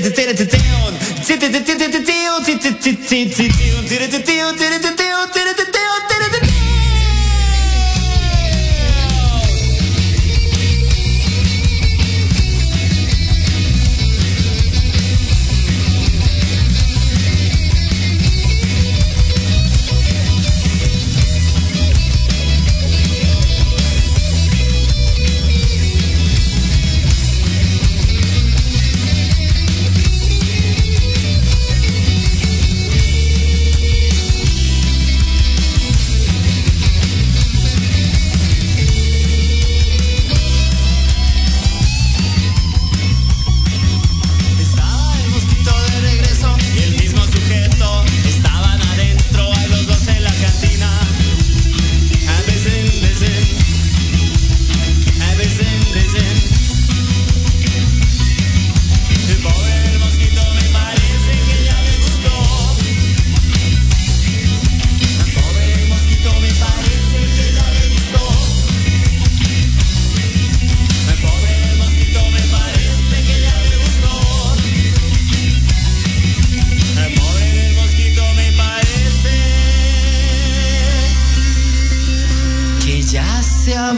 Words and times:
down. 0.00 0.84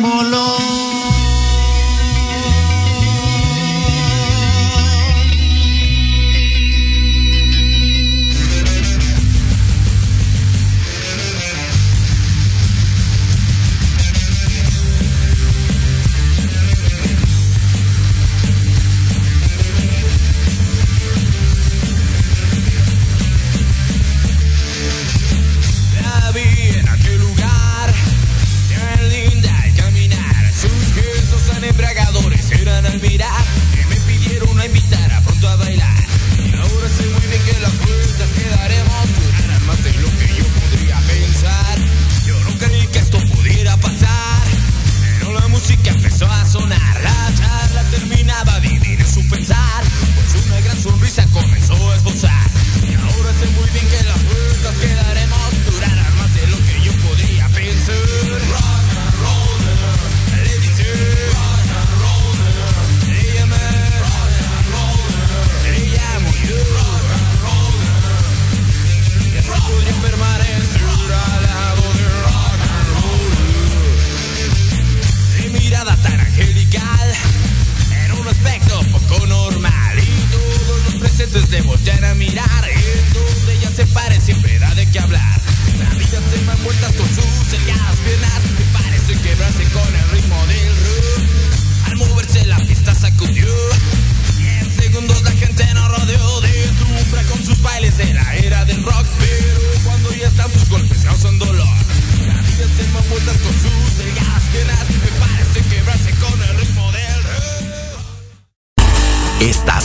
molo. 0.07 0.66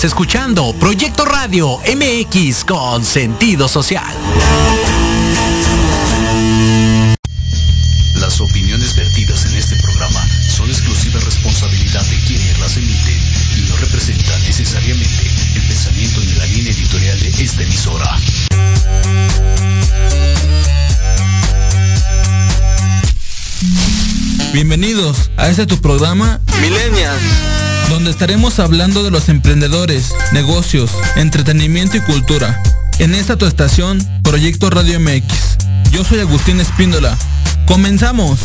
Escuchando 0.03 0.73
Proyecto 0.79 1.25
Radio 1.25 1.79
MX 1.79 2.65
con 2.65 3.05
sentido 3.05 3.67
social. 3.67 4.15
Las 8.15 8.41
opiniones 8.41 8.95
vertidas 8.95 9.45
en 9.45 9.55
este 9.55 9.75
programa 9.75 10.25
son 10.49 10.69
exclusiva 10.69 11.19
responsabilidad 11.19 12.03
de 12.05 12.15
quienes 12.25 12.59
las 12.59 12.77
emiten 12.77 13.19
y 13.57 13.69
no 13.69 13.77
representan 13.77 14.41
necesariamente 14.43 15.27
el 15.55 15.67
pensamiento 15.67 16.19
ni 16.21 16.33
la 16.33 16.45
línea 16.47 16.71
editorial 16.71 17.19
de 17.19 17.29
esta 17.43 17.61
emisora. 17.61 18.17
Bienvenidos 24.53 25.29
a 25.37 25.49
este 25.49 25.67
tu 25.67 25.79
programa 25.79 26.39
Millennials 26.59 27.61
donde 28.01 28.13
estaremos 28.13 28.57
hablando 28.57 29.03
de 29.03 29.11
los 29.11 29.29
emprendedores, 29.29 30.15
negocios, 30.33 30.89
entretenimiento 31.17 31.97
y 31.97 31.99
cultura. 31.99 32.59
En 32.97 33.13
esta 33.13 33.37
tu 33.37 33.45
estación, 33.45 33.99
Proyecto 34.23 34.71
Radio 34.71 34.99
MX. 34.99 35.91
Yo 35.91 36.03
soy 36.03 36.19
Agustín 36.19 36.59
Espíndola. 36.59 37.15
¡Comenzamos! 37.67 38.39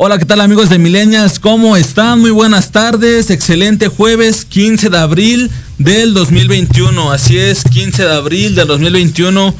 Hola, 0.00 0.16
¿qué 0.16 0.26
tal 0.26 0.40
amigos 0.40 0.70
de 0.70 0.78
Milenias? 0.78 1.40
¿Cómo 1.40 1.76
están? 1.76 2.20
Muy 2.20 2.30
buenas 2.30 2.70
tardes. 2.70 3.30
Excelente 3.30 3.88
jueves 3.88 4.44
15 4.44 4.90
de 4.90 4.96
abril 4.96 5.50
del 5.78 6.14
2021. 6.14 7.10
Así 7.10 7.36
es, 7.36 7.64
15 7.64 8.04
de 8.04 8.14
abril 8.14 8.54
del 8.54 8.68
2021. 8.68 9.52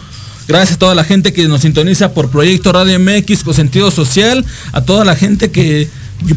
Gracias 0.46 0.76
a 0.76 0.78
toda 0.78 0.94
la 0.94 1.02
gente 1.02 1.32
que 1.32 1.48
nos 1.48 1.62
sintoniza 1.62 2.14
por 2.14 2.30
Proyecto 2.30 2.70
Radio 2.70 3.00
MX 3.00 3.42
con 3.42 3.52
sentido 3.52 3.90
social. 3.90 4.44
A 4.70 4.82
toda 4.82 5.04
la 5.04 5.16
gente 5.16 5.50
que, 5.50 5.88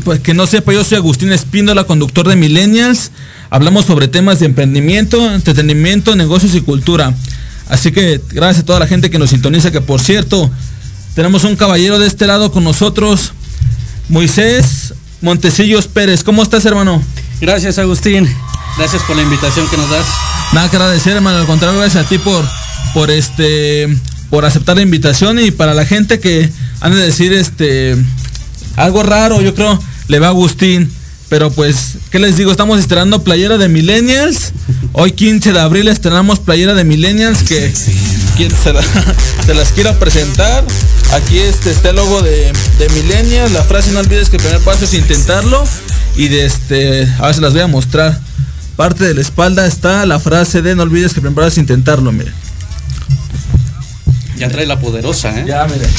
pues, 0.03 0.19
que 0.19 0.33
no 0.33 0.47
sepa, 0.47 0.73
yo 0.73 0.83
soy 0.83 0.97
Agustín 0.97 1.31
Espíndola, 1.31 1.83
conductor 1.83 2.27
de 2.27 2.35
Millennials. 2.35 3.11
Hablamos 3.51 3.85
sobre 3.85 4.07
temas 4.07 4.39
de 4.39 4.47
emprendimiento, 4.47 5.31
entretenimiento, 5.31 6.15
negocios 6.15 6.55
y 6.55 6.61
cultura. 6.61 7.13
Así 7.69 7.91
que 7.91 8.19
gracias 8.31 8.63
a 8.63 8.65
toda 8.65 8.79
la 8.79 8.87
gente 8.87 9.11
que 9.11 9.19
nos 9.19 9.29
sintoniza, 9.29 9.71
que 9.71 9.79
por 9.79 10.01
cierto, 10.01 10.49
tenemos 11.13 11.43
un 11.43 11.55
caballero 11.55 11.99
de 11.99 12.07
este 12.07 12.25
lado 12.25 12.51
con 12.51 12.63
nosotros. 12.63 13.33
Moisés 14.09 14.93
Montecillos 15.21 15.87
Pérez. 15.87 16.23
¿Cómo 16.23 16.43
estás, 16.43 16.65
hermano? 16.65 17.01
Gracias, 17.39 17.77
Agustín. 17.77 18.27
Gracias 18.77 19.03
por 19.03 19.15
la 19.15 19.21
invitación 19.21 19.67
que 19.69 19.77
nos 19.77 19.89
das. 19.89 20.05
Nada 20.53 20.69
que 20.69 20.77
agradecer, 20.77 21.15
hermano. 21.15 21.37
Al 21.37 21.45
contrario, 21.45 21.79
gracias 21.79 22.05
a 22.05 22.09
ti 22.09 22.17
por, 22.17 22.45
por 22.93 23.11
este, 23.11 23.87
por 24.29 24.45
aceptar 24.45 24.75
la 24.75 24.81
invitación 24.81 25.39
y 25.39 25.51
para 25.51 25.73
la 25.73 25.85
gente 25.85 26.19
que 26.19 26.49
han 26.79 26.93
de 26.93 26.99
decir 26.99 27.33
este 27.33 27.97
algo 28.75 29.03
raro, 29.03 29.41
yo 29.41 29.53
creo, 29.53 29.79
le 30.07 30.19
va 30.19 30.27
a 30.27 30.29
Agustín. 30.31 30.91
Pero 31.29 31.49
pues, 31.49 31.97
¿qué 32.09 32.19
les 32.19 32.35
digo? 32.35 32.51
Estamos 32.51 32.79
estrenando 32.79 33.23
playera 33.23 33.57
de 33.57 33.69
Millennials. 33.69 34.51
Hoy 34.91 35.13
15 35.13 35.53
de 35.53 35.59
abril 35.61 35.87
estrenamos 35.87 36.39
playera 36.39 36.73
de 36.73 36.83
Millennials 36.83 37.43
que 37.43 37.71
se, 39.45 39.53
las 39.53 39.71
quiero 39.71 39.97
presentar. 39.97 40.65
Aquí 41.13 41.39
este, 41.39 41.71
este 41.71 41.91
logo 41.91 42.21
de, 42.21 42.53
de 42.79 42.89
Millennials. 42.89 43.51
La 43.51 43.63
frase 43.63 43.91
no 43.91 43.99
olvides 43.99 44.29
que 44.29 44.37
el 44.37 44.43
primer 44.43 44.61
paso 44.61 44.85
es 44.85 44.93
intentarlo. 44.93 45.63
Y 46.15 46.29
de 46.29 46.45
este, 46.45 47.07
a 47.19 47.27
ver 47.27 47.35
se 47.35 47.41
las 47.41 47.53
voy 47.53 47.61
a 47.61 47.67
mostrar. 47.67 48.19
Parte 48.75 49.03
de 49.03 49.13
la 49.13 49.21
espalda 49.21 49.67
está 49.67 50.05
la 50.05 50.19
frase 50.19 50.61
de 50.61 50.75
no 50.75 50.83
olvides 50.83 51.13
que 51.13 51.19
el 51.19 51.23
primer 51.23 51.35
paso 51.35 51.47
es 51.49 51.57
intentarlo, 51.57 52.11
miren. 52.11 52.33
Ya 54.37 54.49
trae 54.49 54.65
la 54.65 54.79
poderosa, 54.79 55.37
¿eh? 55.37 55.45
Ya, 55.45 55.65
miren. 55.65 55.89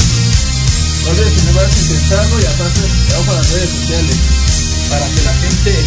No 1.04 1.10
olvides 1.10 1.28
que 1.28 1.38
el 1.38 1.46
primer 1.46 1.62
paso 1.62 1.76
es 1.76 1.90
intentarlo 1.90 2.40
y 2.40 2.44
aparte 2.46 2.80
abajo 3.14 3.32
las 3.34 3.50
redes 3.50 3.70
sociales. 3.70 4.16
Para 4.88 5.06
que 5.06 5.22
la 5.22 5.34
gente 5.34 5.84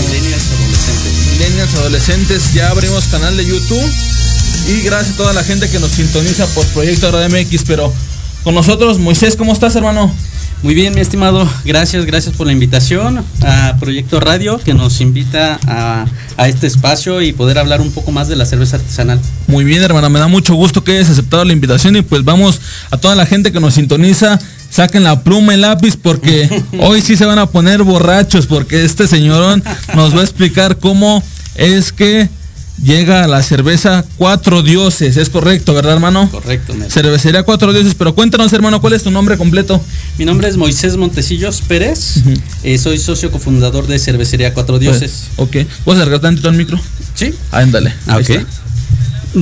Millennials 0.00 0.42
adolescentes. 0.52 1.12
Millennials 1.32 1.74
adolescentes, 1.74 2.54
ya 2.54 2.70
abrimos 2.70 3.04
canal 3.06 3.36
de 3.36 3.44
YouTube. 3.44 3.92
Y 4.68 4.82
gracias 4.82 5.14
a 5.14 5.16
toda 5.16 5.32
la 5.32 5.42
gente 5.42 5.68
que 5.68 5.80
nos 5.80 5.90
sintoniza 5.90 6.46
por 6.46 6.64
Proyecto 6.68 7.10
Radio 7.10 7.28
MX. 7.28 7.64
Pero 7.66 7.92
con 8.44 8.54
nosotros, 8.54 8.98
Moisés, 8.98 9.36
¿cómo 9.36 9.52
estás, 9.52 9.76
hermano? 9.76 10.12
Muy 10.62 10.74
bien, 10.74 10.94
mi 10.94 11.00
estimado. 11.00 11.48
Gracias, 11.64 12.04
gracias 12.06 12.36
por 12.36 12.46
la 12.46 12.52
invitación 12.52 13.24
a 13.42 13.76
Proyecto 13.80 14.20
Radio 14.20 14.58
que 14.58 14.74
nos 14.74 15.00
invita 15.00 15.58
a, 15.66 16.06
a, 16.36 16.48
este 16.48 16.66
espacio 16.66 17.20
y 17.20 17.32
poder 17.32 17.58
hablar 17.58 17.80
un 17.80 17.90
poco 17.90 18.12
más 18.12 18.28
de 18.28 18.36
la 18.36 18.46
cerveza 18.46 18.76
artesanal. 18.76 19.20
Muy 19.48 19.64
bien, 19.64 19.82
hermano. 19.82 20.08
Me 20.08 20.20
da 20.20 20.28
mucho 20.28 20.54
gusto 20.54 20.84
que 20.84 20.92
hayas 20.92 21.10
aceptado 21.10 21.44
la 21.44 21.52
invitación 21.52 21.96
y 21.96 22.02
pues 22.02 22.24
vamos 22.24 22.60
a 22.90 22.96
toda 22.96 23.16
la 23.16 23.26
gente 23.26 23.50
que 23.50 23.60
nos 23.60 23.74
sintoniza. 23.74 24.38
Saquen 24.70 25.02
la 25.02 25.22
pluma 25.22 25.54
y 25.54 25.58
lápiz 25.58 25.96
porque 25.96 26.48
hoy 26.78 27.02
sí 27.02 27.16
se 27.16 27.26
van 27.26 27.38
a 27.38 27.46
poner 27.46 27.82
borrachos 27.82 28.46
porque 28.46 28.84
este 28.84 29.08
señorón 29.08 29.62
nos 29.94 30.16
va 30.16 30.20
a 30.20 30.24
explicar 30.24 30.78
cómo 30.78 31.22
es 31.56 31.92
que 31.92 32.28
llega 32.82 33.26
la 33.26 33.42
cerveza 33.42 34.04
Cuatro 34.16 34.62
Dioses, 34.62 35.16
es 35.16 35.30
correcto, 35.30 35.74
¿verdad, 35.74 35.94
hermano? 35.94 36.28
Correcto. 36.30 36.74
Cervecería 36.88 37.42
Cuatro 37.44 37.72
Dioses, 37.72 37.94
pero 37.94 38.14
cuéntanos, 38.14 38.52
hermano, 38.52 38.80
¿cuál 38.80 38.92
es 38.94 39.02
tu 39.02 39.10
nombre 39.10 39.38
completo? 39.38 39.82
Mi 40.18 40.24
nombre 40.24 40.48
es 40.48 40.56
Moisés 40.56 40.96
Montecillos 40.96 41.62
Pérez, 41.62 42.16
uh 42.16 42.30
-huh. 42.30 42.40
eh, 42.64 42.78
soy 42.78 42.98
socio 42.98 43.30
cofundador 43.30 43.86
de 43.86 43.98
Cervecería 43.98 44.52
Cuatro 44.52 44.78
Dioses. 44.78 45.28
Pues, 45.36 45.48
ok, 45.64 45.70
¿puedes 45.84 46.02
acercar 46.02 46.20
tantito 46.20 46.48
al 46.48 46.56
micro? 46.56 46.80
Sí. 47.14 47.34
Ándale. 47.50 47.94
Ah, 48.06 48.18
ok. 48.18 48.46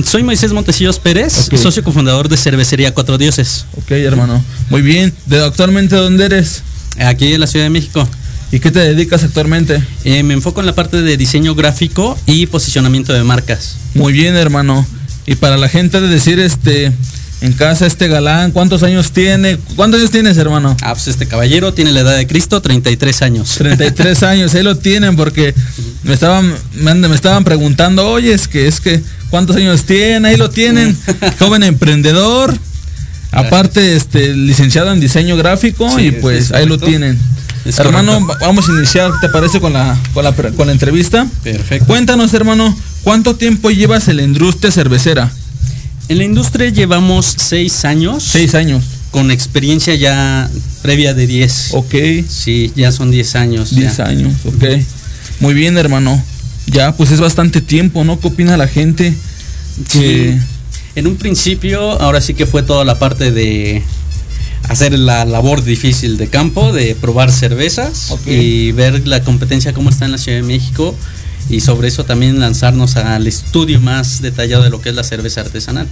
Soy 0.05 0.23
Moisés 0.23 0.53
Montecillos 0.53 0.99
Pérez, 0.99 1.47
okay. 1.47 1.57
socio 1.57 1.83
cofundador 1.83 2.29
de 2.29 2.37
Cervecería 2.37 2.93
Cuatro 2.93 3.17
Dioses. 3.17 3.65
Ok, 3.75 3.91
hermano. 3.91 4.41
Muy 4.69 4.81
bien. 4.81 5.13
¿De 5.25 5.43
actualmente 5.43 5.95
dónde 5.97 6.25
eres? 6.25 6.63
Aquí 6.97 7.33
en 7.33 7.39
la 7.41 7.47
Ciudad 7.47 7.65
de 7.65 7.71
México. 7.71 8.07
¿Y 8.51 8.59
qué 8.59 8.69
te 8.69 8.79
dedicas 8.79 9.23
actualmente? 9.23 9.81
Eh, 10.03 10.23
me 10.23 10.33
enfoco 10.33 10.59
en 10.59 10.65
la 10.65 10.75
parte 10.75 11.01
de 11.01 11.15
diseño 11.15 11.55
gráfico 11.55 12.17
y 12.25 12.47
posicionamiento 12.47 13.13
de 13.13 13.23
marcas. 13.23 13.77
Muy 13.93 14.11
bien, 14.11 14.35
hermano. 14.35 14.85
Y 15.25 15.35
para 15.35 15.55
la 15.57 15.69
gente 15.69 16.01
de 16.01 16.07
decir, 16.09 16.39
este, 16.39 16.91
en 17.41 17.53
casa 17.53 17.85
este 17.85 18.07
galán, 18.07 18.51
¿cuántos 18.51 18.83
años 18.83 19.11
tiene? 19.11 19.57
¿Cuántos 19.75 19.99
años 19.99 20.11
tienes, 20.11 20.37
hermano? 20.37 20.75
Ah, 20.81 20.93
pues 20.93 21.07
este 21.07 21.27
caballero 21.27 21.73
tiene 21.73 21.91
la 21.91 22.01
edad 22.01 22.17
de 22.17 22.27
Cristo, 22.27 22.61
33 22.61 23.21
años. 23.21 23.55
33 23.57 24.23
años, 24.23 24.53
ahí 24.53 24.63
lo 24.63 24.77
tienen 24.77 25.15
porque 25.15 25.55
me 26.03 26.13
estaban, 26.13 26.53
me, 26.75 26.93
me 26.93 27.15
estaban 27.15 27.43
preguntando, 27.43 28.07
oye, 28.09 28.33
es 28.33 28.47
que, 28.47 28.67
es 28.67 28.81
que, 28.81 29.01
¿cuántos 29.29 29.55
años 29.55 29.85
tiene? 29.85 30.27
Ahí 30.27 30.37
lo 30.37 30.49
tienen. 30.49 30.97
Joven 31.39 31.63
emprendedor. 31.63 32.57
Aparte, 33.31 33.95
este, 33.95 34.35
licenciado 34.35 34.91
en 34.91 34.99
diseño 34.99 35.37
gráfico 35.37 35.89
sí, 35.95 36.07
y 36.07 36.11
pues 36.11 36.51
ahí 36.51 36.65
lo 36.65 36.77
tienen. 36.77 37.17
Es 37.65 37.77
hermano, 37.79 38.19
correcto. 38.21 38.45
vamos 38.45 38.69
a 38.69 38.71
iniciar, 38.71 39.11
¿te 39.21 39.29
parece 39.29 39.59
con 39.59 39.73
la, 39.73 39.97
con 40.13 40.23
la, 40.23 40.33
con 40.33 40.67
la 40.67 40.73
entrevista? 40.73 41.27
Perfecto. 41.43 41.85
Cuéntanos, 41.85 42.33
hermano, 42.33 42.75
¿cuánto 43.03 43.35
tiempo 43.35 43.69
llevas 43.69 44.07
en 44.07 44.17
la 44.17 44.23
industria 44.23 44.71
cervecera? 44.71 45.31
En 46.09 46.17
la 46.17 46.23
industria 46.23 46.69
llevamos 46.69 47.35
seis 47.37 47.85
años. 47.85 48.23
Seis 48.23 48.55
años. 48.55 48.83
Con 49.11 49.31
experiencia 49.31 49.93
ya 49.95 50.49
previa 50.81 51.13
de 51.13 51.27
10. 51.27 51.69
Ok. 51.73 51.95
Sí, 52.27 52.71
ya 52.75 52.91
son 52.91 53.11
10 53.11 53.35
años. 53.35 53.75
10 53.75 53.99
años, 53.99 54.33
ok. 54.45 54.63
Muy 55.39 55.53
bien, 55.53 55.77
hermano. 55.77 56.21
Ya, 56.67 56.95
pues 56.95 57.11
es 57.11 57.19
bastante 57.19 57.61
tiempo, 57.61 58.03
¿no? 58.03 58.19
¿Qué 58.19 58.27
opina 58.27 58.57
la 58.57 58.67
gente? 58.67 59.13
Que... 59.91 60.37
Sí. 60.39 60.45
En 60.95 61.07
un 61.07 61.15
principio, 61.15 62.01
ahora 62.01 62.19
sí 62.19 62.33
que 62.33 62.45
fue 62.45 62.63
toda 62.63 62.83
la 62.83 62.99
parte 62.99 63.31
de 63.31 63.81
hacer 64.71 64.97
la 64.97 65.25
labor 65.25 65.63
difícil 65.63 66.17
de 66.17 66.27
campo, 66.27 66.71
de 66.71 66.95
probar 66.95 67.31
cervezas 67.31 68.11
okay. 68.11 68.67
y 68.67 68.71
ver 68.71 69.07
la 69.07 69.21
competencia 69.23 69.73
cómo 69.73 69.89
está 69.89 70.05
en 70.05 70.13
la 70.13 70.17
Ciudad 70.17 70.37
de 70.37 70.43
México 70.43 70.95
y 71.49 71.59
sobre 71.61 71.89
eso 71.89 72.05
también 72.05 72.39
lanzarnos 72.39 72.95
al 72.95 73.27
estudio 73.27 73.79
más 73.81 74.21
detallado 74.21 74.63
de 74.63 74.69
lo 74.69 74.81
que 74.81 74.89
es 74.89 74.95
la 74.95 75.03
cerveza 75.03 75.41
artesanal. 75.41 75.87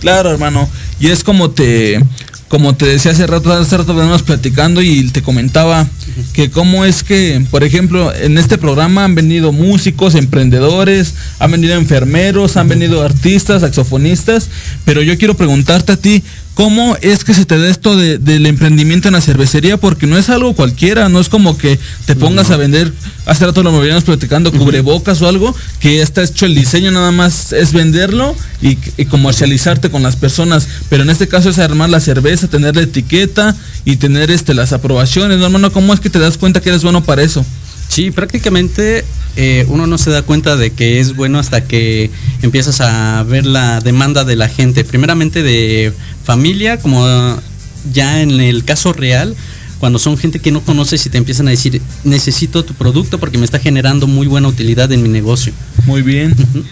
Claro, 0.00 0.30
hermano. 0.30 0.68
Y 1.00 1.08
es 1.08 1.24
como 1.24 1.50
te 1.50 2.00
como 2.48 2.76
te 2.76 2.86
decía 2.86 3.10
hace 3.10 3.26
rato, 3.26 3.52
hace 3.52 3.76
rato 3.76 3.92
veníamos 3.92 4.22
platicando 4.22 4.80
y 4.80 5.10
te 5.10 5.20
comentaba 5.20 5.82
uh 5.82 5.86
-huh. 5.86 6.32
que 6.32 6.50
cómo 6.50 6.84
es 6.84 7.02
que, 7.02 7.44
por 7.50 7.64
ejemplo, 7.64 8.14
en 8.14 8.38
este 8.38 8.56
programa 8.56 9.04
han 9.04 9.16
venido 9.16 9.50
músicos, 9.50 10.14
emprendedores, 10.14 11.14
han 11.40 11.50
venido 11.50 11.74
enfermeros, 11.74 12.56
han 12.56 12.68
venido 12.68 13.02
artistas, 13.02 13.62
saxofonistas, 13.62 14.48
pero 14.84 15.02
yo 15.02 15.18
quiero 15.18 15.34
preguntarte 15.34 15.92
a 15.92 15.96
ti, 15.96 16.22
¿Cómo 16.56 16.96
es 17.02 17.22
que 17.22 17.34
se 17.34 17.44
te 17.44 17.58
da 17.58 17.68
esto 17.68 17.98
de, 17.98 18.16
del 18.16 18.46
emprendimiento 18.46 19.08
en 19.08 19.12
la 19.12 19.20
cervecería? 19.20 19.76
Porque 19.76 20.06
no 20.06 20.16
es 20.16 20.30
algo 20.30 20.54
cualquiera, 20.54 21.10
no 21.10 21.20
es 21.20 21.28
como 21.28 21.58
que 21.58 21.78
te 22.06 22.16
pongas 22.16 22.48
no. 22.48 22.54
a 22.54 22.56
vender, 22.56 22.94
hace 23.26 23.44
rato 23.44 23.62
lo 23.62 23.78
veníamos 23.78 24.04
platicando, 24.04 24.50
cubrebocas 24.50 25.20
o 25.20 25.28
algo, 25.28 25.54
que 25.80 26.00
está 26.00 26.22
hecho 26.22 26.46
el 26.46 26.54
diseño, 26.54 26.90
nada 26.92 27.10
más 27.12 27.52
es 27.52 27.74
venderlo 27.74 28.34
y, 28.62 28.78
y, 28.96 29.04
comercializarte 29.04 29.90
con 29.90 30.02
las 30.02 30.16
personas. 30.16 30.66
Pero 30.88 31.02
en 31.02 31.10
este 31.10 31.28
caso 31.28 31.50
es 31.50 31.58
armar 31.58 31.90
la 31.90 32.00
cerveza, 32.00 32.48
tener 32.48 32.74
la 32.74 32.84
etiqueta 32.84 33.54
y 33.84 33.96
tener 33.96 34.30
este, 34.30 34.54
las 34.54 34.72
aprobaciones. 34.72 35.38
No, 35.38 35.44
hermano, 35.44 35.70
¿cómo 35.70 35.92
es 35.92 36.00
que 36.00 36.08
te 36.08 36.18
das 36.18 36.38
cuenta 36.38 36.62
que 36.62 36.70
eres 36.70 36.82
bueno 36.82 37.04
para 37.04 37.22
eso? 37.22 37.44
Sí, 37.88 38.10
prácticamente 38.10 39.04
eh, 39.36 39.66
uno 39.68 39.86
no 39.86 39.98
se 39.98 40.10
da 40.10 40.22
cuenta 40.22 40.56
de 40.56 40.70
que 40.72 41.00
es 41.00 41.14
bueno 41.14 41.38
hasta 41.38 41.64
que 41.64 42.10
empiezas 42.42 42.80
a 42.80 43.22
ver 43.22 43.46
la 43.46 43.80
demanda 43.80 44.24
de 44.24 44.36
la 44.36 44.48
gente. 44.48 44.84
Primeramente 44.84 45.42
de 45.42 45.92
familia, 46.24 46.78
como 46.78 47.06
ya 47.92 48.22
en 48.22 48.40
el 48.40 48.64
caso 48.64 48.92
real, 48.92 49.36
cuando 49.78 49.98
son 49.98 50.16
gente 50.16 50.38
que 50.38 50.52
no 50.52 50.62
conoces 50.62 51.04
y 51.06 51.10
te 51.10 51.18
empiezan 51.18 51.48
a 51.48 51.50
decir, 51.50 51.80
necesito 52.04 52.64
tu 52.64 52.74
producto 52.74 53.18
porque 53.18 53.38
me 53.38 53.44
está 53.44 53.58
generando 53.58 54.06
muy 54.06 54.26
buena 54.26 54.48
utilidad 54.48 54.90
en 54.92 55.02
mi 55.02 55.08
negocio. 55.08 55.52
Muy 55.84 56.02
bien. 56.02 56.32
Uh 56.32 56.58
-huh. 56.58 56.64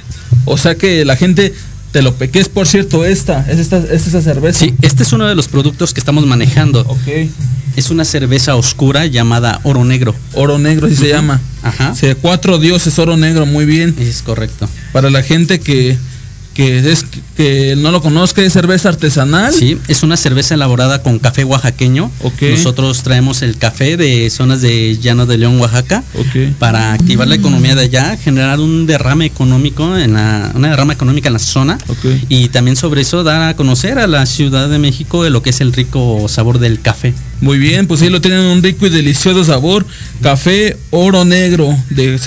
O 0.47 0.59
sea 0.59 0.75
que 0.75 1.04
la 1.04 1.16
gente 1.16 1.54
te 1.92 2.02
lo 2.02 2.16
que 2.18 2.40
es 2.40 2.49
por 2.49 2.66
cierto 2.66 3.04
esta, 3.04 3.49
es 3.49 3.59
esta, 3.59 3.78
es 3.78 4.06
esta 4.06 4.21
cerveza. 4.21 4.59
Sí, 4.59 4.75
este 4.83 5.04
es 5.04 5.12
uno 5.12 5.26
de 5.26 5.35
los 5.35 5.49
productos 5.49 5.94
que 5.94 6.00
estamos 6.00 6.26
manejando. 6.26 6.80
Ok. 6.80 7.28
Es 7.76 7.90
una 7.90 8.04
cerveza 8.04 8.57
oscura 8.57 9.07
llamada 9.07 9.61
oro 9.64 9.85
negro. 9.85 10.14
Oro 10.35 10.59
negro, 10.59 10.87
así 10.87 10.95
uh 10.95 10.99
-huh. 10.99 11.02
se 11.02 11.09
llama. 11.09 11.40
Ajá. 11.62 11.95
Sí, 11.95 12.09
cuatro 12.21 12.59
dioses 12.59 12.99
oro 12.99 13.16
negro, 13.16 13.47
muy 13.47 13.64
bien. 13.64 13.95
Es 13.99 14.23
correcto. 14.23 14.69
Para 14.93 15.11
la 15.11 15.23
gente 15.23 15.61
que, 15.61 15.97
que 16.54 16.93
es 16.93 17.04
que 17.37 17.75
no 17.76 17.90
lo 17.90 18.00
conozca, 18.00 18.43
es 18.43 18.52
cerveza 18.52 18.88
artesanal. 18.90 19.52
Sí, 19.52 19.76
es 19.88 20.04
una 20.04 20.16
cerveza 20.16 20.54
elaborada 20.54 21.02
con 21.02 21.19
café 21.19 21.43
oaxaqueño. 21.43 22.12
Okay. 22.23 22.52
Nosotros 22.52 23.02
traemos 23.02 23.43
el 23.43 23.57
café 23.57 23.97
de 23.97 24.31
zonas 24.31 24.61
de 24.61 24.97
Llano 24.99 25.26
de 25.26 25.38
León, 25.38 25.59
Oaxaca, 25.59 26.04
okay. 26.16 26.54
para 26.59 26.93
activar 26.93 27.26
la 27.26 27.35
economía 27.35 27.75
de 27.75 27.83
allá, 27.83 28.16
generar 28.16 28.61
un 28.61 28.87
derrame 28.87 29.25
económico 29.25 29.97
en 29.99 30.12
la, 30.12 30.52
una 30.54 30.69
derrama 30.69 30.93
económica 30.93 31.28
en 31.28 31.33
la 31.33 31.38
zona 31.40 31.78
okay. 31.88 32.25
y 32.28 32.49
también 32.50 32.76
sobre 32.76 33.00
eso 33.00 33.25
dar 33.25 33.43
a 33.43 33.57
conocer 33.57 33.99
a 33.99 34.07
la 34.07 34.25
Ciudad 34.26 34.69
de 34.69 34.78
México 34.78 35.25
de 35.25 35.31
lo 35.31 35.43
que 35.43 35.50
es 35.50 35.61
el 35.61 35.73
rico 35.73 36.26
sabor 36.28 36.61
del 36.61 36.81
café. 36.81 37.14
Muy 37.45 37.59
bien, 37.59 37.87
pues 37.87 38.01
ahí 38.01 38.09
lo 38.09 38.23
tienen 38.23 38.41
un 38.41 38.63
rico 38.63 38.87
y 38.87 38.89
delicioso 38.89 39.45
sabor, 39.45 39.85
café 40.23 40.79
oro 40.89 41.27
negro 41.27 41.77
de, 41.91 42.19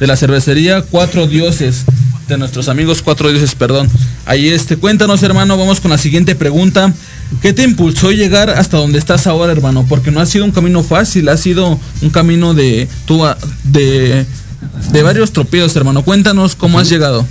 de 0.00 0.06
la 0.06 0.16
cervecería 0.16 0.80
Cuatro 0.80 1.26
Dioses 1.26 1.84
de 2.26 2.38
nuestros 2.38 2.70
amigos 2.70 3.02
Cuatro 3.02 3.28
Dioses, 3.28 3.54
perdón. 3.54 3.86
Ahí 4.24 4.48
este, 4.48 4.78
cuéntanos 4.78 5.22
hermano, 5.22 5.58
vamos 5.58 5.82
con 5.82 5.90
la 5.90 5.98
siguiente 5.98 6.34
pregunta. 6.34 6.90
¿Qué 7.42 7.52
te 7.52 7.64
impulsó 7.64 8.12
llegar 8.12 8.48
hasta 8.48 8.78
donde 8.78 8.98
estás 8.98 9.26
ahora, 9.26 9.52
hermano? 9.52 9.84
Porque 9.86 10.10
no 10.10 10.20
ha 10.20 10.26
sido 10.26 10.46
un 10.46 10.52
camino 10.52 10.82
fácil, 10.82 11.28
ha 11.28 11.36
sido 11.36 11.78
un 12.00 12.08
camino 12.08 12.54
de 12.54 12.88
de, 13.64 14.24
de 14.90 15.02
varios 15.02 15.32
tropiezos, 15.32 15.76
hermano. 15.76 16.02
Cuéntanos 16.02 16.54
cómo 16.54 16.78
has 16.78 16.88
llegado. 16.88 17.26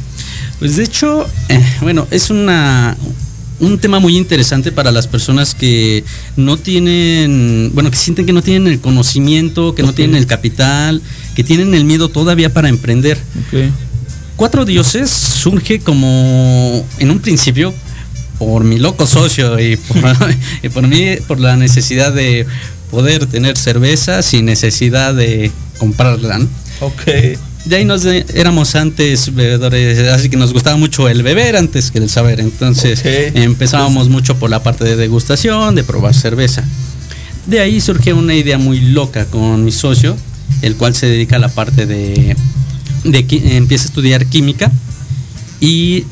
Pues 0.60 0.75
de 0.75 0.84
hecho, 0.84 1.25
eh, 1.50 1.60
bueno, 1.82 2.08
es 2.12 2.29
una 2.29 2.96
un 3.59 3.79
tema 3.79 4.00
muy 4.00 4.17
interesante 4.17 4.71
para 4.71 4.91
las 4.91 5.07
personas 5.07 5.55
que 5.55 6.03
no 6.35 6.57
tienen, 6.57 7.71
bueno, 7.74 7.89
que 7.89 7.97
sienten 7.97 8.25
que 8.25 8.33
no 8.33 8.41
tienen 8.41 8.71
el 8.71 8.79
conocimiento, 8.79 9.75
que 9.75 9.81
okay. 9.81 9.85
no 9.85 9.93
tienen 9.93 10.15
el 10.17 10.27
capital, 10.27 11.01
que 11.35 11.43
tienen 11.43 11.74
el 11.74 11.85
miedo 11.85 12.09
todavía 12.09 12.53
para 12.53 12.69
emprender. 12.69 13.17
Okay. 13.47 13.71
Cuatro 14.35 14.65
Dioses 14.65 15.09
surge 15.09 15.79
como 15.79 16.85
en 17.00 17.12
un 17.12 17.19
principio 17.19 17.74
por 18.38 18.65
mi 18.65 18.77
loco 18.77 19.07
socio 19.07 19.59
y 19.59 19.77
por, 19.77 19.97
y 20.63 20.69
por 20.69 20.88
mí 20.88 21.15
por 21.27 21.39
la 21.39 21.55
necesidad 21.55 22.13
de 22.13 22.45
poder 22.91 23.25
tener 23.25 23.57
cerveza 23.57 24.21
sin 24.21 24.45
necesidad 24.45 25.13
de 25.13 25.51
comprarla. 25.77 26.39
¿no? 26.39 26.47
Ok. 26.81 27.01
De 27.65 27.77
ahí 27.77 27.86
nos 27.86 28.03
de- 28.03 28.25
éramos 28.36 28.75
antes 28.75 29.34
bebedores, 29.34 29.98
así 30.10 30.29
que 30.29 30.38
nos 30.38 30.53
gustaba 30.53 30.77
mucho 30.77 31.10
el 31.10 31.24
beber 31.24 31.55
antes 31.55 31.89
que 31.91 31.98
el 31.98 32.10
saber. 32.10 32.39
Entonces 32.39 33.01
empezábamos 33.36 34.10
mucho 34.10 34.36
por 34.38 34.50
la 34.50 34.62
parte 34.62 34.84
de 34.84 34.95
degustación, 34.95 35.74
de 35.74 35.84
probar 35.84 36.13
cerveza. 36.13 36.63
De 37.48 37.60
ahí 37.60 37.81
surgió 37.81 38.15
una 38.17 38.36
idea 38.36 38.57
muy 38.57 38.79
loca 38.81 39.25
con 39.25 39.63
mi 39.65 39.72
socio, 39.72 40.15
el 40.62 40.75
cual 40.75 40.95
se 40.95 41.07
dedica 41.07 41.38
a 41.38 41.39
la 41.39 41.50
parte 41.50 41.86
de, 41.88 42.36
de 43.03 43.25
empieza 43.57 43.86
a 43.86 43.88
estudiar 43.88 44.25
química 44.27 44.72
y 45.60 46.03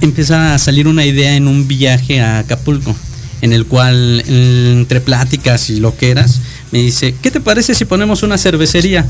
empieza 0.00 0.54
a 0.54 0.58
salir 0.58 0.88
una 0.88 1.04
idea 1.04 1.36
en 1.36 1.46
un 1.48 1.68
viaje 1.68 2.20
a 2.20 2.40
Acapulco, 2.40 2.94
en 3.42 3.52
el 3.52 3.66
cual 3.66 4.22
entre 4.26 5.00
pláticas 5.00 5.70
y 5.70 5.78
lo 5.80 5.96
que 5.96 6.10
eras, 6.10 6.40
me 6.72 6.80
dice, 6.80 7.14
¿qué 7.22 7.30
te 7.30 7.40
parece 7.40 7.74
si 7.76 7.84
ponemos 7.84 8.22
una 8.24 8.38
cervecería? 8.38 9.06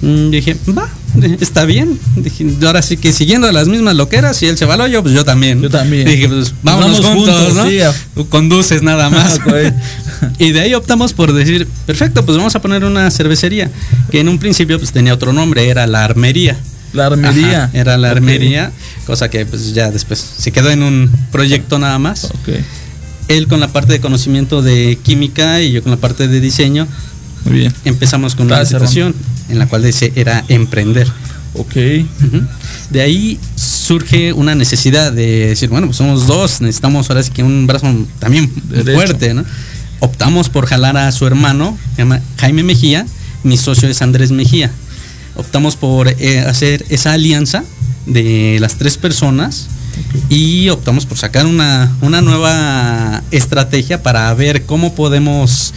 Mm, 0.00 0.30
Dije, 0.30 0.56
va, 0.76 0.88
está 1.40 1.64
bien. 1.64 1.98
Dije, 2.16 2.46
ahora 2.64 2.82
sí 2.82 2.96
que 2.96 3.12
siguiendo 3.12 3.50
las 3.52 3.68
mismas 3.68 3.94
loqueras, 3.96 4.36
si 4.36 4.46
él 4.46 4.56
se 4.56 4.64
va 4.64 4.74
al 4.74 4.80
hoyo, 4.82 5.02
pues 5.02 5.14
yo 5.14 5.24
también. 5.24 5.60
Yo 5.60 5.70
también. 5.70 6.06
Dije, 6.06 6.28
pues 6.28 6.54
vámonos 6.62 7.02
Vamos 7.02 7.14
juntos, 7.16 7.34
juntos, 7.40 7.54
¿no? 7.54 7.68
sí, 7.68 7.78
Tú 8.14 8.28
conduces 8.28 8.82
nada 8.82 9.10
más. 9.10 9.38
Y 10.38 10.52
de 10.52 10.60
ahí 10.60 10.74
optamos 10.74 11.12
por 11.12 11.32
decir, 11.32 11.66
perfecto, 11.86 12.24
pues 12.24 12.36
vamos 12.38 12.54
a 12.54 12.62
poner 12.62 12.84
una 12.84 13.10
cervecería, 13.10 13.70
que 14.10 14.20
en 14.20 14.28
un 14.28 14.38
principio 14.38 14.78
pues 14.78 14.92
tenía 14.92 15.14
otro 15.14 15.32
nombre, 15.32 15.68
era 15.68 15.86
la 15.86 16.04
armería. 16.04 16.56
La 16.92 17.06
armería. 17.06 17.64
Ajá, 17.64 17.70
era 17.72 17.96
la 17.96 18.10
armería, 18.10 18.70
cosa 19.06 19.30
que 19.30 19.46
pues 19.46 19.72
ya 19.72 19.90
después 19.90 20.24
se 20.38 20.52
quedó 20.52 20.70
en 20.70 20.82
un 20.82 21.10
proyecto 21.30 21.78
nada 21.78 21.98
más. 21.98 22.28
Él 23.28 23.48
con 23.48 23.60
la 23.60 23.68
parte 23.68 23.92
de 23.94 24.00
conocimiento 24.00 24.62
de 24.62 24.98
química 25.02 25.62
y 25.62 25.72
yo 25.72 25.82
con 25.82 25.90
la 25.92 25.96
parte 25.96 26.28
de 26.28 26.40
diseño 26.40 26.86
Muy 27.44 27.60
bien. 27.60 27.72
empezamos 27.84 28.34
con 28.34 28.48
Gracias, 28.48 28.68
situación 28.68 29.14
en 29.52 29.58
la 29.58 29.66
cual 29.66 29.82
dice 29.82 30.12
era 30.16 30.44
emprender. 30.48 31.06
Ok. 31.54 31.74
De 32.90 33.00
ahí 33.02 33.38
surge 33.54 34.32
una 34.32 34.54
necesidad 34.54 35.12
de 35.12 35.48
decir, 35.48 35.68
bueno, 35.68 35.86
pues 35.86 35.98
somos 35.98 36.26
dos, 36.26 36.62
necesitamos 36.62 37.10
ahora 37.10 37.22
sí 37.22 37.30
que 37.30 37.42
un 37.42 37.66
brazo 37.66 37.86
también 38.18 38.50
fuerte, 38.94 39.34
¿no? 39.34 39.44
Optamos 40.00 40.48
por 40.48 40.66
jalar 40.66 40.96
a 40.96 41.12
su 41.12 41.26
hermano, 41.26 41.78
se 41.94 42.02
llama 42.02 42.20
Jaime 42.38 42.62
Mejía, 42.62 43.06
mi 43.44 43.56
socio 43.56 43.88
es 43.88 44.02
Andrés 44.02 44.32
Mejía. 44.32 44.70
Optamos 45.36 45.76
por 45.76 46.08
eh, 46.08 46.40
hacer 46.40 46.84
esa 46.88 47.12
alianza 47.12 47.62
de 48.06 48.58
las 48.60 48.76
tres 48.76 48.96
personas 48.96 49.68
y 50.28 50.68
optamos 50.68 51.06
por 51.06 51.18
sacar 51.18 51.46
una, 51.46 51.92
una 52.00 52.22
nueva 52.22 53.22
estrategia 53.30 54.02
para 54.02 54.32
ver 54.34 54.64
cómo 54.64 54.94
podemos 54.94 55.74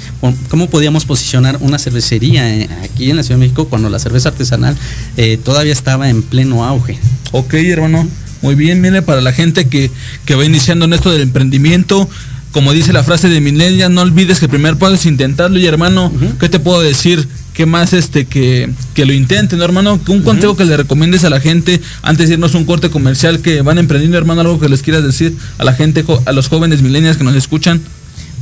cómo 0.50 0.70
podíamos 0.70 1.06
posicionar 1.06 1.58
una 1.62 1.78
cervecería 1.78 2.56
eh, 2.56 2.70
aquí 2.84 3.10
en 3.10 3.18
la 3.18 3.24
Ciudad 3.24 3.40
de 3.40 3.46
México 3.46 3.68
cuando 3.68 3.90
la 3.90 4.00
cerveza 4.00 4.30
artesanal 4.30 4.76
eh, 5.18 5.38
todavía 5.44 5.74
estaba 5.74 6.10
en 6.10 6.24
pleno 6.24 6.66
auge. 6.66 6.98
Ok, 7.32 7.54
hermano. 7.56 8.08
Muy 8.42 8.56
bien, 8.56 8.82
mire, 8.82 9.02
para 9.02 9.22
la 9.22 9.32
gente 9.32 9.68
que, 9.68 9.90
que 10.26 10.36
va 10.36 10.46
iniciando 10.46 10.86
en 10.86 10.94
esto 10.94 11.12
del 11.12 11.22
emprendimiento, 11.22 12.08
como 12.52 12.72
dice 12.72 12.94
la 12.94 13.04
frase 13.04 13.28
de 13.28 13.42
Milenia, 13.42 13.90
no 13.90 14.02
olvides 14.02 14.40
que 14.40 14.46
el 14.46 14.52
primer 14.52 14.78
paso 14.78 14.94
es 14.94 15.06
intentarlo. 15.06 15.60
Y 15.60 15.66
hermano. 15.66 16.12
¿qué 16.40 16.48
te 16.48 16.60
puedo 16.60 16.80
decir? 16.80 17.28
¿Qué 17.56 17.66
más 17.66 17.94
este 17.94 18.26
que, 18.26 18.70
que 18.94 19.06
lo 19.06 19.14
intenten, 19.14 19.58
¿no, 19.60 19.66
hermano? 19.66 20.00
Un 20.10 20.22
consejo 20.24 20.58
que 20.58 20.66
le 20.66 20.76
recomiendes 20.76 21.24
a 21.24 21.30
la 21.30 21.40
gente 21.40 21.82
antes 22.02 22.28
de 22.28 22.34
irnos 22.34 22.54
a 22.54 22.58
un 22.58 22.66
corte 22.66 22.90
comercial 22.90 23.40
que 23.40 23.62
van 23.62 23.78
emprendiendo, 23.78 24.18
hermano, 24.18 24.42
algo 24.42 24.60
que 24.60 24.68
les 24.68 24.82
quieras 24.82 25.04
decir 25.06 25.38
a 25.58 25.64
la 25.64 25.74
gente, 25.74 26.04
a 26.26 26.32
los 26.34 26.50
jóvenes 26.50 26.82
milenias 26.82 27.16
que 27.16 27.24
nos 27.24 27.34
escuchan. 27.36 27.82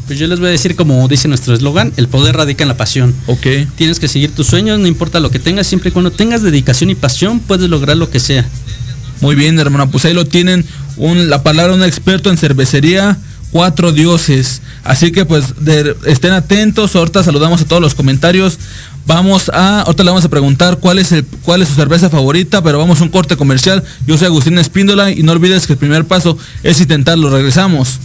Pues 0.08 0.18
yo 0.20 0.28
les 0.28 0.40
voy 0.40 0.50
a 0.50 0.52
decir 0.52 0.76
como 0.76 1.08
dice 1.08 1.28
nuestro 1.28 1.54
eslogan, 1.54 1.94
el 1.96 2.08
poder 2.08 2.36
radica 2.36 2.64
en 2.64 2.68
la 2.70 2.76
pasión. 2.76 3.14
Ok. 3.28 3.46
Tienes 3.76 4.00
que 4.00 4.08
seguir 4.08 4.32
tus 4.32 4.48
sueños, 4.48 4.80
no 4.80 4.88
importa 4.88 5.20
lo 5.20 5.30
que 5.30 5.40
tengas, 5.40 5.68
siempre 5.68 5.90
y 5.90 5.92
cuando 5.92 6.12
tengas 6.12 6.42
dedicación 6.42 6.90
y 6.90 6.96
pasión 6.96 7.40
puedes 7.40 7.70
lograr 7.70 7.96
lo 7.96 8.10
que 8.10 8.20
sea. 8.20 8.46
Muy 9.22 9.36
bien, 9.36 9.58
hermano, 9.60 9.90
pues 9.92 10.06
ahí 10.06 10.14
lo 10.14 10.26
tienen. 10.26 10.66
Un, 10.98 11.30
la 11.30 11.44
palabra 11.44 11.74
un 11.76 11.84
experto 11.84 12.30
en 12.32 12.38
cervecería, 12.38 13.18
cuatro 13.52 13.92
dioses. 13.94 14.62
Así 14.84 15.12
que 15.14 15.24
pues 15.24 15.54
de- 15.64 15.96
estén 16.08 16.34
atentos. 16.34 16.96
Ahorita 16.98 17.24
saludamos 17.24 17.62
a 17.62 17.66
todos 17.66 17.82
los 17.82 17.94
comentarios. 17.96 18.58
Vamos 19.06 19.50
a, 19.50 19.82
ahorita 19.82 20.04
le 20.04 20.10
vamos 20.10 20.26
a 20.26 20.30
preguntar 20.30 20.78
cuál 20.78 20.98
es 20.98 21.12
el, 21.12 21.26
cuál 21.26 21.62
es 21.62 21.68
su 21.68 21.76
cerveza 21.76 22.10
favorita, 22.10 22.64
pero 22.64 22.78
vamos 22.78 23.02
a 23.02 23.04
un 23.04 23.10
corte 23.10 23.36
comercial. 23.36 23.84
Yo 24.08 24.18
soy 24.18 24.28
Agustín 24.28 24.58
Espíndola 24.58 25.12
y 25.12 25.24
no 25.24 25.34
olvides 25.34 25.68
que 25.68 25.74
el 25.74 25.80
primer 25.80 26.06
paso 26.06 26.38
es 26.64 26.80
intentarlo. 26.80 27.30
Regresamos. 27.30 28.00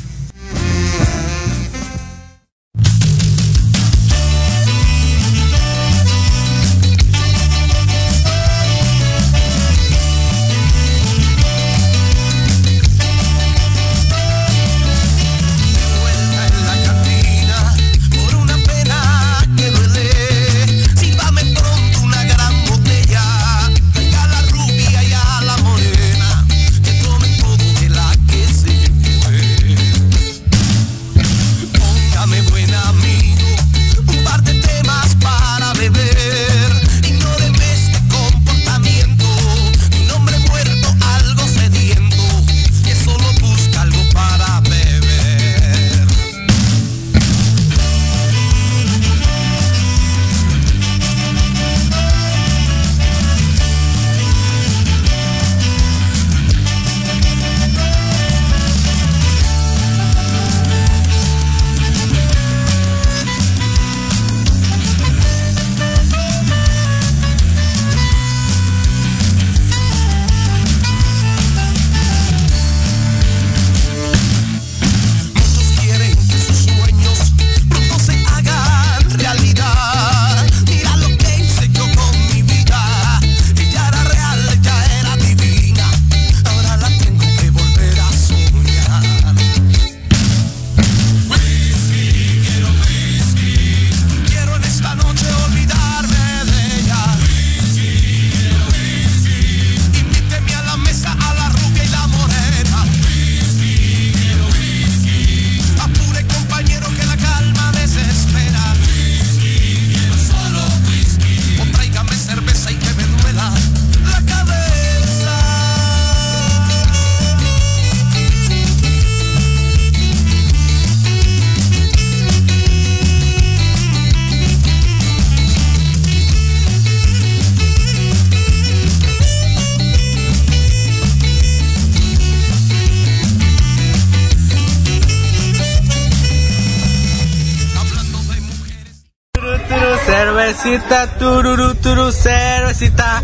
Cervecita, 140.98 141.18
tururu, 141.18 141.74
turu, 141.74 142.12
cervecita. 142.12 143.22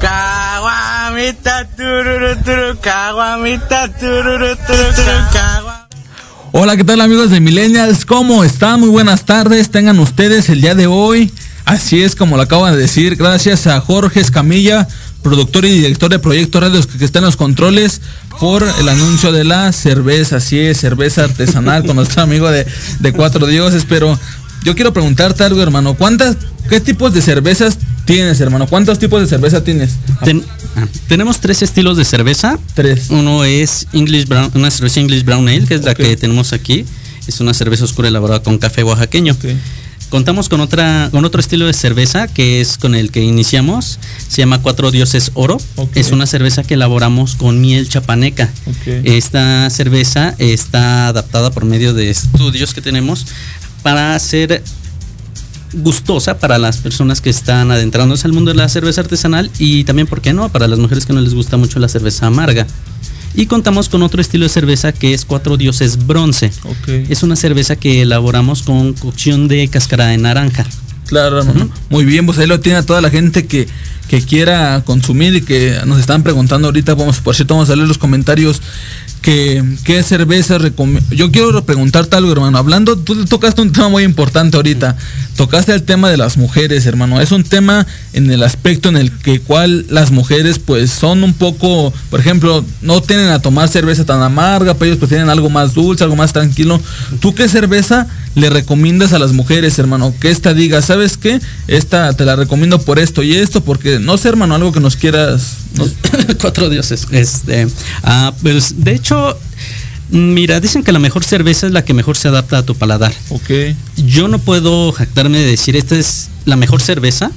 Caguamita, 0.00 1.68
tururu, 1.76 2.42
turu, 2.42 2.78
caguamita, 2.80 3.88
tururu, 3.98 4.56
turu, 4.56 4.92
turu, 4.94 5.18
caguamita. 5.32 5.88
Hola, 6.52 6.76
¿qué 6.76 6.84
tal 6.84 7.00
amigos 7.00 7.30
de 7.30 7.40
Millennials? 7.40 8.04
¿Cómo 8.04 8.44
están? 8.44 8.80
Muy 8.80 8.88
buenas 8.88 9.24
tardes. 9.24 9.70
Tengan 9.70 9.98
ustedes 10.00 10.48
el 10.48 10.60
día 10.60 10.74
de 10.74 10.86
hoy. 10.86 11.32
Así 11.64 12.02
es 12.02 12.16
como 12.16 12.36
lo 12.36 12.42
acaban 12.42 12.74
de 12.74 12.80
decir, 12.80 13.14
gracias 13.16 13.68
a 13.68 13.80
Jorge 13.80 14.20
Escamilla, 14.20 14.88
productor 15.22 15.64
y 15.64 15.70
director 15.70 16.10
de 16.10 16.18
Proyecto 16.18 16.60
Radio 16.60 16.80
que 16.98 17.04
está 17.04 17.20
en 17.20 17.26
los 17.26 17.36
controles, 17.36 18.00
por 18.40 18.64
el 18.80 18.88
anuncio 18.88 19.30
de 19.30 19.44
la 19.44 19.72
cerveza, 19.72 20.36
así 20.36 20.58
es, 20.58 20.80
cerveza 20.80 21.22
artesanal 21.22 21.86
con 21.86 21.94
nuestro 21.94 22.22
amigo 22.22 22.50
de, 22.50 22.66
de 22.98 23.12
Cuatro 23.12 23.46
Dioses, 23.46 23.86
pero 23.88 24.18
yo 24.64 24.74
quiero 24.74 24.92
preguntarte 24.92 25.44
algo, 25.44 25.62
hermano, 25.62 25.94
¿cuántas, 25.94 26.36
qué 26.72 26.80
tipos 26.80 27.12
de 27.12 27.20
cervezas 27.20 27.76
tienes, 28.06 28.40
hermano? 28.40 28.66
¿Cuántos 28.66 28.98
tipos 28.98 29.20
de 29.20 29.26
cerveza 29.26 29.62
tienes? 29.62 29.90
Ten- 30.24 30.42
ah, 30.74 30.86
tenemos 31.06 31.38
tres 31.38 31.60
estilos 31.60 31.98
de 31.98 32.06
cerveza. 32.06 32.58
Tres. 32.72 33.10
Uno 33.10 33.44
es 33.44 33.86
English 33.92 34.26
Brown, 34.26 34.50
una 34.54 34.70
cerveza 34.70 35.00
English 35.00 35.22
Brown 35.22 35.46
Ale, 35.48 35.66
que 35.66 35.74
es 35.74 35.84
la 35.84 35.94
que 35.94 36.16
tenemos 36.16 36.54
aquí. 36.54 36.86
Es 37.28 37.40
una 37.40 37.52
cerveza 37.52 37.84
oscura 37.84 38.08
elaborada 38.08 38.42
con 38.42 38.56
café 38.56 38.82
oaxaqueño. 38.84 39.36
Contamos 40.08 40.48
con 40.48 40.62
otra, 40.62 41.10
con 41.10 41.26
otro 41.26 41.40
estilo 41.40 41.66
de 41.66 41.74
cerveza 41.74 42.26
que 42.26 42.62
es 42.62 42.78
con 42.78 42.94
el 42.94 43.10
que 43.10 43.20
iniciamos. 43.20 43.98
Se 44.28 44.38
llama 44.40 44.62
Cuatro 44.62 44.90
Dioses 44.90 45.30
Oro. 45.34 45.58
Es 45.94 46.10
una 46.10 46.24
cerveza 46.26 46.62
que 46.62 46.72
elaboramos 46.72 47.34
con 47.36 47.60
miel 47.60 47.86
chapaneca. 47.90 48.50
Esta 49.04 49.68
cerveza 49.68 50.34
está 50.38 51.08
adaptada 51.08 51.50
por 51.50 51.66
medio 51.66 51.92
de 51.92 52.08
estudios 52.08 52.72
que 52.72 52.80
tenemos 52.80 53.26
para 53.82 54.18
ser 54.18 54.62
gustosa 55.72 56.38
para 56.38 56.58
las 56.58 56.78
personas 56.78 57.20
que 57.20 57.30
están 57.30 57.70
adentrándose 57.70 58.26
al 58.26 58.32
mundo 58.32 58.50
de 58.50 58.56
la 58.56 58.68
cerveza 58.68 59.00
artesanal 59.00 59.50
y 59.58 59.84
también, 59.84 60.06
¿por 60.06 60.20
qué 60.20 60.32
no?, 60.32 60.48
para 60.48 60.68
las 60.68 60.78
mujeres 60.78 61.06
que 61.06 61.12
no 61.12 61.20
les 61.20 61.34
gusta 61.34 61.56
mucho 61.56 61.78
la 61.78 61.88
cerveza 61.88 62.26
amarga. 62.26 62.66
Y 63.34 63.46
contamos 63.46 63.88
con 63.88 64.02
otro 64.02 64.20
estilo 64.20 64.44
de 64.44 64.50
cerveza 64.50 64.92
que 64.92 65.14
es 65.14 65.24
Cuatro 65.24 65.56
Dioses 65.56 66.06
Bronce. 66.06 66.52
Es 67.08 67.22
una 67.22 67.34
cerveza 67.36 67.76
que 67.76 68.02
elaboramos 68.02 68.62
con 68.62 68.92
cocción 68.92 69.48
de 69.48 69.68
cáscara 69.68 70.08
de 70.08 70.18
naranja. 70.18 70.66
Claro, 71.06 71.38
hermano. 71.40 71.68
Muy 71.88 72.04
bien, 72.04 72.26
pues 72.26 72.38
ahí 72.38 72.46
lo 72.46 72.60
tiene 72.60 72.78
a 72.78 72.86
toda 72.86 73.00
la 73.00 73.10
gente 73.10 73.46
que, 73.46 73.68
que 74.08 74.22
quiera 74.22 74.82
consumir 74.84 75.34
y 75.34 75.42
que 75.42 75.78
nos 75.86 75.98
están 75.98 76.22
preguntando 76.22 76.68
ahorita. 76.68 76.94
Vamos, 76.94 77.20
por 77.20 77.34
cierto, 77.34 77.54
vamos 77.54 77.70
a 77.70 77.76
leer 77.76 77.88
los 77.88 77.98
comentarios. 77.98 78.60
Que, 79.22 79.62
¿Qué 79.84 80.02
cerveza 80.02 80.58
recomiendo? 80.58 81.14
Yo 81.14 81.30
quiero 81.30 81.64
preguntarte 81.64 82.16
algo, 82.16 82.32
hermano. 82.32 82.58
Hablando, 82.58 82.98
tú 82.98 83.24
tocaste 83.24 83.62
un 83.62 83.72
tema 83.72 83.88
muy 83.88 84.02
importante 84.02 84.56
ahorita. 84.56 84.96
Tocaste 85.36 85.72
el 85.72 85.84
tema 85.84 86.10
de 86.10 86.16
las 86.16 86.36
mujeres, 86.36 86.84
hermano. 86.86 87.20
Es 87.20 87.30
un 87.32 87.44
tema 87.44 87.86
en 88.12 88.30
el 88.30 88.42
aspecto 88.42 88.88
en 88.88 88.96
el 88.96 89.12
que 89.12 89.40
cual 89.40 89.86
las 89.88 90.10
mujeres 90.10 90.58
pues 90.58 90.90
son 90.90 91.22
un 91.22 91.34
poco, 91.34 91.92
por 92.10 92.20
ejemplo, 92.20 92.64
no 92.80 93.00
tienen 93.00 93.28
a 93.28 93.40
tomar 93.40 93.68
cerveza 93.68 94.04
tan 94.04 94.20
amarga, 94.22 94.74
pero 94.74 94.86
ellos 94.86 94.98
prefieren 94.98 95.30
algo 95.30 95.48
más 95.48 95.72
dulce, 95.72 96.04
algo 96.04 96.16
más 96.16 96.32
tranquilo. 96.32 96.80
¿Tú 97.20 97.34
qué 97.34 97.48
cerveza 97.48 98.08
le 98.34 98.48
recomiendas 98.50 99.12
a 99.12 99.18
las 99.18 99.32
mujeres, 99.32 99.78
hermano? 99.78 100.14
Que 100.20 100.30
esta 100.30 100.54
diga, 100.54 100.80
¿sabes 100.82 101.16
qué? 101.16 101.40
Esta 101.68 102.12
te 102.14 102.24
la 102.24 102.34
recomiendo 102.36 102.80
por 102.80 102.98
esto 102.98 103.22
y 103.22 103.34
esto, 103.34 103.62
porque 103.62 103.98
no 103.98 104.16
sé, 104.16 104.28
hermano, 104.28 104.54
algo 104.54 104.72
que 104.72 104.80
nos 104.80 104.96
quieras. 104.96 105.56
nos- 105.76 105.92
Cuatro 106.40 106.68
dioses. 106.70 107.06
Este, 107.10 107.66
ah, 108.02 108.32
pues 108.42 108.82
de 108.84 108.94
hecho, 108.94 109.38
mira, 110.10 110.60
dicen 110.60 110.82
que 110.82 110.92
la 110.92 110.98
mejor 110.98 111.24
cerveza 111.24 111.66
es 111.66 111.72
la 111.72 111.84
que 111.84 111.94
mejor 111.94 112.16
se 112.16 112.28
adapta 112.28 112.58
a 112.58 112.62
tu 112.64 112.74
paladar. 112.74 113.12
ok, 113.30 113.50
Yo 114.06 114.28
no 114.28 114.38
puedo 114.38 114.92
jactarme 114.92 115.38
de 115.38 115.46
decir 115.46 115.76
esta 115.76 115.96
es 115.98 116.28
la 116.44 116.56
mejor 116.56 116.80
cerveza, 116.80 117.30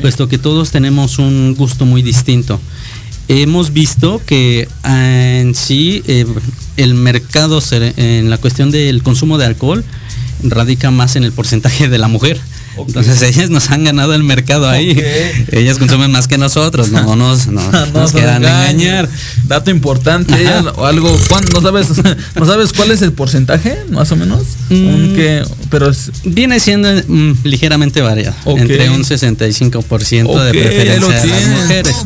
puesto 0.00 0.28
que 0.28 0.36
todos 0.38 0.70
tenemos 0.70 1.18
un 1.18 1.54
gusto 1.56 1.86
muy 1.86 2.02
distinto. 2.02 2.60
Hemos 3.28 3.72
visto 3.72 4.20
que 4.26 4.66
ah, 4.82 5.38
en 5.40 5.54
sí 5.54 6.02
eh, 6.08 6.26
el 6.76 6.94
mercado 6.94 7.62
en 7.70 8.28
la 8.28 8.38
cuestión 8.38 8.72
del 8.72 9.02
consumo 9.04 9.38
de 9.38 9.46
alcohol 9.46 9.84
radica 10.42 10.90
más 10.90 11.16
en 11.16 11.24
el 11.24 11.32
porcentaje 11.32 11.88
de 11.88 11.98
la 11.98 12.08
mujer. 12.08 12.40
Entonces 12.76 13.20
ellas 13.22 13.50
nos 13.50 13.70
han 13.70 13.84
ganado 13.84 14.14
el 14.14 14.22
mercado 14.22 14.68
ahí. 14.68 14.96
Ellas 15.52 15.78
consumen 15.78 16.10
más 16.10 16.28
que 16.28 16.38
nosotros, 16.38 16.90
no 16.90 17.16
nos, 17.16 17.46
no, 17.48 17.60
No 17.72 18.00
nos 18.00 18.12
quieran 18.12 18.42
engañar. 18.44 19.08
Dato 19.46 19.70
importante, 19.70 20.34
ella- 20.40 20.72
o 20.76 20.86
algo, 20.86 21.14
¿cuán- 21.28 21.44
¿no 21.52 21.60
sabes, 21.60 21.88
¿no 22.36 22.46
sabes 22.46 22.72
cuál 22.72 22.90
es 22.92 23.02
el 23.02 23.12
porcentaje, 23.12 23.76
más 23.90 24.10
o 24.12 24.16
menos? 24.16 24.42
Mm. 24.68 25.14
Que, 25.14 25.42
pero 25.70 25.90
es, 25.90 26.10
Viene 26.24 26.60
siendo 26.60 26.88
mm, 27.06 27.38
ligeramente 27.44 28.00
variado, 28.00 28.34
entre 28.46 28.88
un 28.90 29.02
65% 29.02 30.26
Ok, 30.28 30.40
de 30.42 30.50
preferencia 30.52 31.20
de 31.20 31.26
las 31.28 31.46
mujeres. 31.62 31.96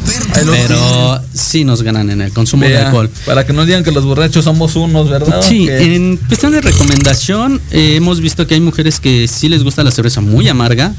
Pero 0.45 1.21
sí 1.33 1.65
nos 1.65 1.83
ganan 1.83 2.11
en 2.11 2.21
el 2.21 2.33
consumo 2.33 2.65
de 2.65 2.77
alcohol. 2.79 3.11
para 3.27 3.47
que 3.47 3.53
no 3.53 3.65
digan 3.67 3.85
que 3.85 3.93
los 3.93 4.05
borrachos 4.05 4.45
somos 4.45 4.77
unos, 4.77 5.09
¿verdad? 5.11 5.43
Sí, 5.43 5.69
en 5.71 6.17
cuestión 6.17 6.53
de 6.53 6.61
recomendación, 6.61 7.61
eh, 7.71 7.95
hemos 7.97 8.21
visto 8.21 8.47
que 8.47 8.55
hay 8.55 8.61
mujeres 8.61 9.01
que 9.01 9.29
sí 9.29 9.49
les 9.49 9.63
gusta 9.63 9.85
la 9.85 9.91
cerveza 9.91 10.21
muy 10.21 10.49
amarga 10.55 10.95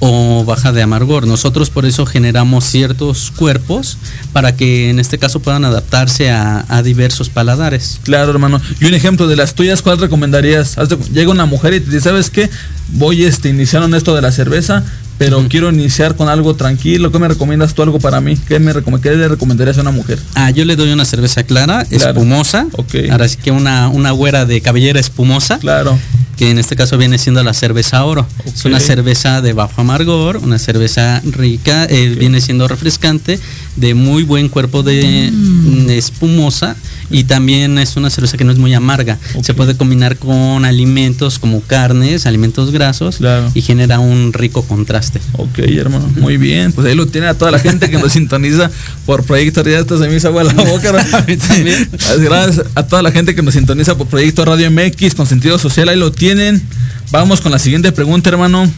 o 0.00 0.44
baja 0.44 0.72
de 0.72 0.82
amargor. 0.82 1.26
Nosotros 1.26 1.70
por 1.70 1.86
eso 1.86 2.04
generamos 2.06 2.64
ciertos 2.64 3.30
cuerpos 3.36 3.96
para 4.32 4.56
que 4.56 4.90
en 4.90 4.98
este 4.98 5.18
caso 5.18 5.40
puedan 5.40 5.64
adaptarse 5.64 6.30
a, 6.30 6.64
a 6.68 6.82
diversos 6.82 7.28
paladares. 7.28 8.00
Claro, 8.02 8.30
hermano. 8.32 8.60
Y 8.80 8.86
un 8.86 8.94
ejemplo 8.94 9.26
de 9.28 9.36
las 9.36 9.54
tuyas, 9.54 9.82
¿cuál 9.82 9.98
recomendarías? 9.98 10.76
Llega 11.12 11.30
una 11.30 11.46
mujer 11.46 11.74
y 11.74 11.80
te 11.80 11.86
dice, 11.86 12.00
¿sabes 12.00 12.30
qué? 12.30 12.50
Voy 12.92 13.24
este, 13.24 13.48
iniciando 13.50 13.86
en 13.86 13.94
esto 13.94 14.14
de 14.14 14.22
la 14.22 14.32
cerveza, 14.32 14.82
pero 15.18 15.44
quiero 15.48 15.70
iniciar 15.70 16.14
con 16.16 16.28
algo 16.28 16.54
tranquilo. 16.54 17.10
¿Qué 17.12 17.18
me 17.18 17.28
recomiendas 17.28 17.74
tú 17.74 17.82
algo 17.82 17.98
para 17.98 18.20
mí? 18.20 18.36
¿Qué, 18.36 18.58
me 18.60 18.72
recom- 18.72 19.00
qué 19.00 19.10
le 19.16 19.28
recomendarías 19.28 19.76
a 19.78 19.82
una 19.82 19.90
mujer? 19.90 20.18
Ah, 20.34 20.50
yo 20.50 20.64
le 20.64 20.76
doy 20.76 20.90
una 20.92 21.04
cerveza 21.04 21.42
clara, 21.42 21.84
Claro. 21.84 22.10
espumosa. 22.12 22.66
Ok. 22.72 22.94
Ahora 23.10 23.28
sí 23.28 23.36
que 23.36 23.50
una, 23.50 23.88
una 23.88 24.12
güera 24.12 24.46
de 24.46 24.60
cabellera 24.60 25.00
espumosa. 25.00 25.58
Claro. 25.58 25.98
Que 26.38 26.50
en 26.50 26.58
este 26.58 26.76
caso 26.76 26.96
viene 26.96 27.18
siendo 27.18 27.42
la 27.42 27.52
cerveza 27.52 28.04
oro. 28.04 28.24
Es 28.46 28.64
una 28.64 28.78
cerveza 28.78 29.42
de 29.42 29.52
bajo 29.52 29.80
amargor, 29.80 30.36
una 30.36 30.58
cerveza 30.60 31.20
rica, 31.24 31.84
eh, 31.84 32.14
viene 32.16 32.40
siendo 32.40 32.68
refrescante, 32.68 33.40
de 33.80 33.94
muy 33.94 34.22
buen 34.24 34.48
cuerpo 34.48 34.82
de 34.82 35.30
Mm. 35.32 35.90
espumosa 35.90 36.76
y 37.10 37.24
también 37.24 37.78
es 37.78 37.96
una 37.96 38.10
cerveza 38.10 38.36
que 38.36 38.44
no 38.44 38.52
es 38.52 38.58
muy 38.58 38.74
amarga. 38.74 39.18
Se 39.42 39.54
puede 39.54 39.76
combinar 39.76 40.16
con 40.16 40.64
alimentos 40.64 41.38
como 41.38 41.60
carnes, 41.62 42.26
alimentos 42.26 42.70
grasos 42.70 43.16
Claro. 43.16 43.50
y 43.54 43.62
genera 43.62 43.98
un 43.98 44.32
rico 44.32 44.62
contraste. 44.62 45.20
Ok, 45.34 45.58
hermano, 45.60 46.08
muy 46.16 46.36
bien. 46.36 46.72
Pues 46.72 46.86
ahí 46.86 46.94
lo 46.94 47.06
tiene 47.06 47.28
a 47.28 47.34
toda 47.34 47.50
la 47.50 47.58
gente 47.58 47.88
que 47.88 47.98
nos 47.98 48.12
sintoniza 48.18 48.70
por 49.06 49.24
Proyecto 49.24 49.62
Radio. 49.62 49.78
Hasta 49.80 49.98
se 49.98 50.08
me 50.08 50.16
hizo 50.16 50.28
agua 50.28 50.44
la 50.44 50.52
boca. 50.52 50.92
¿no? 50.92 50.98
A 51.16 51.22
mí 51.22 51.36
también. 51.36 51.88
Gracias 52.20 52.66
a 52.74 52.82
toda 52.86 53.02
la 53.02 53.10
gente 53.12 53.34
que 53.34 53.42
nos 53.42 53.54
sintoniza 53.54 53.96
por 53.96 54.06
Proyecto 54.08 54.44
Radio 54.44 54.70
MX 54.70 55.14
con 55.14 55.26
sentido 55.26 55.58
social. 55.58 55.88
Ahí 55.88 55.98
lo 55.98 56.12
tienen. 56.12 56.62
Vamos 57.10 57.40
con 57.40 57.52
la 57.52 57.58
siguiente 57.58 57.90
pregunta, 57.92 58.28
hermano. 58.30 58.70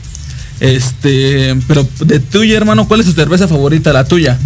Este, 0.60 1.56
pero 1.66 1.88
de 2.04 2.20
tuya, 2.20 2.56
hermano, 2.56 2.86
¿cuál 2.86 3.00
es 3.00 3.06
tu 3.06 3.12
cerveza 3.12 3.48
favorita? 3.48 3.92
La 3.92 4.04
tuya. 4.04 4.38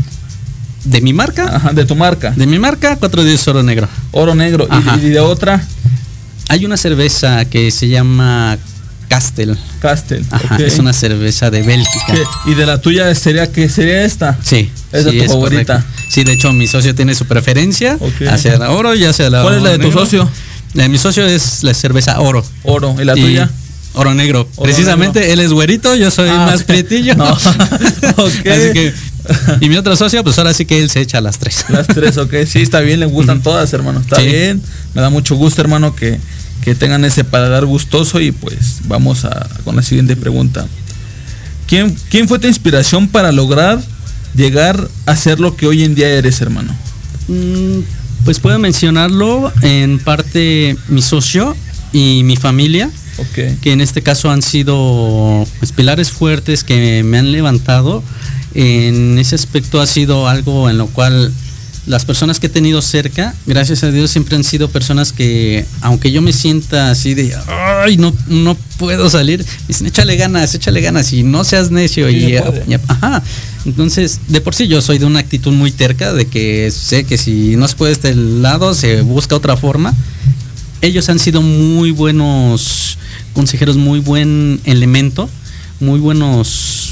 De 0.84 1.00
mi 1.00 1.12
marca, 1.12 1.56
Ajá, 1.56 1.72
de 1.72 1.84
tu 1.86 1.96
marca. 1.96 2.30
de 2.36 2.46
mi 2.46 2.58
marca, 2.58 2.96
410 2.96 3.48
oro 3.48 3.62
negro. 3.62 3.88
Oro 4.12 4.34
negro. 4.34 4.66
Y- 4.70 4.74
Ajá. 4.74 4.98
Y, 5.02 5.08
de 5.08 5.20
otra, 5.20 5.64
Hay 6.48 6.64
una 6.66 6.76
cerveza 6.76 7.46
que 7.46 7.70
se 7.70 7.88
llama 7.88 8.58
Castel. 9.08 9.56
Castel. 9.80 10.24
Ajá, 10.30 10.56
es 10.58 10.78
una 10.78 10.92
cerveza 10.92 11.50
de 11.50 11.62
Bélgica. 11.62 12.14
Y 12.46 12.52
de 12.54 12.66
la 12.66 12.80
tuya 12.82 13.14
sería 13.14 13.50
que 13.50 13.68
sería 13.70 14.04
esta. 14.04 14.36
Sí. 14.42 14.70
Esa 14.92 15.10
sí, 15.10 15.18
es 15.20 15.26
tu 15.26 15.32
favorita. 15.32 15.76
correcto. 15.78 15.94
Sí, 16.10 16.22
de 16.24 16.32
hecho 16.34 16.52
mi 16.52 16.66
socio 16.66 16.94
tiene 16.94 17.14
su 17.14 17.24
preferencia 17.24 17.98
hacia 18.30 18.58
la 18.58 18.70
oro 18.72 18.94
y 18.94 19.04
hacia 19.04 19.30
la 19.30 19.42
¿Cuál 19.42 19.56
es 19.56 19.62
la 19.62 19.70
de 19.70 19.78
tu 19.78 19.90
socio? 19.90 20.28
La 20.74 20.82
de 20.82 20.88
mi 20.90 20.98
socio 20.98 21.24
es 21.26 21.62
la 21.62 21.72
cerveza 21.72 22.20
oro. 22.20 22.44
Oro. 22.64 22.94
¿Y 23.00 23.04
la 23.04 23.16
Y 23.16 23.22
tuya? 23.22 23.50
Oro 23.94 24.12
negro. 24.12 24.40
Oro 24.56 24.64
Precisamente 24.64 25.20
negro. 25.20 25.32
él 25.34 25.40
es 25.40 25.50
güerito, 25.52 25.94
yo 25.94 26.10
soy 26.10 26.28
Ah, 26.28 26.46
más 26.50 26.62
prietillo. 26.64 27.14
No. 27.16 27.24
Así 27.36 28.72
que 28.74 28.92
y 29.60 29.68
mi 29.68 29.76
otro 29.76 29.96
socio, 29.96 30.22
pues 30.24 30.38
ahora 30.38 30.52
sí 30.54 30.64
que 30.64 30.78
él 30.82 30.90
se 30.90 31.00
echa 31.00 31.20
las 31.20 31.38
tres. 31.38 31.64
Las 31.68 31.86
tres, 31.86 32.16
ok. 32.18 32.34
Sí, 32.46 32.60
está 32.60 32.80
bien, 32.80 33.00
le 33.00 33.06
gustan 33.06 33.42
todas, 33.42 33.72
hermano. 33.72 34.00
Está 34.00 34.16
Sí. 34.16 34.26
bien. 34.26 34.62
Me 34.94 35.00
da 35.02 35.10
mucho 35.10 35.34
gusto, 35.36 35.60
hermano, 35.62 35.94
que, 35.94 36.18
que 36.62 36.74
tengan 36.74 37.04
ese 37.04 37.24
paladar 37.24 37.64
gustoso. 37.66 38.20
Y 38.20 38.32
pues 38.32 38.80
vamos 38.84 39.24
a, 39.24 39.48
con 39.64 39.76
la 39.76 39.82
siguiente 39.82 40.16
pregunta. 40.16 40.66
¿Quién, 41.66 41.96
¿Quién 42.10 42.28
fue 42.28 42.38
tu 42.38 42.46
inspiración 42.48 43.08
para 43.08 43.32
lograr 43.32 43.80
llegar 44.34 44.88
a 45.06 45.16
ser 45.16 45.40
lo 45.40 45.56
que 45.56 45.66
hoy 45.66 45.84
en 45.84 45.94
día 45.94 46.08
eres, 46.10 46.40
hermano? 46.40 46.76
Mm, 47.28 47.80
Pues 48.24 48.38
puedo 48.40 48.58
mencionarlo 48.58 49.52
en 49.62 49.98
parte 49.98 50.76
mi 50.88 51.00
socio 51.02 51.56
y 51.92 52.22
mi 52.24 52.36
familia. 52.36 52.90
Ok. 53.16 53.60
que 53.62 53.70
en 53.70 53.80
este 53.80 54.02
caso 54.02 54.28
han 54.28 54.42
sido 54.42 55.46
pues, 55.60 55.70
pilares 55.70 56.10
fuertes 56.10 56.64
que 56.64 57.02
me 57.04 57.18
han 57.18 57.30
levantado. 57.30 58.02
En 58.54 59.18
ese 59.18 59.34
aspecto 59.34 59.80
ha 59.80 59.86
sido 59.86 60.28
algo 60.28 60.70
en 60.70 60.78
lo 60.78 60.86
cual 60.86 61.32
las 61.86 62.04
personas 62.06 62.40
que 62.40 62.46
he 62.46 62.50
tenido 62.50 62.80
cerca, 62.80 63.34
gracias 63.46 63.82
a 63.84 63.90
Dios, 63.90 64.10
siempre 64.10 64.36
han 64.36 64.44
sido 64.44 64.70
personas 64.70 65.12
que, 65.12 65.66
aunque 65.82 66.10
yo 66.12 66.22
me 66.22 66.32
sienta 66.32 66.90
así 66.90 67.12
de, 67.14 67.36
ay, 67.46 67.98
no, 67.98 68.14
no 68.26 68.56
puedo 68.78 69.10
salir, 69.10 69.40
me 69.40 69.66
dicen, 69.68 69.86
échale 69.86 70.16
ganas, 70.16 70.54
échale 70.54 70.80
ganas 70.80 71.12
y 71.12 71.22
no 71.24 71.44
seas 71.44 71.70
necio. 71.70 72.08
Sí, 72.08 72.16
y, 72.16 72.30
se 72.36 72.42
puede. 72.42 72.64
y- 72.68 72.74
ajá. 72.88 73.22
Entonces, 73.66 74.20
de 74.28 74.40
por 74.40 74.54
sí 74.54 74.66
yo 74.66 74.80
soy 74.80 74.98
de 74.98 75.04
una 75.04 75.20
actitud 75.20 75.52
muy 75.52 75.72
terca, 75.72 76.12
de 76.14 76.26
que 76.26 76.70
sé 76.70 77.04
que 77.04 77.18
si 77.18 77.56
no 77.56 77.68
se 77.68 77.76
puede 77.76 77.92
este 77.92 78.14
lado, 78.14 78.72
se 78.74 79.02
busca 79.02 79.36
otra 79.36 79.56
forma 79.56 79.94
ellos 80.84 81.08
han 81.08 81.18
sido 81.18 81.40
muy 81.40 81.92
buenos 81.92 82.98
consejeros, 83.32 83.76
muy 83.78 84.00
buen 84.00 84.60
elemento, 84.64 85.30
muy 85.80 85.98
buenos 85.98 86.83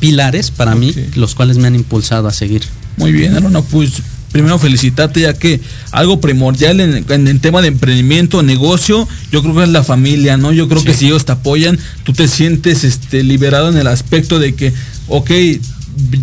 pilares 0.00 0.50
para 0.50 0.74
mí, 0.74 0.92
los 1.14 1.34
cuales 1.34 1.58
me 1.58 1.68
han 1.68 1.76
impulsado 1.76 2.26
a 2.26 2.32
seguir. 2.32 2.62
Muy 2.96 3.12
bien, 3.12 3.34
hermano, 3.34 3.62
pues 3.62 4.02
primero 4.32 4.58
felicitarte 4.58 5.20
ya 5.22 5.34
que 5.34 5.60
algo 5.90 6.20
primordial 6.20 6.80
en, 6.80 7.04
en 7.08 7.28
el 7.28 7.40
tema 7.40 7.62
de 7.62 7.68
emprendimiento, 7.68 8.42
negocio, 8.42 9.08
yo 9.30 9.42
creo 9.42 9.54
que 9.54 9.62
es 9.64 9.68
la 9.68 9.84
familia, 9.84 10.36
¿no? 10.36 10.52
Yo 10.52 10.68
creo 10.68 10.82
que 10.82 10.94
si 10.94 11.06
ellos 11.06 11.24
te 11.24 11.32
apoyan, 11.32 11.78
tú 12.04 12.12
te 12.12 12.28
sientes 12.28 12.84
este 12.84 13.22
liberado 13.22 13.68
en 13.68 13.76
el 13.76 13.86
aspecto 13.86 14.38
de 14.38 14.54
que, 14.54 14.72
ok, 15.08 15.30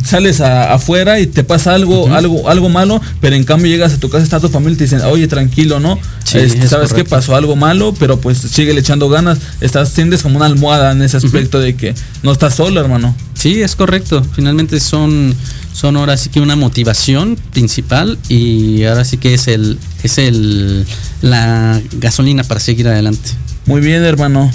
sales 0.03 0.41
a- 0.41 0.73
afuera 0.73 1.19
y 1.19 1.27
te 1.27 1.43
pasa 1.43 1.73
algo, 1.73 2.13
algo, 2.13 2.49
algo 2.49 2.69
malo, 2.69 3.01
pero 3.21 3.35
en 3.35 3.43
cambio 3.43 3.67
llegas 3.71 3.93
a 3.93 3.99
tu 3.99 4.09
casa, 4.09 4.23
está 4.23 4.39
tu 4.39 4.49
familia 4.49 4.73
y 4.75 4.77
te 4.77 4.83
dicen, 4.85 5.01
oye, 5.01 5.27
tranquilo, 5.27 5.79
¿no? 5.79 5.99
Sí, 6.23 6.37
Este, 6.39 6.63
es 6.65 6.69
¿Sabes 6.69 6.89
qué 6.89 6.95
correcto. 7.03 7.09
pasó? 7.15 7.35
Algo 7.35 7.55
malo, 7.55 7.93
pero 7.99 8.19
pues 8.19 8.37
sigue 8.37 8.73
le 8.73 8.79
echando 8.81 9.09
ganas. 9.09 9.39
Estás, 9.61 9.89
sientes 9.89 10.23
como 10.23 10.37
una 10.37 10.45
almohada 10.45 10.91
en 10.91 11.01
ese 11.01 11.17
aspecto 11.17 11.59
de 11.59 11.75
que 11.75 11.93
no 12.23 12.31
estás 12.31 12.55
solo, 12.55 12.79
hermano. 12.79 13.15
Sí, 13.33 13.61
es 13.61 13.75
correcto. 13.75 14.25
Finalmente 14.35 14.79
son, 14.79 15.35
son 15.73 15.95
ahora 15.97 16.17
sí 16.17 16.29
que 16.29 16.39
una 16.39 16.55
motivación 16.55 17.37
principal 17.51 18.17
y 18.29 18.83
ahora 18.85 19.05
sí 19.05 19.17
que 19.17 19.33
es 19.35 19.47
el, 19.47 19.77
es 20.03 20.17
el 20.17 20.85
la 21.21 21.79
gasolina 21.93 22.43
para 22.43 22.59
seguir 22.59 22.87
adelante. 22.87 23.29
Muy 23.65 23.81
bien, 23.81 24.03
hermano. 24.03 24.51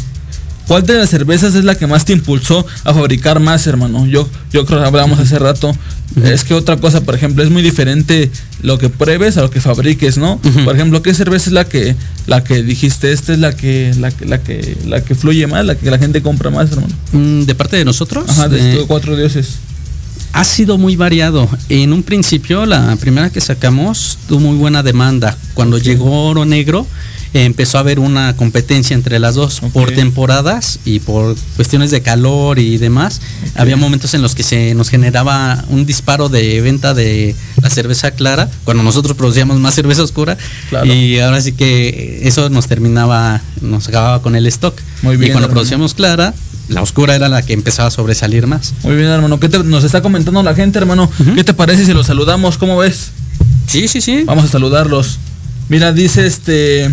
¿Cuál 0.66 0.86
de 0.86 0.94
las 0.94 1.10
cervezas 1.10 1.54
es 1.54 1.64
la 1.64 1.74
que 1.74 1.86
más 1.86 2.04
te 2.04 2.12
impulsó 2.12 2.64
a 2.84 2.94
fabricar 2.94 3.40
más, 3.40 3.66
hermano? 3.66 4.06
Yo, 4.06 4.28
yo 4.52 4.64
creo 4.64 4.80
que 4.80 4.86
hablábamos 4.86 5.18
hace 5.18 5.38
rato. 5.38 5.74
Es 6.24 6.44
que 6.44 6.54
otra 6.54 6.76
cosa, 6.76 7.00
por 7.00 7.14
ejemplo, 7.14 7.42
es 7.42 7.50
muy 7.50 7.62
diferente 7.62 8.30
lo 8.62 8.78
que 8.78 8.88
pruebes 8.90 9.36
a 9.38 9.40
lo 9.42 9.50
que 9.50 9.60
fabriques, 9.60 10.18
¿no? 10.18 10.38
Por 10.64 10.74
ejemplo, 10.74 11.02
¿qué 11.02 11.14
cerveza 11.14 11.46
es 11.48 11.52
la 11.52 11.64
que, 11.64 11.96
la 12.26 12.44
que 12.44 12.62
dijiste? 12.62 13.12
Esta 13.12 13.32
es 13.32 13.38
la 13.38 13.56
que, 13.56 13.94
la 13.98 14.10
que, 14.10 14.26
la 14.26 14.38
que, 14.42 14.76
la 14.86 15.02
que 15.02 15.14
fluye 15.14 15.46
más, 15.46 15.64
la 15.64 15.74
que 15.74 15.90
la 15.90 15.98
gente 15.98 16.20
compra 16.22 16.50
más, 16.50 16.70
hermano. 16.70 16.94
Mm, 17.12 17.42
De 17.44 17.54
parte 17.54 17.76
de 17.76 17.84
nosotros, 17.84 18.24
Ajá, 18.28 18.48
de 18.48 18.74
eh, 18.74 18.84
cuatro 18.86 19.16
dioses. 19.16 19.56
ha 20.34 20.44
sido 20.44 20.76
muy 20.78 20.96
variado. 20.96 21.48
En 21.70 21.92
un 21.94 22.02
principio, 22.02 22.66
la 22.66 22.94
primera 22.96 23.30
que 23.30 23.40
sacamos 23.40 24.18
tuvo 24.28 24.40
muy 24.40 24.56
buena 24.58 24.82
demanda. 24.82 25.36
Cuando 25.54 25.78
llegó 25.78 26.28
Oro 26.28 26.44
Negro, 26.44 26.86
empezó 27.34 27.78
a 27.78 27.80
haber 27.80 27.98
una 27.98 28.36
competencia 28.36 28.94
entre 28.94 29.18
las 29.18 29.34
dos 29.34 29.60
por 29.72 29.90
temporadas 29.92 30.78
y 30.84 30.98
por 31.00 31.34
cuestiones 31.56 31.90
de 31.90 32.02
calor 32.02 32.58
y 32.58 32.76
demás. 32.78 33.20
Había 33.54 33.76
momentos 33.76 34.12
en 34.14 34.22
los 34.22 34.34
que 34.34 34.42
se 34.42 34.74
nos 34.74 34.90
generaba 34.90 35.64
un 35.68 35.86
disparo 35.86 36.28
de 36.28 36.60
venta 36.60 36.92
de 36.94 37.34
la 37.62 37.70
cerveza 37.70 38.10
clara, 38.10 38.50
cuando 38.64 38.82
nosotros 38.82 39.16
producíamos 39.16 39.58
más 39.60 39.74
cerveza 39.74 40.02
oscura. 40.02 40.36
Claro. 40.70 40.92
Y 40.92 41.18
ahora 41.20 41.40
sí 41.40 41.52
que 41.52 42.20
eso 42.24 42.50
nos 42.50 42.66
terminaba, 42.66 43.40
nos 43.60 43.88
acababa 43.88 44.20
con 44.22 44.36
el 44.36 44.46
stock. 44.46 44.78
Muy 45.02 45.16
bien, 45.16 45.30
y 45.30 45.32
cuando 45.32 45.46
hermano. 45.46 45.54
producíamos 45.54 45.94
clara, 45.94 46.34
la 46.68 46.82
oscura 46.82 47.14
era 47.16 47.28
la 47.28 47.42
que 47.42 47.52
empezaba 47.54 47.88
a 47.88 47.90
sobresalir 47.90 48.46
más. 48.46 48.74
Muy 48.82 48.94
bien, 48.96 49.08
hermano. 49.08 49.40
¿Qué 49.40 49.48
te- 49.48 49.64
nos 49.64 49.84
está 49.84 50.02
comentando 50.02 50.42
la 50.42 50.54
gente, 50.54 50.78
hermano? 50.78 51.10
¿Qué 51.34 51.44
te 51.44 51.54
parece 51.54 51.84
si 51.86 51.92
los 51.92 52.06
saludamos? 52.06 52.58
¿Cómo 52.58 52.76
ves? 52.78 53.10
Sí, 53.66 53.88
sí, 53.88 54.00
sí. 54.00 54.24
Vamos 54.26 54.44
a 54.44 54.48
saludarlos. 54.48 55.18
Mira, 55.68 55.92
dice 55.92 56.26
este 56.26 56.90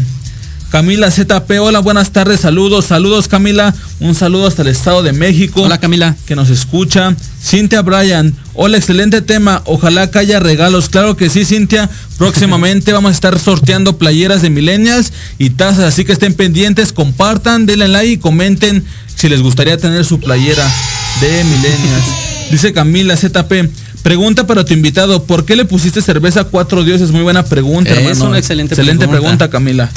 Camila 0.70 1.10
ZP, 1.10 1.60
hola, 1.60 1.80
buenas 1.80 2.12
tardes, 2.12 2.42
saludos, 2.42 2.86
saludos 2.86 3.28
Camila, 3.28 3.74
un 4.00 4.14
saludo 4.14 4.46
hasta 4.46 4.62
el 4.62 4.68
Estado 4.68 5.02
de 5.02 5.14
México. 5.14 5.64
Hola 5.64 5.80
Camila. 5.80 6.16
Que 6.28 6.36
nos 6.36 6.52
escucha. 6.52 7.16
Cintia 7.44 7.82
Bryan, 7.82 8.36
hola, 8.54 8.78
excelente 8.78 9.24
tema. 9.24 9.64
Ojalá 9.66 10.12
que 10.12 10.20
haya 10.20 10.40
regalos. 10.40 10.88
Claro 10.88 11.18
que 11.18 11.32
sí, 11.32 11.44
Cintia. 11.44 11.90
Próximamente 12.20 12.94
vamos 12.94 13.10
a 13.10 13.14
estar 13.16 13.40
sorteando 13.40 13.98
playeras 13.98 14.44
de 14.44 14.52
millennials 14.52 15.12
y 15.40 15.50
tazas, 15.50 15.86
así 15.86 16.06
que 16.06 16.12
estén 16.12 16.36
pendientes, 16.36 16.94
compartan, 16.94 17.66
denle 17.66 17.88
like 17.88 18.12
y 18.12 18.18
comenten 18.18 18.86
si 19.16 19.28
les 19.28 19.42
gustaría 19.42 19.76
tener 19.78 20.06
su 20.06 20.20
playera 20.20 20.72
de 21.20 21.44
millennials. 21.46 22.06
Dice 22.52 22.74
Camila 22.74 23.18
ZP. 23.18 23.70
Pregunta 24.04 24.48
para 24.48 24.64
tu 24.64 24.74
invitado, 24.74 25.24
¿por 25.24 25.46
qué 25.46 25.56
le 25.58 25.66
pusiste 25.66 26.02
cerveza 26.02 26.42
a 26.42 26.44
cuatro 26.46 26.84
dioses? 26.84 27.12
Muy 27.12 27.22
buena 27.22 27.44
pregunta, 27.44 27.90
Es 27.92 27.98
hermano. 27.98 28.30
una 28.30 28.38
excelente 28.38 28.76
excelente 28.76 29.08
pregunta. 29.08 29.48
pregunta, 29.48 29.50
Camila. 29.50 29.90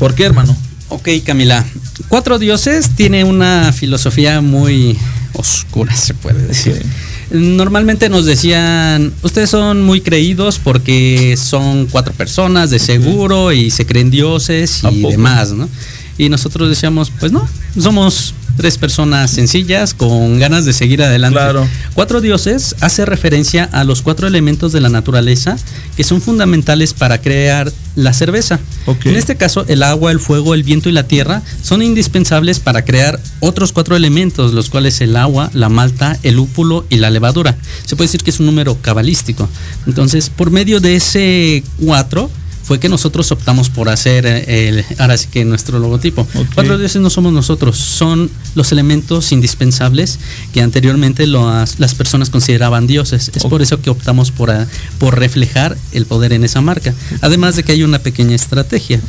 ¿Por 0.00 0.14
qué, 0.14 0.24
hermano? 0.24 0.56
Ok, 0.88 1.10
Camila. 1.26 1.62
Cuatro 2.08 2.38
dioses 2.38 2.88
tiene 2.96 3.22
una 3.22 3.70
filosofía 3.70 4.40
muy 4.40 4.96
oscura, 5.34 5.94
se 5.94 6.14
puede 6.14 6.46
decir. 6.46 6.82
Normalmente 7.30 8.08
nos 8.08 8.24
decían, 8.24 9.12
ustedes 9.22 9.50
son 9.50 9.82
muy 9.82 10.00
creídos 10.00 10.58
porque 10.58 11.36
son 11.36 11.84
cuatro 11.84 12.14
personas 12.14 12.70
de 12.70 12.78
seguro 12.78 13.52
y 13.52 13.70
se 13.70 13.84
creen 13.84 14.10
dioses 14.10 14.82
¿A 14.86 14.90
y 14.90 15.02
demás, 15.02 15.52
¿no? 15.52 15.68
Y 16.16 16.30
nosotros 16.30 16.70
decíamos, 16.70 17.12
pues 17.20 17.30
no, 17.30 17.46
somos 17.78 18.32
tres 18.60 18.76
personas 18.76 19.30
sencillas 19.30 19.94
con 19.94 20.38
ganas 20.38 20.66
de 20.66 20.74
seguir 20.74 21.02
adelante. 21.02 21.38
Claro. 21.38 21.66
Cuatro 21.94 22.20
dioses 22.20 22.76
hace 22.80 23.06
referencia 23.06 23.64
a 23.72 23.84
los 23.84 24.02
cuatro 24.02 24.26
elementos 24.26 24.70
de 24.72 24.82
la 24.82 24.90
naturaleza 24.90 25.56
que 25.96 26.04
son 26.04 26.20
fundamentales 26.20 26.92
para 26.92 27.22
crear 27.22 27.72
la 27.96 28.12
cerveza. 28.12 28.60
En 29.04 29.16
este 29.16 29.36
caso, 29.36 29.64
el 29.66 29.82
agua, 29.82 30.12
el 30.12 30.20
fuego, 30.20 30.52
el 30.52 30.62
viento 30.62 30.90
y 30.90 30.92
la 30.92 31.08
tierra 31.08 31.40
son 31.62 31.80
indispensables 31.80 32.60
para 32.60 32.84
crear 32.84 33.18
otros 33.40 33.72
cuatro 33.72 33.96
elementos, 33.96 34.52
los 34.52 34.68
cuales 34.68 35.00
el 35.00 35.16
agua, 35.16 35.50
la 35.54 35.70
malta, 35.70 36.18
el 36.22 36.34
lúpulo 36.34 36.84
y 36.90 36.96
la 36.96 37.08
levadura. 37.08 37.56
Se 37.86 37.96
puede 37.96 38.08
decir 38.08 38.22
que 38.22 38.30
es 38.30 38.40
un 38.40 38.46
número 38.46 38.76
cabalístico. 38.82 39.48
Entonces, 39.86 40.28
por 40.28 40.50
medio 40.50 40.80
de 40.80 40.96
ese 40.96 41.64
cuatro 41.82 42.30
fue 42.70 42.78
que 42.78 42.88
nosotros 42.88 43.32
optamos 43.32 43.68
por 43.68 43.88
hacer 43.88 44.24
eh, 44.26 44.68
el, 44.68 44.84
ahora 44.98 45.16
sí 45.16 45.26
que 45.28 45.44
nuestro 45.44 45.80
logotipo. 45.80 46.24
Cuatro 46.54 46.78
dioses 46.78 47.02
no 47.02 47.10
somos 47.10 47.32
nosotros, 47.32 47.76
son 47.76 48.30
los 48.54 48.70
elementos 48.70 49.32
indispensables 49.32 50.20
que 50.54 50.62
anteriormente 50.62 51.26
las, 51.26 51.80
las 51.80 51.96
personas 51.96 52.30
consideraban 52.30 52.86
dioses. 52.86 53.32
Es 53.34 53.42
por 53.42 53.60
eso 53.60 53.80
que 53.82 53.90
optamos 53.90 54.30
por, 54.30 54.52
ah, 54.52 54.68
por 54.98 55.18
reflejar 55.18 55.76
el 55.90 56.06
poder 56.06 56.32
en 56.32 56.44
esa 56.44 56.60
marca. 56.60 56.94
Además 57.22 57.56
de 57.56 57.64
que 57.64 57.72
hay 57.72 57.82
una 57.82 57.98
pequeña 57.98 58.36
estrategia. 58.36 59.00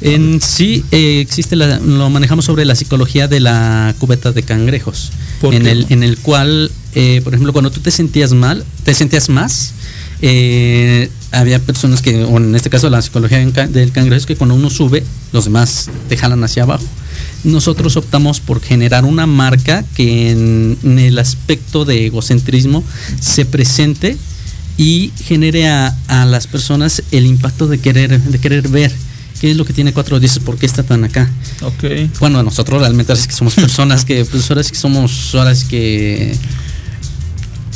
En 0.00 0.40
sí 0.42 0.84
eh, 0.90 1.20
existe 1.20 1.54
la- 1.54 1.78
lo 1.78 2.10
manejamos 2.10 2.44
sobre 2.46 2.64
la 2.64 2.74
psicología 2.74 3.28
de 3.28 3.38
la 3.38 3.94
cubeta 4.00 4.32
de 4.32 4.42
cangrejos, 4.42 5.12
¿Por 5.40 5.54
en 5.54 5.68
el, 5.68 5.86
en 5.88 6.02
el 6.02 6.18
cual, 6.18 6.72
eh, 6.96 7.20
por 7.22 7.32
ejemplo, 7.32 7.52
cuando 7.52 7.70
tú 7.70 7.78
te 7.78 7.92
sentías 7.92 8.32
mal, 8.32 8.64
te 8.82 8.92
sentías 8.92 9.28
más, 9.28 9.72
eh, 10.20 11.10
había 11.34 11.58
personas 11.58 12.00
que, 12.02 12.24
o 12.24 12.36
en 12.38 12.54
este 12.54 12.70
caso 12.70 12.88
la 12.90 13.02
psicología 13.02 13.38
del 13.38 13.52
ca- 13.52 13.66
del 13.66 13.92
cangrejo 13.92 14.16
es 14.18 14.26
que 14.26 14.36
cuando 14.36 14.54
uno 14.54 14.70
sube, 14.70 15.04
los 15.32 15.44
demás 15.44 15.90
te 16.08 16.16
jalan 16.16 16.42
hacia 16.44 16.62
abajo. 16.62 16.84
Nosotros 17.44 17.96
optamos 17.96 18.40
por 18.40 18.60
generar 18.62 19.04
una 19.04 19.26
marca 19.26 19.84
que 19.94 20.30
en, 20.30 20.78
en 20.82 20.98
el 20.98 21.18
aspecto 21.18 21.84
de 21.84 22.06
egocentrismo 22.06 22.82
se 23.20 23.44
presente 23.44 24.16
y 24.76 25.12
genere 25.24 25.68
a, 25.68 25.96
a 26.08 26.24
las 26.24 26.46
personas 26.46 27.02
el 27.12 27.26
impacto 27.26 27.66
de 27.66 27.78
querer, 27.78 28.20
de 28.20 28.38
querer 28.38 28.68
ver 28.68 28.90
qué 29.40 29.50
es 29.50 29.56
lo 29.56 29.64
que 29.64 29.72
tiene 29.72 29.92
cuatro 29.92 30.18
dioses, 30.18 30.38
por 30.40 30.56
qué 30.56 30.66
está 30.66 30.82
tan 30.82 31.04
acá. 31.04 31.30
Ok. 31.62 31.84
Bueno, 32.18 32.42
nosotros 32.42 32.80
realmente 32.80 33.12
ahora 33.12 33.20
sí 33.22 33.28
que 33.28 33.34
somos 33.34 33.54
personas 33.54 34.04
que, 34.04 34.24
pues 34.24 34.50
ahora 34.50 34.62
sí 34.64 34.70
que 34.70 34.78
somos, 34.78 35.34
ahora 35.34 35.54
sí 35.54 35.66
que, 35.66 36.36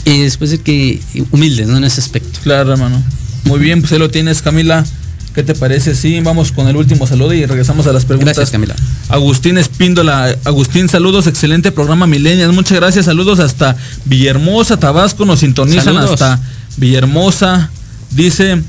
y 0.05 0.21
después 0.23 0.51
de 0.51 0.59
que 0.59 1.01
humildes, 1.31 1.68
¿no? 1.68 1.77
En 1.77 1.85
ese 1.85 2.01
aspecto. 2.01 2.40
Claro, 2.42 2.73
hermano. 2.73 3.03
Muy 3.48 3.58
bien, 3.58 3.80
pues 3.80 3.92
ahí 3.92 3.98
lo 3.98 4.11
tienes, 4.11 4.42
Camila. 4.42 4.84
¿Qué 5.34 5.42
te 5.42 5.54
parece? 5.54 5.94
Sí, 5.94 6.20
vamos 6.20 6.52
con 6.52 6.68
el 6.68 6.76
último 6.76 7.06
saludo 7.06 7.32
y 7.32 7.46
regresamos 7.46 7.87
a 7.87 7.92
las 7.92 8.04
preguntas. 8.04 8.37
Gracias, 8.37 8.50
Camila. 8.50 8.74
Agustín 9.08 9.56
Espíndola. 9.56 10.37
Agustín, 10.44 10.88
saludos, 10.88 11.26
excelente 11.26 11.72
programa 11.72 12.06
Milenias. 12.06 12.52
Muchas 12.52 12.78
gracias, 12.78 13.06
saludos 13.06 13.38
hasta 13.38 13.76
Villahermosa, 14.04 14.78
Tabasco. 14.78 15.24
Nos 15.24 15.40
sintonizan 15.40 15.94
Saludos. 15.94 16.11
hasta 16.12 16.40
Villahermosa. 16.76 17.70
Dice 18.11 18.62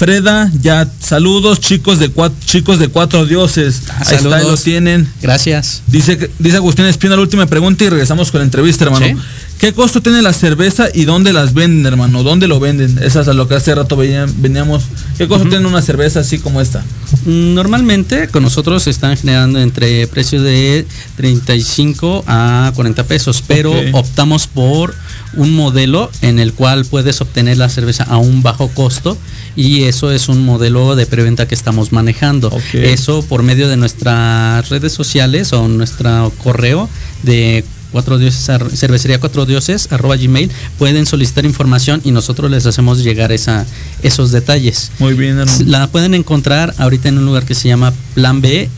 Freda, 0.00 0.50
ya 0.62 0.90
saludos, 0.98 1.60
chicos 1.60 1.98
de 1.98 2.08
cuatro, 2.08 2.38
chicos 2.46 2.78
de 2.78 2.88
cuatro 2.88 3.26
dioses. 3.26 3.82
Ah, 3.90 3.96
ahí 3.98 4.16
está, 4.16 4.22
lo 4.22 4.30
saludos. 4.30 4.62
tienen. 4.62 5.06
Gracias. 5.20 5.82
Dice, 5.88 6.30
dice 6.38 6.56
Agustín 6.56 6.86
Espino 6.86 7.16
la 7.16 7.20
última 7.20 7.44
pregunta 7.44 7.84
y 7.84 7.90
regresamos 7.90 8.30
con 8.30 8.38
la 8.38 8.46
entrevista, 8.46 8.86
hermano. 8.86 9.04
Sí. 9.04 9.14
¿Qué 9.58 9.74
costo 9.74 10.00
tiene 10.00 10.22
la 10.22 10.32
cerveza 10.32 10.88
y 10.94 11.04
dónde 11.04 11.34
las 11.34 11.52
venden, 11.52 11.84
hermano? 11.84 12.22
¿Dónde 12.22 12.48
lo 12.48 12.58
venden? 12.58 12.98
Esa 13.02 13.20
es 13.20 13.28
a 13.28 13.34
lo 13.34 13.46
que 13.46 13.56
hace 13.56 13.74
rato 13.74 13.94
veníamos. 13.94 14.84
¿Qué 15.18 15.28
costo 15.28 15.50
tiene 15.50 15.66
una 15.66 15.82
cerveza 15.82 16.20
así 16.20 16.38
como 16.38 16.62
esta? 16.62 16.82
Normalmente 17.26 18.28
con 18.28 18.42
nosotros 18.42 18.84
se 18.84 18.88
están 18.88 19.18
generando 19.18 19.60
entre 19.60 20.06
precios 20.06 20.42
de 20.42 20.86
35 21.18 22.24
a 22.26 22.72
40 22.74 23.04
pesos, 23.04 23.44
pero 23.46 23.74
optamos 23.92 24.46
por 24.46 24.94
un 25.34 25.54
modelo 25.54 26.10
en 26.22 26.38
el 26.38 26.54
cual 26.54 26.86
puedes 26.86 27.20
obtener 27.20 27.58
la 27.58 27.68
cerveza 27.68 28.04
a 28.04 28.16
un 28.16 28.42
bajo 28.42 28.68
costo 28.68 29.18
y 29.56 29.84
eso 29.84 30.10
es 30.12 30.28
un 30.28 30.44
modelo 30.44 30.96
de 30.96 31.06
preventa 31.06 31.46
que 31.46 31.54
estamos 31.54 31.92
manejando. 31.92 32.56
Eso 32.72 33.22
por 33.22 33.42
medio 33.42 33.68
de 33.68 33.76
nuestras 33.76 34.68
redes 34.68 34.92
sociales 34.92 35.52
o 35.52 35.68
nuestro 35.68 36.32
correo 36.42 36.88
de 37.22 37.64
cuatro 37.92 38.18
dioses 38.18 38.48
cervecería 38.74 39.18
cuatro 39.18 39.46
dioses 39.46 39.88
arroba 39.90 40.16
gmail 40.16 40.48
pueden 40.78 41.06
solicitar 41.06 41.44
información 41.44 42.00
y 42.04 42.12
nosotros 42.12 42.48
les 42.48 42.64
hacemos 42.64 43.02
llegar 43.02 43.32
esa 43.32 43.66
esos 44.02 44.30
detalles 44.30 44.92
Muy 45.00 45.14
bien, 45.14 45.38
hermano. 45.38 45.58
la 45.66 45.86
pueden 45.88 46.14
encontrar 46.14 46.72
ahorita 46.78 47.08
en 47.08 47.18
un 47.18 47.26
lugar 47.26 47.44
que 47.44 47.54
se 47.54 47.68
llama 47.68 47.92
Plan 48.14 48.40
B. 48.40 48.68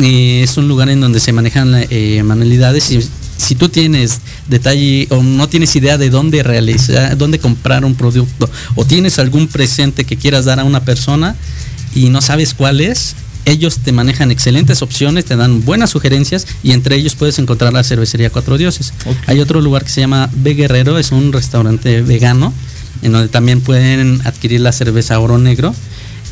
Eh, 0.00 0.42
es 0.44 0.56
un 0.56 0.68
lugar 0.68 0.88
en 0.90 1.00
donde 1.00 1.18
se 1.18 1.32
manejan 1.32 1.74
eh, 1.90 2.22
manualidades 2.22 2.90
y 2.92 3.00
si 3.38 3.54
tú 3.54 3.70
tienes 3.70 4.20
detalle 4.48 5.06
o 5.10 5.22
no 5.22 5.48
tienes 5.48 5.74
idea 5.76 5.96
de 5.96 6.10
dónde 6.10 6.42
realizar, 6.42 7.16
dónde 7.16 7.38
comprar 7.38 7.84
un 7.84 7.94
producto 7.94 8.50
o 8.74 8.84
tienes 8.84 9.18
algún 9.18 9.46
presente 9.46 10.04
que 10.04 10.16
quieras 10.16 10.44
dar 10.44 10.60
a 10.60 10.64
una 10.64 10.84
persona 10.84 11.36
y 11.94 12.10
no 12.10 12.20
sabes 12.20 12.52
cuál 12.52 12.80
es, 12.80 13.14
ellos 13.44 13.78
te 13.78 13.92
manejan 13.92 14.30
excelentes 14.30 14.82
opciones, 14.82 15.24
te 15.24 15.36
dan 15.36 15.64
buenas 15.64 15.90
sugerencias 15.90 16.46
y 16.62 16.72
entre 16.72 16.96
ellos 16.96 17.14
puedes 17.14 17.38
encontrar 17.38 17.72
la 17.72 17.82
cervecería 17.84 18.28
Cuatro 18.28 18.58
Dioses. 18.58 18.92
Hay 19.26 19.40
otro 19.40 19.60
lugar 19.60 19.84
que 19.84 19.90
se 19.90 20.00
llama 20.00 20.28
B 20.34 20.54
Guerrero, 20.54 20.98
es 20.98 21.12
un 21.12 21.32
restaurante 21.32 22.02
vegano 22.02 22.52
en 23.02 23.12
donde 23.12 23.28
también 23.28 23.60
pueden 23.60 24.20
adquirir 24.24 24.60
la 24.60 24.72
cerveza 24.72 25.18
oro 25.20 25.38
negro. 25.38 25.74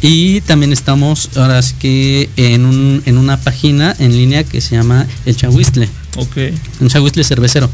Y 0.02 0.42
también 0.42 0.74
estamos 0.74 1.30
ahora 1.36 1.62
sí 1.62 1.74
que 1.78 2.28
en, 2.36 2.66
un, 2.66 3.02
en 3.06 3.16
una 3.16 3.38
página 3.38 3.96
en 3.98 4.12
línea 4.12 4.44
que 4.44 4.60
se 4.60 4.76
llama 4.76 5.06
El 5.24 5.36
Chahuistle, 5.36 5.88
Ok. 6.16 6.36
un 6.80 6.88
Chahuistle 6.88 7.24
cervecero. 7.24 7.68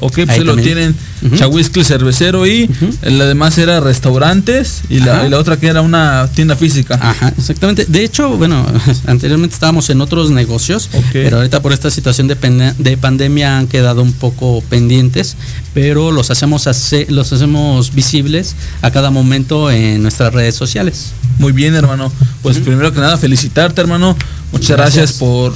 Ok, 0.00 0.12
pues 0.14 0.28
Ahí 0.28 0.44
lo 0.44 0.54
tienen 0.56 0.94
Ujú. 1.26 1.36
Chahuiscle 1.36 1.82
cervecero 1.82 2.46
y 2.46 2.70
Ujú. 2.70 2.94
el 3.02 3.20
además 3.20 3.58
era 3.58 3.80
restaurantes 3.80 4.82
y 4.88 5.00
la, 5.00 5.26
y 5.26 5.28
la 5.28 5.38
otra 5.38 5.56
que 5.56 5.66
era 5.66 5.80
una 5.80 6.28
tienda 6.32 6.54
física. 6.54 6.96
Ajá, 7.02 7.32
exactamente. 7.36 7.84
De 7.88 8.04
hecho, 8.04 8.36
bueno, 8.36 8.64
anteriormente 9.08 9.54
estábamos 9.54 9.90
en 9.90 10.00
otros 10.00 10.30
negocios, 10.30 10.88
pero 11.12 11.38
ahorita 11.38 11.60
por 11.62 11.72
esta 11.72 11.90
situación 11.90 12.28
de, 12.28 12.36
de 12.78 12.96
pandemia 12.96 13.58
han 13.58 13.66
quedado 13.66 14.02
un 14.02 14.12
poco 14.12 14.62
pendientes, 14.70 15.36
pero 15.74 16.12
los 16.12 16.30
hacemos 16.30 16.68
hace- 16.68 17.06
los 17.10 17.32
hacemos 17.32 17.92
visibles 17.92 18.54
a 18.82 18.92
cada 18.92 19.10
momento 19.10 19.68
en 19.68 20.00
nuestras 20.02 20.32
redes 20.32 20.54
sociales. 20.54 21.06
Muy 21.40 21.50
bien, 21.50 21.74
hermano. 21.74 22.12
Pues 22.42 22.58
primero 22.58 22.92
que 22.92 23.00
nada 23.00 23.16
felicitarte, 23.18 23.80
hermano. 23.80 24.16
Muchas 24.52 24.76
gracias, 24.76 24.94
Gracias. 24.96 25.18
por 25.18 25.54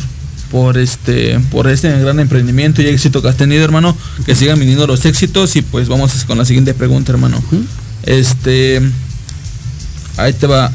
por 0.52 0.76
este 0.76 1.40
por 1.50 1.66
este 1.66 1.98
gran 1.98 2.20
emprendimiento 2.20 2.82
y 2.82 2.86
éxito 2.86 3.22
que 3.22 3.28
has 3.28 3.36
tenido, 3.36 3.64
hermano. 3.64 3.96
Que 4.26 4.36
sigan 4.36 4.60
viniendo 4.60 4.86
los 4.86 5.04
éxitos 5.06 5.56
y 5.56 5.62
pues 5.62 5.88
vamos 5.88 6.12
con 6.26 6.38
la 6.38 6.44
siguiente 6.44 6.74
pregunta, 6.74 7.10
hermano. 7.10 7.42
Este 8.04 8.80
ahí 10.18 10.32
te 10.34 10.46
va. 10.46 10.70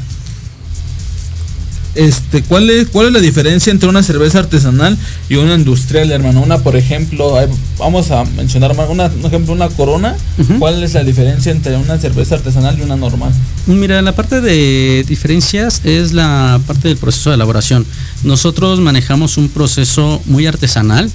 Este, 1.94 2.42
¿cuál 2.42 2.70
es, 2.70 2.88
¿cuál 2.88 3.08
es 3.08 3.12
la 3.12 3.20
diferencia 3.20 3.72
entre 3.72 3.88
una 3.88 4.04
cerveza 4.04 4.38
artesanal 4.38 4.96
y 5.28 5.34
una 5.36 5.54
industrial, 5.54 6.12
hermano? 6.12 6.42
Una, 6.42 6.58
por 6.58 6.76
ejemplo, 6.76 7.34
vamos 7.76 8.10
a 8.12 8.24
mencionar 8.24 8.70
una, 8.88 9.06
un 9.06 9.24
ejemplo, 9.24 9.52
una 9.52 9.68
corona. 9.68 10.16
¿Cuál 10.58 10.82
es 10.82 10.94
la 10.94 11.02
diferencia 11.02 11.50
entre 11.50 11.76
una 11.76 11.98
cerveza 11.98 12.36
artesanal 12.36 12.78
y 12.78 12.82
una 12.82 12.96
normal? 12.96 13.32
Mira, 13.68 14.00
la 14.00 14.14
parte 14.14 14.40
de 14.40 15.04
diferencias 15.06 15.82
es 15.84 16.14
la 16.14 16.58
parte 16.66 16.88
del 16.88 16.96
proceso 16.96 17.28
de 17.28 17.36
elaboración. 17.36 17.84
Nosotros 18.24 18.80
manejamos 18.80 19.36
un 19.36 19.50
proceso 19.50 20.22
muy 20.24 20.46
artesanal. 20.46 21.12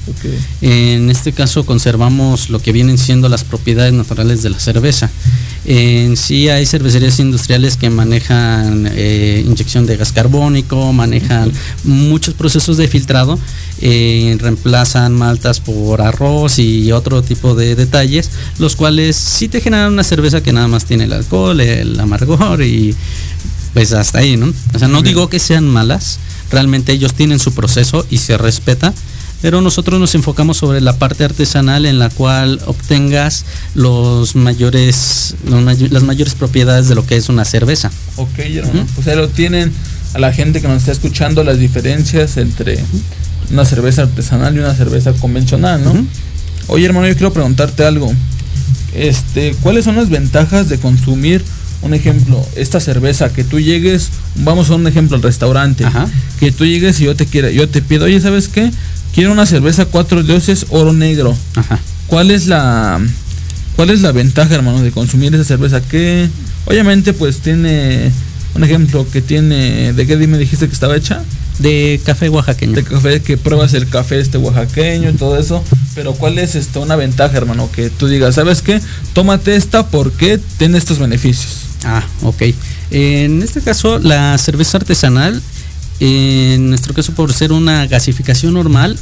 En 0.62 1.10
este 1.10 1.34
caso 1.34 1.66
conservamos 1.66 2.52
lo 2.52 2.60
que 2.60 2.72
vienen 2.72 3.00
siendo 3.00 3.28
las 3.28 3.44
propiedades 3.44 3.94
naturales 3.94 4.44
de 4.44 4.52
la 4.52 4.60
cerveza. 4.60 5.10
En 5.66 6.16
sí 6.16 6.50
hay 6.50 6.66
cervecerías 6.66 7.20
industriales 7.20 7.78
que 7.78 7.90
manejan 7.90 8.88
eh, 8.92 9.44
inyección 9.46 9.86
de 9.86 9.96
gas 9.96 10.12
carbónico, 10.12 10.92
manejan 10.94 11.52
muchos 11.86 12.34
procesos 12.34 12.76
de 12.78 12.88
filtrado, 12.88 13.40
eh, 13.82 14.36
reemplazan 14.40 15.14
maltas 15.14 15.62
por 15.62 16.02
arroz 16.02 16.60
y 16.60 16.92
otro 16.92 17.22
tipo 17.24 17.56
de 17.56 17.76
detalles, 17.76 18.30
los 18.60 18.76
cuales 18.76 19.16
sí 19.16 19.48
te 19.48 19.62
generan 19.62 19.94
una 19.94 20.04
cerveza 20.04 20.44
que 20.44 20.52
nada 20.52 20.68
más 20.68 20.86
tiene 20.86 21.06
el 21.06 21.14
alcohol, 21.14 21.60
el 21.62 21.98
amargor 21.98 22.43
y 22.62 22.96
pues 23.74 23.94
hasta 23.94 24.20
ahí, 24.20 24.38
¿no? 24.38 24.54
O 24.74 24.80
sea, 24.80 24.88
no 24.88 25.02
digo 25.02 25.30
que 25.30 25.40
sean 25.40 25.68
malas, 25.68 26.20
realmente 26.52 26.92
ellos 26.92 27.14
tienen 27.14 27.40
su 27.40 27.54
proceso 27.54 28.06
y 28.10 28.18
se 28.20 28.38
respeta, 28.38 28.94
pero 29.42 29.62
nosotros 29.62 30.00
nos 30.00 30.14
enfocamos 30.16 30.58
sobre 30.58 30.80
la 30.80 30.98
parte 30.98 31.24
artesanal 31.24 31.86
en 31.86 31.98
la 32.00 32.10
cual 32.10 32.62
obtengas 32.66 33.46
los 33.76 34.36
mayores, 34.36 35.36
los 35.50 35.62
may- 35.64 35.90
las 35.90 36.04
mayores 36.04 36.36
propiedades 36.36 36.88
de 36.88 36.96
lo 36.96 37.06
que 37.06 37.18
es 37.18 37.30
una 37.30 37.44
cerveza. 37.46 37.92
Ok, 38.18 38.40
hermano. 38.40 38.82
Ujú. 38.84 38.90
Pues 38.96 39.08
ahí 39.08 39.16
lo 39.18 39.28
tienen 39.30 39.72
a 40.14 40.20
la 40.20 40.32
gente 40.32 40.62
que 40.62 40.68
nos 40.68 40.78
está 40.78 40.92
escuchando 40.92 41.44
las 41.44 41.58
diferencias 41.58 42.38
entre 42.38 42.80
una 43.52 43.66
cerveza 43.66 44.04
artesanal 44.04 44.56
y 44.56 44.60
una 44.60 44.76
cerveza 44.76 45.12
convencional, 45.14 45.84
¿no? 45.84 45.92
Ujú. 45.92 46.06
Oye, 46.68 46.86
hermano, 46.86 47.08
yo 47.08 47.14
quiero 47.16 47.34
preguntarte 47.34 47.84
algo. 47.84 48.14
Este, 48.94 49.56
¿cuáles 49.62 49.86
son 49.86 49.96
las 49.96 50.10
ventajas 50.10 50.70
de 50.70 50.78
consumir 50.80 51.44
un 51.84 51.94
ejemplo, 51.94 52.46
esta 52.56 52.80
cerveza 52.80 53.32
que 53.32 53.44
tú 53.44 53.60
llegues, 53.60 54.10
vamos 54.36 54.70
a 54.70 54.76
un 54.76 54.88
ejemplo 54.88 55.16
al 55.18 55.24
restaurante, 55.24 55.86
Ajá. 55.86 56.08
que 56.40 56.52
tú 56.52 56.66
llegues 56.66 57.00
y 57.02 57.06
yo 57.06 57.16
te 57.16 57.26
quiera, 57.26 57.52
yo 57.52 57.68
te 57.70 57.82
pido, 57.82 58.06
"Oye, 58.06 58.20
¿sabes 58.22 58.48
qué? 58.48 58.72
Quiero 59.14 59.32
una 59.32 59.46
cerveza 59.46 59.86
cuatro 59.86 60.24
dioses 60.24 60.66
oro 60.70 60.94
negro." 60.94 61.36
Ajá. 61.56 61.80
¿Cuál 62.08 62.32
es 62.32 62.48
la 62.48 63.00
cuál 63.76 63.90
es 63.90 64.02
la 64.02 64.12
ventaja, 64.12 64.54
hermano, 64.56 64.82
de 64.82 64.92
consumir 64.92 65.34
esa 65.36 65.44
cerveza? 65.44 65.82
Que 65.82 66.28
obviamente 66.66 67.14
pues 67.14 67.40
tiene 67.40 68.12
un 68.56 68.64
ejemplo 68.64 69.06
que 69.12 69.22
tiene 69.22 69.94
¿de 69.94 70.06
qué 70.08 70.16
me 70.16 70.38
dijiste 70.38 70.68
que 70.68 70.74
estaba 70.74 70.96
hecha? 70.96 71.22
De 71.60 72.00
café 72.06 72.30
oaxaqueño. 72.30 72.74
De 72.74 72.84
café 72.84 73.22
que 73.22 73.38
pruebas 73.38 73.74
el 73.74 73.88
café 73.88 74.20
este 74.20 74.38
oaxaqueño 74.38 75.10
y 75.10 75.14
todo 75.14 75.38
eso, 75.38 75.64
pero 75.96 76.14
¿cuál 76.14 76.40
es 76.40 76.56
esta 76.56 76.80
una 76.80 76.96
ventaja, 76.96 77.38
hermano, 77.38 77.70
que 77.72 77.90
tú 77.90 78.08
digas, 78.08 78.36
¿sabes 78.36 78.62
qué? 78.62 78.82
Tómate 79.14 79.56
esta 79.56 79.86
porque 79.88 80.40
tiene 80.58 80.78
estos 80.78 80.98
beneficios. 81.00 81.73
Ah, 81.84 82.04
ok. 82.24 82.42
En 82.92 83.42
este 83.42 83.62
caso, 83.62 84.00
la 84.00 84.38
cerveza 84.38 84.78
artesanal, 84.78 85.42
en 86.00 86.70
nuestro 86.70 86.94
caso 86.94 87.14
por 87.14 87.34
ser 87.34 87.52
una 87.52 87.86
gasificación 87.88 88.54
normal, 88.54 88.98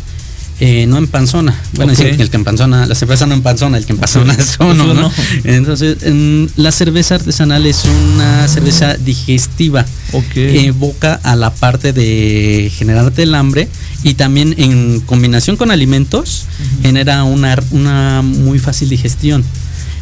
eh, 0.59 0.85
no 0.87 0.97
empanzona. 0.97 1.55
Bueno, 1.73 1.91
decir 1.91 2.21
el 2.21 2.29
que 2.29 2.35
empanzona, 2.37 2.85
la 2.85 2.93
cerveza 2.93 3.25
no 3.25 3.33
empanzona, 3.33 3.77
el 3.79 3.85
que 3.87 3.93
empanzona 3.93 4.33
es 4.35 4.57
uno, 4.59 4.73
¿no? 4.85 4.93
no. 4.93 5.11
Entonces, 5.43 6.03
en- 6.03 6.51
la 6.55 6.71
cerveza 6.71 7.15
artesanal 7.15 7.65
es 7.65 7.83
una 7.85 8.47
cerveza 8.47 8.95
digestiva. 8.95 9.85
Ok. 10.11 10.35
Evoca 10.35 11.19
a 11.23 11.35
la 11.35 11.51
parte 11.51 11.93
de 11.93 12.71
generarte 12.75 13.23
el 13.23 13.33
hambre 13.33 13.69
y 14.03 14.13
también 14.13 14.53
en 14.57 14.99
combinación 15.01 15.57
con 15.57 15.71
alimentos 15.71 16.45
genera 16.83 17.23
una, 17.23 17.57
una 17.71 18.21
muy 18.21 18.59
fácil 18.59 18.87
digestión. 18.89 19.43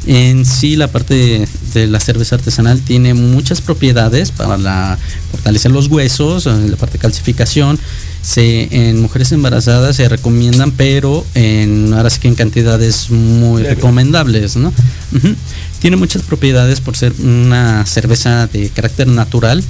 En 0.05 0.45
sí, 0.45 0.75
la 0.75 0.87
parte 0.87 1.13
de, 1.13 1.47
de 1.73 1.87
la 1.87 1.99
cerveza 1.99 2.35
artesanal 2.35 2.81
tiene 2.81 3.13
muchas 3.13 3.61
propiedades 3.61 4.31
para 4.31 4.57
la, 4.57 4.97
fortalecer 5.31 5.71
los 5.71 5.87
huesos, 5.87 6.45
eh, 6.45 6.51
la 6.69 6.77
parte 6.77 6.93
de 6.93 6.99
calcificación. 6.99 7.79
Se, 8.21 8.67
en 8.89 9.01
mujeres 9.01 9.31
embarazadas 9.31 9.95
se 9.95 10.09
recomiendan, 10.09 10.71
pero 10.71 11.25
en, 11.35 11.93
ahora 11.93 12.09
sí 12.09 12.19
que 12.19 12.27
en 12.27 12.35
cantidades 12.35 13.09
muy 13.11 13.63
recomendables, 13.63 14.57
¿no? 14.57 14.73
Tiene 15.79 15.95
muchas 15.95 16.23
propiedades 16.23 16.81
por 16.81 16.97
ser 16.97 17.13
una 17.23 17.85
cerveza 17.85 18.47
de 18.47 18.69
carácter 18.69 19.07
natural 19.07 19.63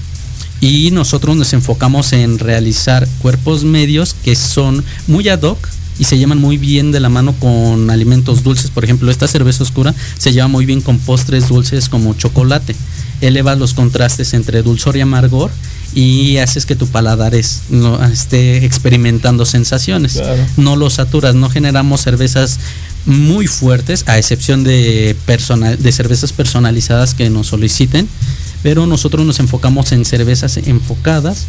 y 0.61 0.89
nosotros 0.91 1.35
nos 1.35 1.53
enfocamos 1.53 2.11
en 2.11 2.39
realizar 2.39 3.07
cuerpos 3.21 3.63
medios 3.63 4.15
que 4.23 4.35
son 4.35 4.83
muy 5.07 5.29
ad 5.29 5.43
hoc 5.43 5.59
y 5.99 6.05
se 6.05 6.17
llevan 6.17 6.39
muy 6.39 6.57
bien 6.57 6.91
de 6.91 6.99
la 6.99 7.09
mano 7.09 7.33
con 7.33 7.89
alimentos 7.89 8.41
dulces. 8.43 8.71
Por 8.71 8.83
ejemplo, 8.85 9.11
esta 9.11 9.27
cerveza 9.27 9.63
oscura 9.63 9.93
se 10.17 10.31
lleva 10.31 10.47
muy 10.47 10.65
bien 10.65 10.81
con 10.81 10.97
postres 10.97 11.49
dulces 11.49 11.89
como 11.89 12.13
chocolate. 12.13 12.75
Eleva 13.21 13.55
los 13.55 13.73
contrastes 13.73 14.33
entre 14.33 14.63
dulzor 14.63 14.95
y 14.95 15.01
amargor 15.01 15.51
y 15.93 16.37
haces 16.37 16.65
que 16.65 16.75
tu 16.77 16.87
paladar 16.87 17.35
es- 17.35 17.63
no, 17.69 18.01
esté 18.05 18.63
experimentando 18.65 19.45
sensaciones. 19.45 20.13
Claro. 20.13 20.45
No 20.55 20.75
lo 20.77 20.89
saturas, 20.89 21.35
no 21.35 21.49
generamos 21.49 22.01
cervezas 22.01 22.59
muy 23.05 23.47
fuertes, 23.47 24.03
a 24.07 24.17
excepción 24.17 24.63
de, 24.63 25.15
persona- 25.25 25.75
de 25.75 25.91
cervezas 25.91 26.31
personalizadas 26.31 27.13
que 27.13 27.29
nos 27.29 27.47
soliciten 27.47 28.07
pero 28.63 28.85
nosotros 28.85 29.25
nos 29.25 29.39
enfocamos 29.39 29.91
en 29.91 30.05
cervezas 30.05 30.57
enfocadas 30.57 31.45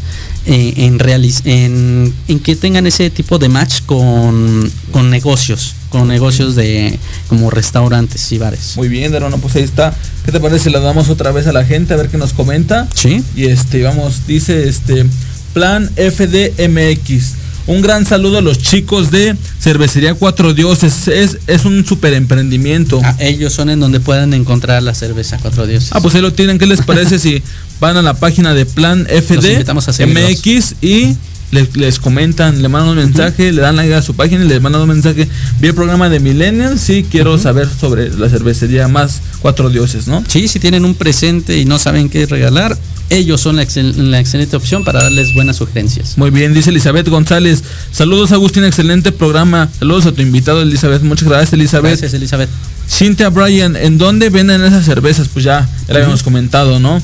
eh, 0.47 0.75
en, 0.77 0.99
en, 1.45 2.15
en 2.29 2.41
que 2.41 2.57
tengan 2.57 2.87
ese 2.87 3.11
tipo 3.11 3.39
de 3.39 3.49
match 3.49 3.83
con, 3.87 4.71
con 4.93 5.11
negocios, 5.11 5.75
con 5.89 6.09
negocios 6.09 6.55
de 6.55 6.99
como 7.29 7.51
restaurantes 7.51 8.31
y 8.33 8.39
bares. 8.39 8.77
Muy 8.77 8.89
bien, 8.89 9.15
hermano, 9.15 9.39
pues 9.39 9.57
ahí 9.57 9.63
está. 9.63 9.95
¿Qué 10.25 10.33
te 10.33 10.41
parece 10.41 10.65
si 10.65 10.71
la 10.71 10.81
damos 10.81 11.09
otra 11.09 11.33
vez 11.33 11.47
a 11.47 11.53
la 11.53 11.65
gente 11.65 11.95
a 11.95 11.97
ver 11.97 12.09
qué 12.09 12.19
nos 12.19 12.33
comenta? 12.33 12.89
Sí. 12.95 13.23
Y 13.35 13.47
este, 13.47 13.83
vamos, 13.83 14.27
dice 14.27 14.69
este 14.69 15.07
Plan 15.53 15.91
FDMX. 15.97 17.40
Un 17.71 17.83
gran 17.83 18.05
saludo 18.05 18.39
a 18.39 18.41
los 18.41 18.59
chicos 18.59 19.13
de 19.13 19.37
Cervecería 19.61 20.15
Cuatro 20.15 20.55
Dioses. 20.55 21.07
Es, 21.07 21.39
es 21.47 21.65
un 21.65 21.87
super 21.87 22.15
emprendimiento. 22.15 23.01
Ah, 23.05 23.15
ellos 23.21 23.53
son 23.53 23.71
en 23.71 23.79
donde 23.79 24.01
pueden 24.01 24.35
encontrar 24.35 24.83
la 24.83 24.93
cerveza 24.93 25.39
Cuatro 25.41 25.69
Dioses. 25.69 25.91
Ah, 25.93 26.01
pues 26.01 26.17
ahí 26.17 26.21
lo 26.21 26.33
tienen. 26.33 26.59
¿Qué 26.59 26.67
les 26.67 26.83
parece 26.83 27.21
si 27.21 27.41
van 27.79 27.97
a 27.97 28.03
la 28.03 28.15
página 28.15 28.55
de 28.55 28.67
Plan 28.67 29.07
seguirlos. 29.07 29.85
FDMX 29.85 30.75
y 30.83 31.15
les, 31.51 31.77
les 31.77 31.99
comentan, 31.99 32.63
le 32.63 32.69
mandan 32.69 32.91
un 32.91 32.97
mensaje, 32.97 33.53
le 33.53 33.61
dan 33.63 33.77
like 33.77 33.93
a 33.95 34.03
su 34.03 34.15
página 34.15 34.45
y 34.45 34.49
les 34.49 34.61
mandan 34.61 34.83
un 34.83 34.89
mensaje. 34.89 35.29
Vi 35.61 35.69
el 35.69 35.75
programa 35.75 36.09
de 36.09 36.21
Millennials 36.21 36.89
y 36.91 37.03
quiero 37.05 37.39
saber 37.39 37.69
sobre 37.69 38.11
la 38.17 38.29
cervecería 38.29 38.89
más 38.89 39.21
Cuatro 39.41 39.69
Dioses, 39.71 40.07
¿no? 40.07 40.23
Sí, 40.29 40.49
si 40.49 40.59
tienen 40.61 40.85
un 40.85 40.95
presente 40.95 41.59
y 41.59 41.65
no 41.65 41.79
saben 41.79 42.09
qué 42.09 42.27
regalar, 42.27 42.77
ellos 43.09 43.41
son 43.41 43.57
la, 43.57 43.65
excel- 43.65 43.95
la 43.97 44.21
excelente 44.21 44.55
opción 44.57 44.85
para 44.85 45.03
darles 45.03 45.35
buenas 45.35 45.57
sugerencias. 45.57 46.17
Muy 46.17 46.31
bien, 46.31 46.55
dice 46.55 46.71
Elizabeth 46.71 47.09
González. 47.09 47.65
Saludos 47.91 48.31
Agustín, 48.31 48.65
excelente 48.65 49.11
programa. 49.11 49.69
Saludos 49.81 50.07
a 50.07 50.13
tu 50.13 50.23
invitado 50.23 50.63
Elizabeth. 50.63 51.03
Muchas 51.03 51.27
gracias 51.29 51.53
Elizabeth. 51.53 51.91
Gracias, 51.99 52.15
Elizabeth. 52.15 52.49
Cintia 52.89 53.29
Bryan, 53.31 53.75
¿en 53.77 53.99
dónde 53.99 54.31
venden 54.31 54.63
esas 54.65 54.85
cervezas? 54.85 55.29
Pues 55.29 55.45
ya, 55.45 55.69
ya 55.89 55.95
lo 55.95 55.99
habíamos 56.01 56.23
comentado, 56.23 56.79
¿no? 56.79 57.01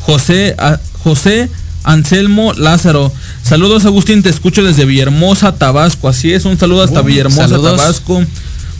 José, 0.00 0.54
a- 0.58 0.78
José 1.02 1.48
Anselmo 1.86 2.52
Lázaro. 2.52 3.12
Saludos 3.42 3.86
Agustín, 3.86 4.22
te 4.22 4.28
escucho 4.28 4.62
desde 4.62 4.84
Villahermosa, 4.84 5.56
Tabasco. 5.56 6.08
Así 6.08 6.32
es, 6.32 6.44
un 6.44 6.58
saludo 6.58 6.82
hasta 6.82 7.00
Uh, 7.00 7.04
Villahermosa, 7.04 7.48
saludos. 7.48 7.76
Tabasco. 7.76 8.22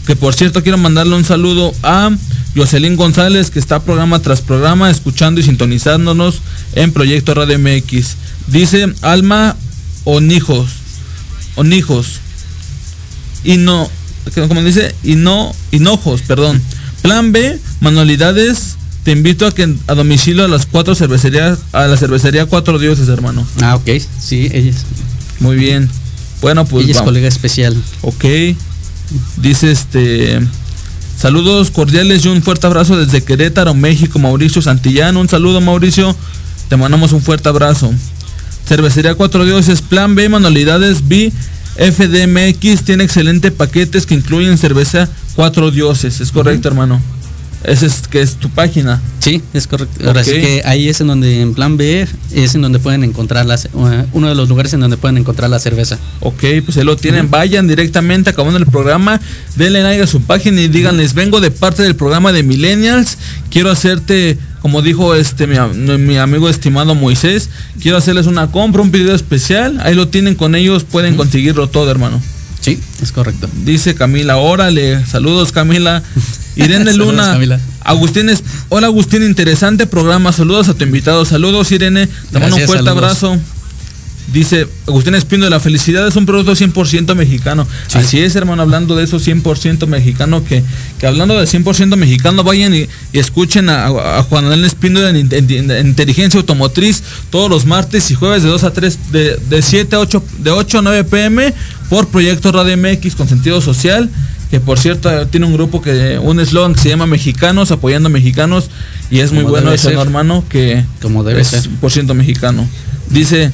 Que 0.05 0.15
por 0.15 0.35
cierto 0.35 0.61
quiero 0.61 0.77
mandarle 0.77 1.15
un 1.15 1.25
saludo 1.25 1.73
a 1.83 2.11
Jocelyn 2.55 2.95
González, 2.95 3.49
que 3.49 3.59
está 3.59 3.79
programa 3.81 4.19
tras 4.21 4.41
programa, 4.41 4.89
escuchando 4.89 5.41
y 5.41 5.43
sintonizándonos 5.43 6.41
en 6.75 6.91
Proyecto 6.91 7.33
Radio 7.33 7.57
MX. 7.59 8.15
Dice 8.47 8.93
Alma 9.01 9.55
Onijos. 10.03 10.69
Onijos. 11.55 12.19
Y 13.43 13.57
no, 13.57 13.89
como 14.47 14.63
dice, 14.63 14.95
y 15.03 15.15
no, 15.15 15.53
hinojos, 15.71 16.21
perdón. 16.21 16.61
Plan 17.01 17.31
B, 17.31 17.59
manualidades. 17.79 18.76
Te 19.07 19.13
invito 19.13 19.47
a 19.47 19.53
que 19.53 19.73
a 19.87 19.95
domicilio 19.95 20.43
a 20.43 20.49
las 20.49 20.65
cuatro 20.65 20.93
cervecerías, 20.93 21.59
a 21.71 21.87
la 21.87 21.95
cervecería 21.95 22.45
Cuatro 22.45 22.77
Dioses, 22.77 23.07
hermano. 23.07 23.47
Ah, 23.61 23.77
ok. 23.77 23.89
Sí, 24.19 24.49
ella 24.51 24.69
es, 24.69 24.83
Muy 25.39 25.55
bien. 25.55 25.89
Bueno, 26.41 26.65
pues 26.65 26.83
ella 26.83 26.91
es 26.91 26.97
vamos. 26.97 27.11
colega 27.11 27.29
especial. 27.29 27.81
Ok. 28.01 28.25
Dice 29.37 29.71
este. 29.71 30.41
Saludos 31.17 31.71
cordiales 31.71 32.25
y 32.25 32.27
un 32.27 32.43
fuerte 32.43 32.67
abrazo 32.67 32.97
desde 32.97 33.23
Querétaro, 33.23 33.73
México, 33.73 34.19
Mauricio 34.19 34.61
Santillán. 34.61 35.15
Un 35.15 35.29
saludo, 35.29 35.61
Mauricio. 35.61 36.13
Te 36.67 36.75
mandamos 36.75 37.13
un 37.13 37.21
fuerte 37.21 37.47
abrazo. 37.47 37.93
Cervecería 38.67 39.15
Cuatro 39.15 39.45
Dioses, 39.45 39.81
Plan 39.81 40.15
B, 40.15 40.27
Manualidades 40.27 41.07
B, 41.07 41.31
FDMX. 41.77 42.83
Tiene 42.83 43.05
excelentes 43.05 43.53
paquetes 43.53 44.05
que 44.05 44.15
incluyen 44.15 44.57
cerveza 44.57 45.07
Cuatro 45.37 45.71
Dioses. 45.71 46.19
Es 46.19 46.33
correcto, 46.33 46.67
hermano. 46.67 47.01
Esa 47.67 47.85
es 47.85 48.07
que 48.07 48.21
es 48.21 48.35
tu 48.35 48.49
página. 48.49 49.01
Sí, 49.19 49.41
es 49.53 49.67
correcto. 49.67 50.07
Ahora 50.07 50.23
sí 50.23 50.31
que 50.31 50.61
ahí 50.63 50.87
es 50.87 51.01
en 51.01 51.07
donde, 51.07 51.41
en 51.41 51.53
plan 51.53 51.75
B, 51.75 52.07
es 52.33 52.55
en 52.55 52.61
donde 52.61 52.79
pueden 52.79 53.03
encontrar 53.03 53.45
las, 53.45 53.67
uno 54.13 54.29
de 54.29 54.35
los 54.35 54.47
lugares 54.47 54.73
en 54.73 54.79
donde 54.79 54.95
pueden 54.95 55.17
encontrar 55.17 55.49
la 55.49 55.59
cerveza. 55.59 55.99
Ok, 56.21 56.43
pues 56.63 56.77
ahí 56.77 56.85
lo 56.85 56.95
tienen. 56.95 57.29
Vayan 57.29 57.67
directamente 57.67 58.29
acabando 58.29 58.57
el 58.57 58.65
programa. 58.65 59.19
Denle 59.57 59.83
like 59.83 60.01
a 60.01 60.07
su 60.07 60.21
página 60.21 60.61
y 60.61 60.69
díganles, 60.69 61.13
vengo 61.13 61.41
de 61.41 61.51
parte 61.51 61.83
del 61.83 61.97
programa 61.97 62.31
de 62.31 62.43
Millennials. 62.43 63.17
Quiero 63.49 63.69
hacerte, 63.69 64.37
como 64.61 64.81
dijo 64.81 65.13
este 65.13 65.45
mi, 65.45 65.57
mi 65.97 66.17
amigo 66.17 66.47
estimado 66.47 66.95
Moisés, 66.95 67.49
quiero 67.81 67.97
hacerles 67.97 68.27
una 68.27 68.49
compra, 68.49 68.81
un 68.81 68.91
pedido 68.91 69.13
especial. 69.13 69.81
Ahí 69.81 69.93
lo 69.93 70.07
tienen 70.07 70.35
con 70.35 70.55
ellos, 70.55 70.85
pueden 70.85 71.17
conseguirlo 71.17 71.67
todo, 71.67 71.91
hermano. 71.91 72.21
Sí, 72.73 72.79
es 73.01 73.11
correcto. 73.11 73.49
Dice 73.65 73.95
Camila, 73.95 74.37
órale, 74.37 75.05
saludos 75.05 75.51
Camila. 75.51 76.03
Irene 76.55 76.91
Saludos, 76.91 77.13
Luna, 77.15 77.23
Camila. 77.33 77.59
Agustín, 77.83 78.29
es, 78.29 78.43
hola 78.69 78.87
Agustín, 78.87 79.23
interesante 79.23 79.85
programa, 79.87 80.33
saludos 80.33 80.67
a 80.69 80.73
tu 80.73 80.83
invitado, 80.83 81.23
saludos 81.23 81.71
Irene, 81.71 82.07
te 82.07 82.39
mando 82.39 82.55
un 82.55 82.63
fuerte 82.63 82.85
saludos. 82.85 83.03
abrazo. 83.03 83.37
Dice 84.33 84.67
Agustín 84.85 85.15
Espino, 85.15 85.49
la 85.49 85.61
felicidad 85.61 86.05
es 86.05 86.17
un 86.17 86.25
producto 86.25 86.51
100% 86.53 87.15
mexicano. 87.15 87.65
Sí. 87.87 87.97
Así 87.99 88.19
es, 88.19 88.35
hermano, 88.35 88.61
hablando 88.61 88.93
de 88.97 89.05
eso 89.05 89.19
100% 89.21 89.87
mexicano, 89.87 90.43
que, 90.43 90.63
que 90.99 91.07
hablando 91.07 91.39
de 91.39 91.45
100% 91.45 91.95
mexicano, 91.95 92.43
vayan 92.43 92.75
y, 92.75 92.89
y 93.13 93.19
escuchen 93.19 93.69
a, 93.69 93.85
a 93.85 94.23
Juan 94.23 94.43
Manuel 94.43 94.65
Espino 94.65 95.07
en, 95.07 95.15
in- 95.15 95.29
en- 95.31 95.71
en 95.71 95.87
Inteligencia 95.87 96.41
Automotriz 96.41 97.03
todos 97.29 97.49
los 97.49 97.65
martes 97.65 98.11
y 98.11 98.15
jueves 98.15 98.43
de 98.43 98.49
2 98.49 98.63
a 98.65 98.73
3, 98.73 98.99
de, 99.13 99.37
de 99.49 99.61
7 99.61 99.95
a 99.95 99.99
8, 99.99 100.21
de 100.39 100.51
8 100.51 100.79
a 100.79 100.81
9 100.81 101.03
pm 101.05 101.53
por 101.89 102.07
Proyecto 102.07 102.51
Radio 102.51 102.77
MX 102.77 103.15
con 103.15 103.27
sentido 103.27 103.61
social. 103.61 104.09
Que 104.49 104.61
por 104.61 104.79
cierto 104.79 105.27
tiene 105.27 105.45
un 105.45 105.53
grupo 105.53 105.81
que, 105.81 106.17
un 106.19 106.39
eslogan 106.39 106.73
que 106.73 106.79
se 106.79 106.87
llama 106.87 107.05
Mexicanos, 107.05 107.71
apoyando 107.71 108.07
a 108.07 108.09
mexicanos, 108.09 108.69
y 109.11 109.19
es 109.19 109.33
muy 109.33 109.43
Como 109.43 109.51
bueno 109.51 109.73
ese, 109.73 109.89
ser. 109.89 109.95
¿no, 109.95 110.01
hermano, 110.01 110.45
que 110.47 110.85
Como 111.01 111.25
debe 111.25 111.41
es 111.41 111.49
ser. 111.49 111.69
por 111.81 111.91
ciento 111.91 112.13
mexicano. 112.13 112.65
Dice 113.09 113.51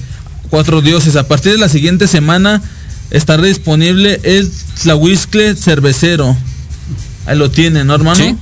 Cuatro 0.52 0.82
Dioses, 0.82 1.16
a 1.16 1.28
partir 1.28 1.54
de 1.54 1.58
la 1.58 1.68
siguiente 1.68 2.06
semana 2.06 2.62
estará 3.10 3.42
disponible 3.42 4.20
el 4.22 4.52
Tlahuizcle 4.84 5.56
Cervecero. 5.56 6.38
Ahí 7.26 7.40
lo 7.40 7.50
tienen, 7.50 7.88
¿no, 7.88 7.96
hermano? 7.96 8.24
Sí. 8.24 8.36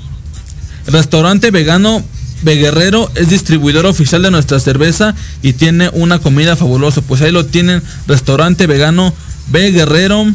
Restaurante 0.88 1.52
vegano 1.52 2.04
Beguerrero 2.44 3.12
es 3.16 3.30
distribuidor 3.30 3.86
oficial 3.86 4.24
de 4.24 4.32
nuestra 4.32 4.60
cerveza 4.60 5.16
y 5.42 5.54
tiene 5.54 5.90
una 5.94 6.20
comida 6.20 6.56
fabulosa. 6.56 7.02
Pues 7.02 7.22
ahí 7.22 7.32
lo 7.32 7.46
tienen, 7.46 7.82
restaurante 8.08 8.68
vegano 8.68 9.14
Beguerrero. 9.52 10.26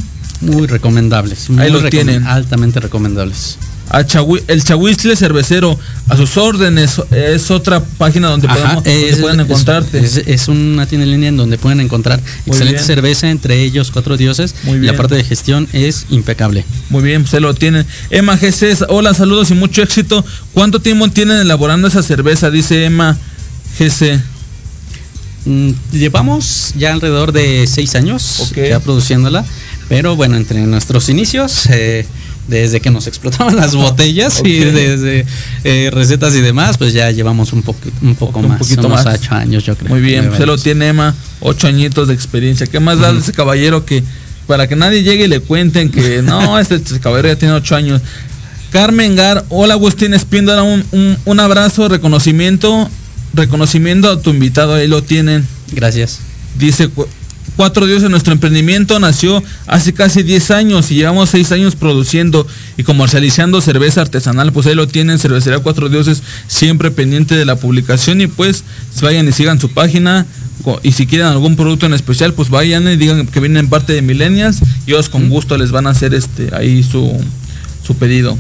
Muy 0.40 0.66
recomendables. 0.66 1.48
Muy 1.48 1.62
Ahí 1.64 1.70
lo 1.70 1.80
recom- 1.82 1.90
tienen. 1.90 2.26
Altamente 2.26 2.78
recomendables. 2.80 3.56
A 3.88 4.02
Chahui- 4.02 4.42
el 4.48 4.64
Chahuizcle 4.64 5.14
Cervecero, 5.14 5.78
a 6.08 6.16
sus 6.16 6.36
órdenes, 6.36 7.00
es 7.12 7.50
otra 7.52 7.80
página 7.82 8.28
donde, 8.28 8.48
Ajá, 8.48 8.56
podemos, 8.56 8.84
donde 8.84 9.08
es- 9.10 9.16
pueden 9.18 9.40
encontrarte. 9.40 9.98
Es, 10.00 10.16
es 10.18 10.48
una 10.48 10.86
tienda 10.86 11.04
en 11.04 11.12
línea 11.12 11.28
en 11.28 11.36
donde 11.36 11.56
pueden 11.56 11.80
encontrar 11.80 12.18
Muy 12.46 12.54
excelente 12.56 12.78
bien. 12.82 12.84
cerveza, 12.86 13.30
entre 13.30 13.62
ellos 13.62 13.90
cuatro 13.92 14.16
dioses. 14.16 14.56
Muy 14.64 14.76
y 14.76 14.80
bien. 14.80 14.92
la 14.92 14.98
parte 14.98 15.14
de 15.14 15.22
gestión 15.24 15.68
es 15.72 16.06
impecable. 16.10 16.64
Muy 16.90 17.02
bien, 17.04 17.22
pues 17.22 17.32
ahí 17.34 17.40
lo 17.40 17.54
tienen. 17.54 17.86
Emma 18.10 18.36
GC, 18.36 18.76
hola, 18.88 19.14
saludos 19.14 19.50
y 19.52 19.54
mucho 19.54 19.82
éxito. 19.82 20.24
¿Cuánto 20.52 20.80
tiempo 20.80 21.08
tienen 21.10 21.38
elaborando 21.38 21.86
esa 21.88 22.02
cerveza? 22.02 22.50
Dice 22.50 22.84
Emma 22.86 23.16
GC. 23.78 24.20
Mm, 25.46 25.70
Llevamos 25.92 26.74
ya 26.76 26.92
alrededor 26.92 27.32
de 27.32 27.66
seis 27.66 27.94
años 27.94 28.52
ya 28.54 28.80
produciéndola, 28.80 29.44
pero 29.88 30.16
bueno, 30.16 30.36
entre 30.36 30.60
nuestros 30.66 31.08
inicios, 31.08 31.66
eh, 31.70 32.04
desde 32.48 32.80
que 32.80 32.90
nos 32.90 33.06
explotaban 33.06 33.56
las 33.56 33.74
botellas 33.76 34.40
y 34.44 34.58
desde 34.58 35.24
eh, 35.64 35.90
recetas 35.92 36.34
y 36.34 36.40
demás, 36.40 36.78
pues 36.78 36.92
ya 36.92 37.10
llevamos 37.12 37.52
un, 37.52 37.62
poco 37.62 37.78
un 38.02 38.14
poco 38.16 38.40
Un 38.40 38.48
más, 38.48 38.58
poquito 38.58 38.86
unos 38.86 39.04
más. 39.04 39.20
ocho 39.20 39.34
años 39.34 39.64
yo 39.64 39.76
creo. 39.76 39.88
Muy 39.88 40.00
bien, 40.00 40.30
ahí 40.32 40.44
lo 40.46 40.58
tiene 40.58 40.88
Emma, 40.88 41.14
ocho 41.40 41.68
añitos 41.68 42.08
de 42.08 42.14
experiencia. 42.14 42.66
¿Qué 42.66 42.80
más 42.80 42.98
da 42.98 43.12
de 43.12 43.20
ese 43.20 43.32
caballero 43.32 43.84
que 43.86 44.02
para 44.46 44.68
que 44.68 44.76
nadie 44.76 45.02
llegue 45.02 45.24
y 45.24 45.28
le 45.28 45.40
cuenten 45.40 45.90
que 45.90 46.22
no, 46.24 46.58
este 46.58 46.80
caballero 47.00 47.28
ya 47.28 47.36
tiene 47.36 47.54
ocho 47.54 47.76
años? 47.76 48.02
Carmen 48.70 49.14
Gar, 49.16 49.44
hola 49.48 49.74
Agustín 49.74 50.12
Espíndola, 50.12 50.62
un, 50.64 50.84
un, 50.92 51.16
un 51.24 51.40
abrazo, 51.40 51.88
reconocimiento, 51.88 52.90
reconocimiento 53.36 54.10
a 54.10 54.20
tu 54.20 54.30
invitado, 54.30 54.74
ahí 54.74 54.88
lo 54.88 55.02
tienen. 55.02 55.46
Gracias. 55.72 56.18
Dice 56.58 56.88
cu- 56.88 57.06
Cuatro 57.56 57.86
Dioses, 57.86 58.10
nuestro 58.10 58.34
emprendimiento 58.34 58.98
nació 59.00 59.42
hace 59.66 59.94
casi 59.94 60.22
10 60.22 60.50
años 60.50 60.90
y 60.90 60.96
llevamos 60.96 61.30
6 61.30 61.52
años 61.52 61.74
produciendo 61.74 62.46
y 62.76 62.82
comercializando 62.82 63.62
cerveza 63.62 64.02
artesanal. 64.02 64.52
Pues 64.52 64.66
ahí 64.66 64.74
lo 64.74 64.86
tienen, 64.86 65.18
Cervecería 65.18 65.60
Cuatro 65.60 65.88
Dioses, 65.88 66.22
siempre 66.48 66.90
pendiente 66.90 67.34
de 67.34 67.46
la 67.46 67.56
publicación 67.56 68.20
y 68.20 68.26
pues 68.26 68.62
vayan 69.00 69.26
y 69.26 69.32
sigan 69.32 69.58
su 69.58 69.70
página. 69.70 70.26
Y 70.82 70.92
si 70.92 71.06
quieren 71.06 71.28
algún 71.28 71.56
producto 71.56 71.86
en 71.86 71.94
especial, 71.94 72.34
pues 72.34 72.50
vayan 72.50 72.86
y 72.88 72.96
digan 72.96 73.26
que 73.26 73.40
vienen 73.40 73.68
parte 73.68 73.94
de 73.94 74.02
Millennials 74.02 74.58
y 74.86 74.90
ellos 74.90 75.08
con 75.08 75.30
gusto 75.30 75.56
les 75.56 75.70
van 75.70 75.86
a 75.86 75.90
hacer 75.90 76.12
este 76.12 76.54
ahí 76.54 76.82
su, 76.82 77.10
su 77.86 77.96
pedido. 77.96 78.36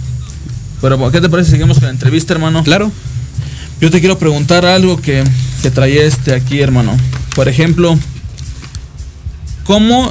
Pero 0.82 1.10
¿qué 1.10 1.22
te 1.22 1.28
parece? 1.30 1.52
Seguimos 1.52 1.78
con 1.78 1.84
la 1.86 1.90
entrevista, 1.92 2.34
hermano. 2.34 2.62
Claro. 2.64 2.92
Yo 3.80 3.90
te 3.90 4.00
quiero 4.00 4.18
preguntar 4.18 4.64
algo 4.64 5.00
que, 5.00 5.22
que 5.62 5.70
traía 5.70 6.04
este 6.04 6.34
aquí, 6.34 6.60
hermano. 6.60 6.96
Por 7.34 7.48
ejemplo, 7.48 7.98
¿cómo, 9.64 10.10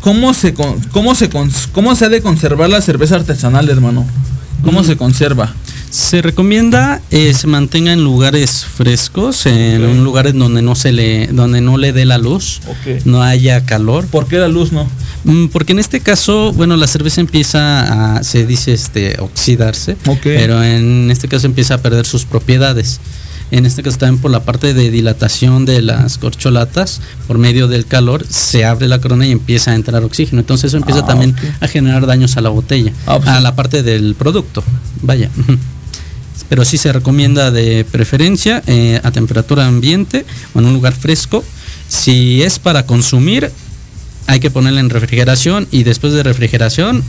cómo, 0.00 0.34
se, 0.34 0.52
cómo, 0.54 1.14
se, 1.14 1.30
cómo 1.72 1.94
se 1.94 2.04
ha 2.04 2.08
de 2.10 2.20
conservar 2.20 2.68
la 2.68 2.82
cerveza 2.82 3.16
artesanal, 3.16 3.70
hermano? 3.70 4.06
¿Cómo 4.62 4.84
se 4.84 4.96
conserva? 4.96 5.54
Se 5.92 6.22
recomienda 6.22 7.02
eh, 7.10 7.34
se 7.34 7.46
mantenga 7.46 7.92
en 7.92 8.02
lugares 8.02 8.64
frescos, 8.64 9.44
en 9.44 9.84
Ok. 9.84 9.90
un 9.90 10.04
lugar 10.04 10.26
en 10.26 10.38
donde 10.38 10.62
no 10.62 10.74
se 10.74 10.90
le, 10.90 11.26
donde 11.26 11.60
no 11.60 11.76
le 11.76 11.92
dé 11.92 12.06
la 12.06 12.16
luz, 12.16 12.62
no 13.04 13.22
haya 13.22 13.66
calor. 13.66 14.06
¿Por 14.06 14.26
qué 14.26 14.38
la 14.38 14.48
luz 14.48 14.72
no? 14.72 14.88
Mm, 15.24 15.48
Porque 15.48 15.72
en 15.72 15.78
este 15.80 16.00
caso, 16.00 16.50
bueno, 16.54 16.78
la 16.78 16.86
cerveza 16.86 17.20
empieza 17.20 18.16
a, 18.16 18.22
se 18.22 18.46
dice, 18.46 18.72
este, 18.72 19.20
oxidarse, 19.20 19.98
pero 20.22 20.62
en 20.64 21.10
este 21.10 21.28
caso 21.28 21.44
empieza 21.46 21.74
a 21.74 21.78
perder 21.82 22.06
sus 22.06 22.24
propiedades. 22.24 22.98
En 23.50 23.66
este 23.66 23.82
caso 23.82 23.98
también 23.98 24.22
por 24.22 24.30
la 24.30 24.44
parte 24.46 24.72
de 24.72 24.90
dilatación 24.90 25.66
de 25.66 25.82
las 25.82 26.16
corcholatas, 26.16 27.02
por 27.26 27.36
medio 27.36 27.68
del 27.68 27.84
calor, 27.84 28.24
se 28.26 28.64
abre 28.64 28.88
la 28.88 28.98
corona 28.98 29.26
y 29.26 29.30
empieza 29.30 29.72
a 29.72 29.74
entrar 29.74 30.02
oxígeno. 30.04 30.40
Entonces 30.40 30.68
eso 30.68 30.78
empieza 30.78 31.00
Ah, 31.00 31.06
también 31.06 31.36
a 31.60 31.68
generar 31.68 32.06
daños 32.06 32.38
a 32.38 32.40
la 32.40 32.48
botella, 32.48 32.92
Ah, 33.04 33.18
pues 33.18 33.28
a 33.28 33.36
sí. 33.36 33.42
la 33.42 33.54
parte 33.54 33.82
del 33.82 34.14
producto. 34.14 34.64
Vaya. 35.02 35.28
Pero 36.52 36.66
sí 36.66 36.76
se 36.76 36.92
recomienda 36.92 37.50
de 37.50 37.82
preferencia 37.90 38.62
eh, 38.66 39.00
a 39.02 39.10
temperatura 39.10 39.66
ambiente 39.66 40.26
o 40.52 40.58
en 40.58 40.66
un 40.66 40.74
lugar 40.74 40.92
fresco. 40.92 41.42
Si 41.88 42.42
es 42.42 42.58
para 42.58 42.84
consumir, 42.84 43.50
hay 44.26 44.38
que 44.38 44.50
ponerla 44.50 44.80
en 44.80 44.90
refrigeración 44.90 45.66
y 45.70 45.84
después 45.84 46.12
de 46.12 46.22
refrigeración 46.22 47.02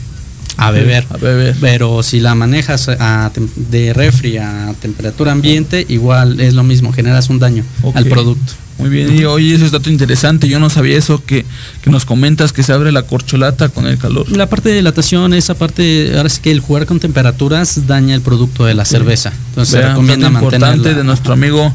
a 0.56 0.70
beber. 0.70 1.06
A 1.10 1.16
beber. 1.16 1.56
Pero 1.60 2.02
si 2.02 2.20
la 2.20 2.34
manejas 2.34 2.88
a 2.88 3.30
de 3.56 3.92
refri 3.92 4.38
a 4.38 4.74
temperatura 4.80 5.32
ambiente, 5.32 5.84
igual 5.88 6.40
es 6.40 6.54
lo 6.54 6.62
mismo, 6.62 6.92
generas 6.92 7.28
un 7.30 7.38
daño 7.38 7.64
al 7.94 8.06
producto. 8.06 8.52
Muy 8.76 8.88
bien, 8.88 9.16
y 9.16 9.24
oye, 9.24 9.54
eso 9.54 9.64
es 9.64 9.70
dato 9.70 9.88
interesante. 9.88 10.48
Yo 10.48 10.58
no 10.58 10.68
sabía 10.68 10.98
eso 10.98 11.24
que, 11.24 11.44
que 11.82 11.90
nos 11.90 12.04
comentas 12.04 12.52
que 12.52 12.64
se 12.64 12.72
abre 12.72 12.90
la 12.90 13.02
corcholata 13.02 13.68
con 13.68 13.86
el 13.86 13.98
calor. 13.98 14.28
La 14.36 14.48
parte 14.48 14.70
de 14.70 14.76
dilatación, 14.76 15.32
esa 15.32 15.54
parte, 15.54 16.12
ahora 16.16 16.28
sí 16.28 16.40
que 16.42 16.50
el 16.50 16.58
jugar 16.58 16.84
con 16.86 16.98
temperaturas 16.98 17.86
daña 17.86 18.16
el 18.16 18.20
producto 18.20 18.64
de 18.64 18.74
la 18.74 18.84
cerveza. 18.84 19.32
Entonces 19.50 19.72
se 19.72 19.78
Vean, 19.78 19.90
recomienda 19.90 20.26
dato 20.26 20.34
importante 20.34 20.66
mantenerla. 20.66 20.98
de 20.98 21.04
nuestro 21.04 21.32
amigo 21.34 21.72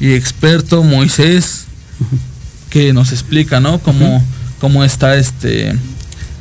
y 0.00 0.12
experto 0.12 0.82
Moisés 0.82 1.66
que 2.68 2.92
nos 2.92 3.12
explica, 3.12 3.60
¿no? 3.60 3.78
Cómo, 3.78 4.24
cómo 4.58 4.82
está 4.82 5.16
este, 5.16 5.76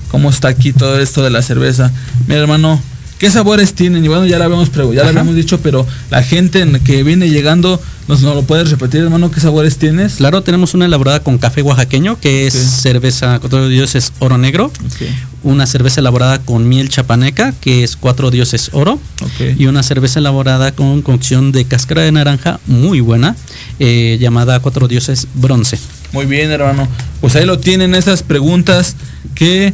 cómo 0.09 0.29
está 0.29 0.47
aquí 0.49 0.73
todo 0.73 0.99
esto 0.99 1.23
de 1.23 1.29
la 1.29 1.41
cerveza. 1.41 1.91
Mi 2.27 2.35
hermano, 2.35 2.81
¿qué 3.17 3.29
sabores 3.29 3.73
tienen? 3.73 4.03
Y 4.03 4.07
bueno, 4.07 4.25
ya 4.25 4.37
la 4.39 4.45
habíamos 4.45 4.71
ya 4.71 5.03
la 5.03 5.09
habíamos 5.09 5.35
dicho, 5.35 5.59
pero 5.61 5.85
la 6.11 6.23
gente 6.23 6.61
en- 6.61 6.79
que 6.81 7.03
viene 7.03 7.29
llegando, 7.29 7.81
¿nos, 8.07 8.21
nos 8.21 8.35
lo 8.35 8.43
puedes 8.43 8.69
repetir, 8.69 9.01
hermano? 9.01 9.31
¿Qué 9.31 9.39
sabores 9.39 9.77
tienes? 9.77 10.15
Claro, 10.15 10.41
tenemos 10.43 10.73
una 10.73 10.85
elaborada 10.85 11.21
con 11.21 11.37
café 11.37 11.61
oaxaqueño, 11.61 12.19
que 12.19 12.47
es 12.47 12.53
cerveza, 12.53 13.39
cuatro 13.39 13.67
dioses 13.69 14.13
oro 14.19 14.37
negro. 14.37 14.71
Una 15.41 15.65
cerveza 15.67 16.01
elaborada 16.01 16.39
con 16.39 16.67
miel 16.67 16.89
chapaneca, 16.89 17.53
que 17.61 17.85
es 17.85 17.95
cuatro 17.95 18.29
dioses 18.29 18.71
oro. 18.73 18.99
Y 19.57 19.67
una 19.67 19.83
cerveza 19.83 20.19
elaborada 20.19 20.73
con 20.73 21.01
cocción 21.01 21.53
de 21.53 21.63
cáscara 21.63 22.01
de 22.01 22.11
naranja, 22.11 22.59
muy 22.67 22.99
buena, 22.99 23.37
eh, 23.79 24.17
llamada 24.19 24.59
cuatro 24.59 24.89
dioses 24.89 25.27
bronce. 25.35 25.79
Muy 26.11 26.25
bien, 26.25 26.51
hermano. 26.51 26.89
Pues 27.21 27.35
ahí 27.37 27.45
lo 27.45 27.57
tienen 27.57 27.95
esas 27.95 28.21
preguntas 28.23 28.97
que, 29.33 29.73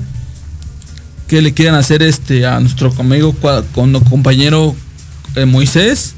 que 1.27 1.41
le 1.41 1.53
quieran 1.53 1.75
hacer 1.75 2.01
este 2.03 2.45
a 2.45 2.59
nuestro 2.59 2.93
amigo 2.99 3.33
con 3.73 3.99
compañero 4.01 4.75
eh, 5.35 5.45
Moisés. 5.45 6.13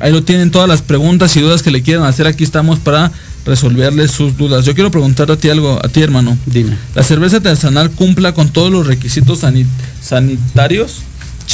Ahí 0.00 0.12
lo 0.12 0.22
tienen 0.22 0.50
todas 0.50 0.68
las 0.68 0.82
preguntas 0.82 1.34
y 1.36 1.40
dudas 1.40 1.62
que 1.62 1.70
le 1.70 1.82
quieran 1.82 2.04
hacer. 2.04 2.26
Aquí 2.26 2.44
estamos 2.44 2.78
para 2.78 3.10
resolverles 3.46 4.10
sus 4.10 4.36
dudas. 4.36 4.64
Yo 4.66 4.74
quiero 4.74 4.90
preguntar 4.90 5.30
a 5.30 5.36
ti 5.36 5.48
algo, 5.48 5.78
a 5.82 5.88
ti, 5.88 6.02
hermano. 6.02 6.36
Dime. 6.46 6.76
¿La 6.94 7.02
cerveza 7.02 7.36
artesanal 7.36 7.90
cumpla 7.90 8.32
con 8.34 8.48
todos 8.50 8.70
los 8.70 8.86
requisitos 8.86 9.40
sani- 9.42 9.66
sanitarios? 10.02 10.96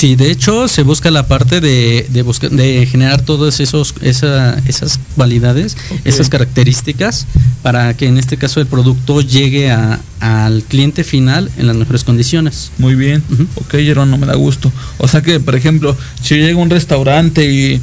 Sí, 0.02 0.16
de 0.16 0.32
hecho 0.32 0.66
se 0.66 0.82
busca 0.82 1.12
la 1.12 1.28
parte 1.28 1.60
de, 1.60 2.08
de, 2.10 2.22
busca- 2.24 2.48
de 2.48 2.86
generar 2.86 3.22
todas 3.22 3.60
esos, 3.60 3.94
esa- 4.00 4.58
esas 4.66 4.98
cualidades, 5.14 5.76
esas 6.04 6.28
características, 6.28 7.28
para 7.62 7.94
que 7.96 8.08
en 8.08 8.18
este 8.18 8.36
caso 8.36 8.58
el 8.58 8.66
producto 8.66 9.20
llegue 9.20 9.70
a- 9.70 10.00
al 10.18 10.64
cliente 10.64 11.04
final 11.04 11.52
en 11.56 11.68
las 11.68 11.76
mejores 11.76 12.02
condiciones. 12.02 12.72
Muy 12.78 12.96
bien. 12.96 13.22
Ujú. 13.30 13.46
Ok, 13.54 13.74
hermano, 13.74 14.18
me 14.18 14.26
da 14.26 14.34
gusto. 14.34 14.72
O 14.98 15.06
sea 15.06 15.22
que, 15.22 15.38
por 15.38 15.54
ejemplo, 15.54 15.96
si 16.20 16.34
llega 16.34 16.54
a 16.58 16.62
un 16.62 16.70
restaurante 16.70 17.48
y, 17.48 17.80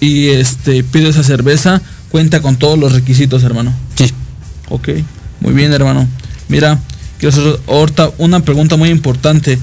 y 0.00 0.28
este 0.28 0.82
pide 0.82 1.10
esa 1.10 1.22
cerveza, 1.22 1.82
cuenta 2.08 2.40
con 2.40 2.56
todos 2.56 2.78
los 2.78 2.92
requisitos, 2.94 3.42
hermano. 3.42 3.74
Sí. 3.96 4.10
Ok, 4.70 4.88
muy 5.42 5.52
bien, 5.52 5.74
hermano. 5.74 6.08
Mira, 6.48 6.78
quiero 7.18 7.36
hacer 7.38 7.60
ahorita 7.66 8.12
una 8.16 8.40
pregunta 8.40 8.76
muy 8.78 8.88
importante. 8.88 9.58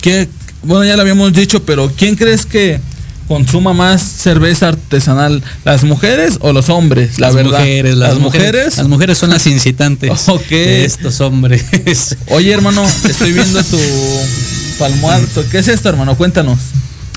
¿Qué, 0.00 0.26
bueno, 0.64 0.84
ya 0.84 0.96
lo 0.96 1.02
habíamos 1.02 1.32
dicho, 1.32 1.62
pero 1.64 1.90
¿quién 1.96 2.16
crees 2.16 2.46
que 2.46 2.80
consuma 3.28 3.72
más 3.72 4.02
cerveza 4.02 4.68
artesanal? 4.68 5.42
¿Las 5.64 5.84
mujeres 5.84 6.38
o 6.40 6.52
los 6.52 6.68
hombres? 6.68 7.18
La 7.18 7.28
las 7.28 7.36
verdad. 7.36 7.58
mujeres, 7.60 7.94
las, 7.96 8.18
mujeres, 8.18 8.46
mujeres. 8.52 8.76
las 8.78 8.88
mujeres 8.88 9.18
son 9.18 9.30
las 9.30 9.46
incitantes 9.46 10.10
Ok. 10.28 10.48
de 10.48 10.84
estos 10.84 11.20
hombres. 11.20 12.16
Oye, 12.28 12.52
hermano, 12.52 12.84
estoy 13.08 13.32
viendo 13.32 13.62
tu 13.64 13.78
palmoar. 14.78 15.20
¿Qué 15.50 15.58
es 15.58 15.68
esto, 15.68 15.88
hermano? 15.88 16.16
Cuéntanos. 16.16 16.58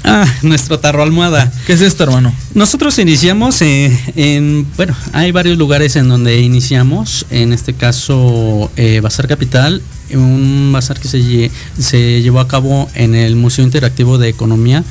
Ah, 0.03 0.25
nuestro 0.41 0.79
tarro 0.79 1.03
almohada. 1.03 1.51
¿Qué 1.65 1.73
es 1.73 1.81
esto, 1.81 2.03
hermano? 2.03 2.33
Nosotros 2.53 2.97
iniciamos 2.99 3.61
eh, 3.61 3.97
en, 4.15 4.65
bueno, 4.77 4.95
hay 5.13 5.31
varios 5.31 5.57
lugares 5.57 5.95
en 5.95 6.07
donde 6.09 6.39
iniciamos, 6.41 7.25
en 7.29 7.53
este 7.53 7.73
caso 7.73 8.71
eh, 8.77 8.99
Bazar 9.01 9.27
Capital, 9.27 9.81
un 10.13 10.69
bazar 10.71 10.99
que 10.99 11.07
se, 11.09 11.19
lle- 11.19 11.51
se 11.77 12.21
llevó 12.21 12.39
a 12.39 12.47
cabo 12.47 12.89
en 12.95 13.13
el 13.13 13.35
Museo 13.35 13.65
Interactivo 13.65 14.17
de 14.17 14.29
Economía 14.29 14.83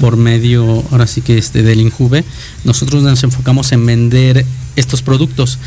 por 0.00 0.16
medio, 0.16 0.82
ahora 0.90 1.06
sí 1.06 1.20
que 1.20 1.38
este, 1.38 1.62
del 1.62 1.80
INJUVE. 1.80 2.24
Nosotros 2.64 3.02
nos 3.04 3.22
enfocamos 3.22 3.70
en 3.72 3.86
vender 3.86 4.44
estos 4.74 5.00
productos. 5.02 5.58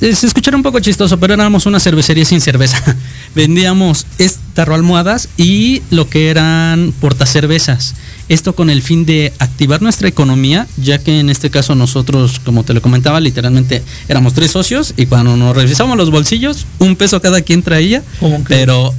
Se 0.00 0.26
escuchará 0.26 0.56
un 0.56 0.62
poco 0.62 0.80
chistoso, 0.80 1.18
pero 1.18 1.34
éramos 1.34 1.66
una 1.66 1.78
cervecería 1.80 2.24
sin 2.24 2.40
cerveza. 2.40 2.78
Vendíamos 3.34 4.06
tarro 4.54 4.74
almohadas 4.76 5.28
y 5.36 5.82
lo 5.90 6.08
que 6.08 6.30
eran 6.30 6.94
portacervezas. 7.00 7.94
Esto 8.28 8.54
con 8.54 8.70
el 8.70 8.80
fin 8.82 9.04
de 9.04 9.32
activar 9.38 9.82
nuestra 9.82 10.08
economía, 10.08 10.66
ya 10.76 10.98
que 10.98 11.18
en 11.20 11.28
este 11.28 11.50
caso 11.50 11.74
nosotros, 11.74 12.40
como 12.44 12.62
te 12.64 12.72
lo 12.72 12.80
comentaba, 12.80 13.20
literalmente 13.20 13.82
éramos 14.08 14.32
tres 14.32 14.52
socios 14.52 14.94
y 14.96 15.06
cuando 15.06 15.36
nos 15.36 15.54
revisamos 15.56 15.96
los 15.96 16.10
bolsillos, 16.10 16.66
un 16.78 16.96
peso 16.96 17.20
cada 17.20 17.42
quien 17.42 17.62
traía, 17.62 18.02
pero 18.48 18.94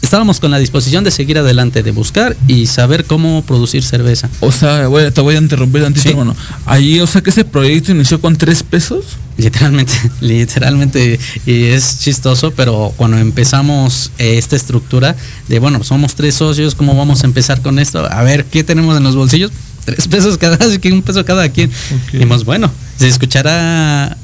estábamos 0.00 0.40
con 0.40 0.50
la 0.50 0.58
disposición 0.58 1.04
de 1.04 1.10
seguir 1.10 1.36
adelante, 1.38 1.82
de 1.82 1.90
buscar 1.90 2.36
y 2.48 2.66
saber 2.66 3.04
cómo 3.04 3.42
producir 3.42 3.82
cerveza. 3.82 4.30
O 4.40 4.50
sea, 4.52 4.86
güey, 4.86 5.10
te 5.10 5.20
voy 5.20 5.34
a 5.34 5.38
interrumpir 5.38 5.82
tantito, 5.82 6.04
Sí. 6.04 6.08
hermano. 6.10 6.34
Ahí, 6.64 7.00
o 7.00 7.06
sea, 7.06 7.20
que 7.20 7.30
ese 7.30 7.44
proyecto 7.44 7.92
inició 7.92 8.20
con 8.20 8.36
tres 8.36 8.62
pesos. 8.62 9.04
Literalmente, 9.40 9.92
literalmente, 10.20 11.18
y 11.46 11.64
es 11.64 12.00
chistoso, 12.00 12.52
pero 12.52 12.92
cuando 12.96 13.18
empezamos 13.18 14.12
eh, 14.18 14.38
esta 14.38 14.56
estructura 14.56 15.16
de, 15.48 15.58
bueno, 15.58 15.82
somos 15.82 16.14
tres 16.14 16.34
socios, 16.34 16.74
¿cómo 16.74 16.94
vamos 16.94 17.22
a 17.22 17.26
empezar 17.26 17.62
con 17.62 17.78
esto? 17.78 18.06
A 18.10 18.22
ver, 18.22 18.44
¿qué 18.44 18.64
tenemos 18.64 18.96
en 18.96 19.02
los 19.02 19.16
bolsillos? 19.16 19.50
Tres 19.84 20.08
pesos 20.08 20.36
cada, 20.36 20.56
así 20.56 20.78
que 20.78 20.92
un 20.92 21.00
peso 21.00 21.24
cada 21.24 21.48
quien. 21.48 21.70
Ok. 21.70 22.12
Dijimos, 22.12 22.44
bueno, 22.44 22.70
se 22.98 23.08
escuchará 23.08 24.14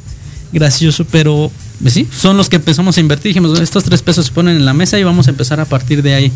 gracioso, 0.52 1.06
pero 1.10 1.50
pues 1.80 1.94
sí, 1.94 2.06
son 2.14 2.36
los 2.36 2.50
que 2.50 2.56
empezamos 2.56 2.98
a 2.98 3.00
invertir. 3.00 3.30
Dijimos, 3.30 3.58
estos 3.58 3.84
tres 3.84 4.02
pesos 4.02 4.26
se 4.26 4.32
ponen 4.32 4.56
en 4.56 4.66
la 4.66 4.74
mesa 4.74 4.98
y 4.98 5.02
vamos 5.02 5.28
a 5.28 5.30
empezar 5.30 5.58
a 5.58 5.64
partir 5.64 6.02
de 6.02 6.14
ahí. 6.14 6.32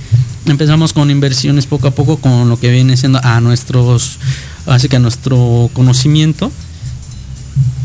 Empezamos 0.47 0.95
con 0.95 1.11
inversiones 1.11 1.67
poco 1.67 1.89
a 1.89 1.91
poco 1.91 2.17
con 2.17 2.49
lo 2.49 2.59
que 2.59 2.71
viene 2.71 2.97
siendo 2.97 3.21
a 3.23 3.41
nuestros, 3.43 4.19
así 4.65 4.89
que 4.89 4.97
a 4.97 5.01
nuestro 5.01 5.69
conocimiento 5.75 6.51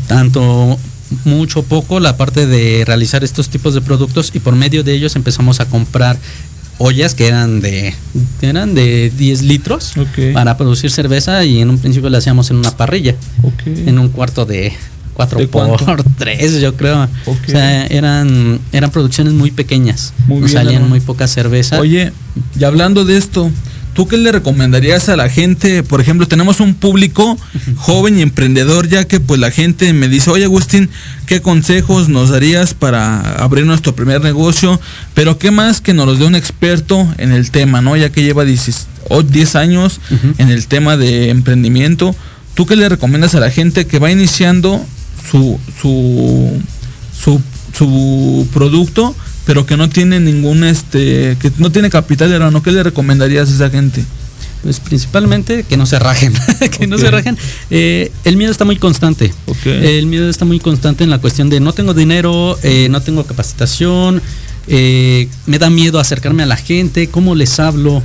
tanto 0.06 0.78
mucho 1.24 1.62
poco 1.62 2.00
la 2.00 2.16
parte 2.16 2.46
de 2.46 2.84
realizar 2.84 3.22
estos 3.22 3.48
tipos 3.48 3.74
de 3.74 3.80
productos 3.80 4.32
y 4.34 4.40
por 4.40 4.54
medio 4.56 4.82
de 4.82 4.92
ellos 4.92 5.14
empezamos 5.16 5.60
a 5.60 5.66
comprar 5.66 6.18
ollas 6.78 7.14
que 7.14 7.28
eran 7.28 7.60
de 7.60 7.94
que 8.40 8.48
eran 8.48 8.74
de 8.74 9.10
10 9.16 9.42
litros 9.42 9.94
para 10.34 10.56
producir 10.56 10.90
cerveza 10.90 11.44
y 11.44 11.60
en 11.60 11.70
un 11.70 11.78
principio 11.78 12.10
la 12.10 12.18
hacíamos 12.18 12.50
en 12.50 12.56
una 12.56 12.76
parrilla 12.76 13.14
en 13.66 13.98
un 13.98 14.08
cuarto 14.08 14.44
de 14.44 14.72
4 15.16 15.38
¿De 15.38 15.48
por 15.48 15.82
cuánto? 15.82 16.04
3 16.18 16.60
yo 16.60 16.76
creo. 16.76 17.08
O 17.24 17.36
sea 17.46 17.86
eran 17.86 18.60
eran 18.72 18.90
producciones 18.90 19.32
muy 19.32 19.50
pequeñas. 19.50 20.12
Muy 20.26 20.40
bien, 20.40 20.50
salían 20.50 20.74
hermano. 20.74 20.90
muy 20.90 21.00
poca 21.00 21.26
cerveza. 21.26 21.80
Oye, 21.80 22.12
y 22.58 22.64
hablando 22.64 23.04
de 23.04 23.16
esto, 23.16 23.50
¿tú 23.96 24.06
qué 24.06 24.18
le 24.18 24.30
recomendarías 24.30 25.08
a 25.08 25.16
la 25.16 25.30
gente? 25.30 25.82
Por 25.82 26.02
ejemplo, 26.02 26.28
tenemos 26.28 26.60
un 26.60 26.74
público 26.74 27.38
joven 27.76 28.18
y 28.18 28.22
emprendedor, 28.22 28.88
ya 28.88 29.04
que 29.04 29.20
pues 29.20 29.40
la 29.40 29.50
gente 29.50 29.90
me 29.94 30.08
dice, 30.08 30.28
oye 30.28 30.44
Agustín, 30.44 30.90
¿qué 31.24 31.40
consejos 31.40 32.10
nos 32.10 32.28
darías 32.28 32.74
para 32.74 33.42
abrir 33.42 33.64
nuestro 33.64 33.96
primer 33.96 34.20
negocio? 34.20 34.78
Pero 35.14 35.38
qué 35.38 35.50
más 35.50 35.80
que 35.80 35.94
nos 35.94 36.06
los 36.06 36.18
dé 36.18 36.26
un 36.26 36.34
experto 36.34 37.08
en 37.16 37.32
el 37.32 37.50
tema, 37.50 37.80
¿no? 37.80 37.96
Ya 37.96 38.10
que 38.10 38.22
lleva 38.22 38.44
10, 38.44 38.86
o 39.08 39.22
10 39.22 39.56
años 39.56 39.98
en 40.36 40.50
el 40.50 40.66
tema 40.66 40.98
de 40.98 41.30
emprendimiento. 41.30 42.14
¿Tú 42.52 42.66
qué 42.66 42.76
le 42.76 42.90
recomiendas 42.90 43.34
a 43.34 43.40
la 43.40 43.50
gente 43.50 43.86
que 43.86 43.98
va 43.98 44.10
iniciando 44.10 44.84
su, 45.30 45.58
su, 45.80 46.60
su, 47.18 47.40
su 47.72 48.46
producto, 48.52 49.16
pero 49.46 49.64
que 49.64 49.76
no 49.76 49.88
tiene 49.88 50.20
ningún, 50.20 50.64
este, 50.64 51.36
que 51.40 51.50
no 51.56 51.70
tiene 51.72 51.88
capital, 51.88 52.32
hermano? 52.32 52.62
¿Qué 52.62 52.72
le 52.72 52.82
recomendarías 52.82 53.48
a 53.48 53.54
esa 53.54 53.70
gente? 53.70 54.04
pues 54.62 54.80
principalmente 54.80 55.62
que 55.62 55.76
no 55.76 55.86
se 55.86 55.96
rajen 55.98 56.32
que 56.78 56.88
no 56.88 56.98
se 56.98 57.08
rajen 57.08 57.36
Eh, 57.70 58.10
el 58.24 58.36
miedo 58.36 58.50
está 58.50 58.64
muy 58.64 58.76
constante 58.76 59.32
el 59.64 60.06
miedo 60.06 60.28
está 60.28 60.44
muy 60.44 60.58
constante 60.58 61.04
en 61.04 61.10
la 61.10 61.18
cuestión 61.18 61.48
de 61.50 61.60
no 61.60 61.72
tengo 61.72 61.94
dinero 61.94 62.58
eh, 62.64 62.88
no 62.90 63.00
tengo 63.00 63.24
capacitación 63.24 64.20
eh, 64.66 65.28
me 65.46 65.60
da 65.60 65.70
miedo 65.70 66.00
acercarme 66.00 66.42
a 66.42 66.46
la 66.46 66.56
gente 66.56 67.06
cómo 67.08 67.36
les 67.36 67.60
hablo 67.60 68.02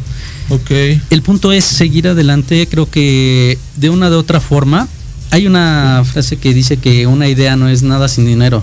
Ok. 0.49 0.69
el 1.09 1.21
punto 1.23 1.51
es 1.51 1.65
seguir 1.65 2.07
adelante 2.07 2.67
creo 2.69 2.87
que 2.87 3.57
de 3.77 3.89
una 3.89 4.11
de 4.11 4.17
otra 4.17 4.39
forma 4.39 4.87
hay 5.31 5.47
una 5.47 6.03
frase 6.05 6.35
que 6.35 6.53
dice 6.53 6.75
que 6.75 7.07
una 7.07 7.29
idea 7.29 7.55
no 7.55 7.69
es 7.69 7.83
nada 7.83 8.09
sin 8.09 8.25
dinero. 8.25 8.61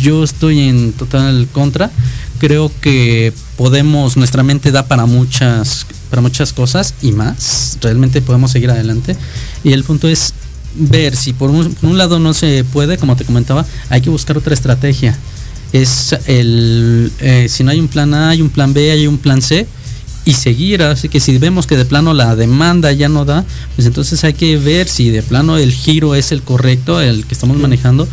Yo 0.00 0.24
estoy 0.24 0.60
en 0.60 0.92
total 0.94 1.46
contra. 1.52 1.90
Creo 2.38 2.72
que 2.80 3.34
podemos 3.56 4.16
nuestra 4.16 4.42
mente 4.42 4.72
da 4.72 4.86
para 4.86 5.04
muchas 5.04 5.86
para 6.08 6.22
muchas 6.22 6.54
cosas 6.54 6.94
y 7.02 7.12
más. 7.12 7.76
Realmente 7.82 8.22
podemos 8.22 8.50
seguir 8.50 8.70
adelante. 8.70 9.14
Y 9.62 9.72
el 9.72 9.84
punto 9.84 10.08
es 10.08 10.32
ver 10.74 11.14
si 11.16 11.34
por 11.34 11.50
un, 11.50 11.98
lado 11.98 12.18
no 12.18 12.32
se 12.34 12.64
puede 12.64 12.98
como 12.98 13.16
te 13.16 13.24
comentaba 13.24 13.64
hay 13.88 14.00
que 14.00 14.08
buscar 14.08 14.38
otra 14.38 14.54
estrategia. 14.54 15.18
Es 15.74 16.16
el 16.26 17.12
eh, 17.20 17.46
si 17.50 17.62
no 17.62 17.72
hay 17.72 17.80
un 17.80 17.88
plan 17.88 18.14
A 18.14 18.30
hay 18.30 18.40
un 18.40 18.48
plan 18.48 18.72
B 18.72 18.90
hay 18.90 19.06
un 19.06 19.18
plan 19.18 19.42
C 19.42 19.66
y 20.26 20.34
seguir. 20.34 20.82
Así 20.82 21.08
que 21.08 21.20
si 21.20 21.38
vemos 21.38 21.66
que 21.66 21.78
de 21.78 21.86
plano 21.86 22.12
la 22.12 22.36
demanda 22.36 22.92
ya 22.92 23.08
no 23.08 23.24
da, 23.24 23.46
pues 23.76 23.86
entonces 23.86 24.22
hay 24.24 24.34
que 24.34 24.58
ver 24.58 24.88
si 24.88 25.08
de 25.08 25.22
plano 25.22 25.56
el 25.56 25.72
giro 25.72 26.14
es 26.14 26.32
el 26.32 26.42
correcto, 26.42 27.00
el 27.00 27.24
que 27.24 27.32
estamos 27.32 27.56
manejando. 27.56 28.06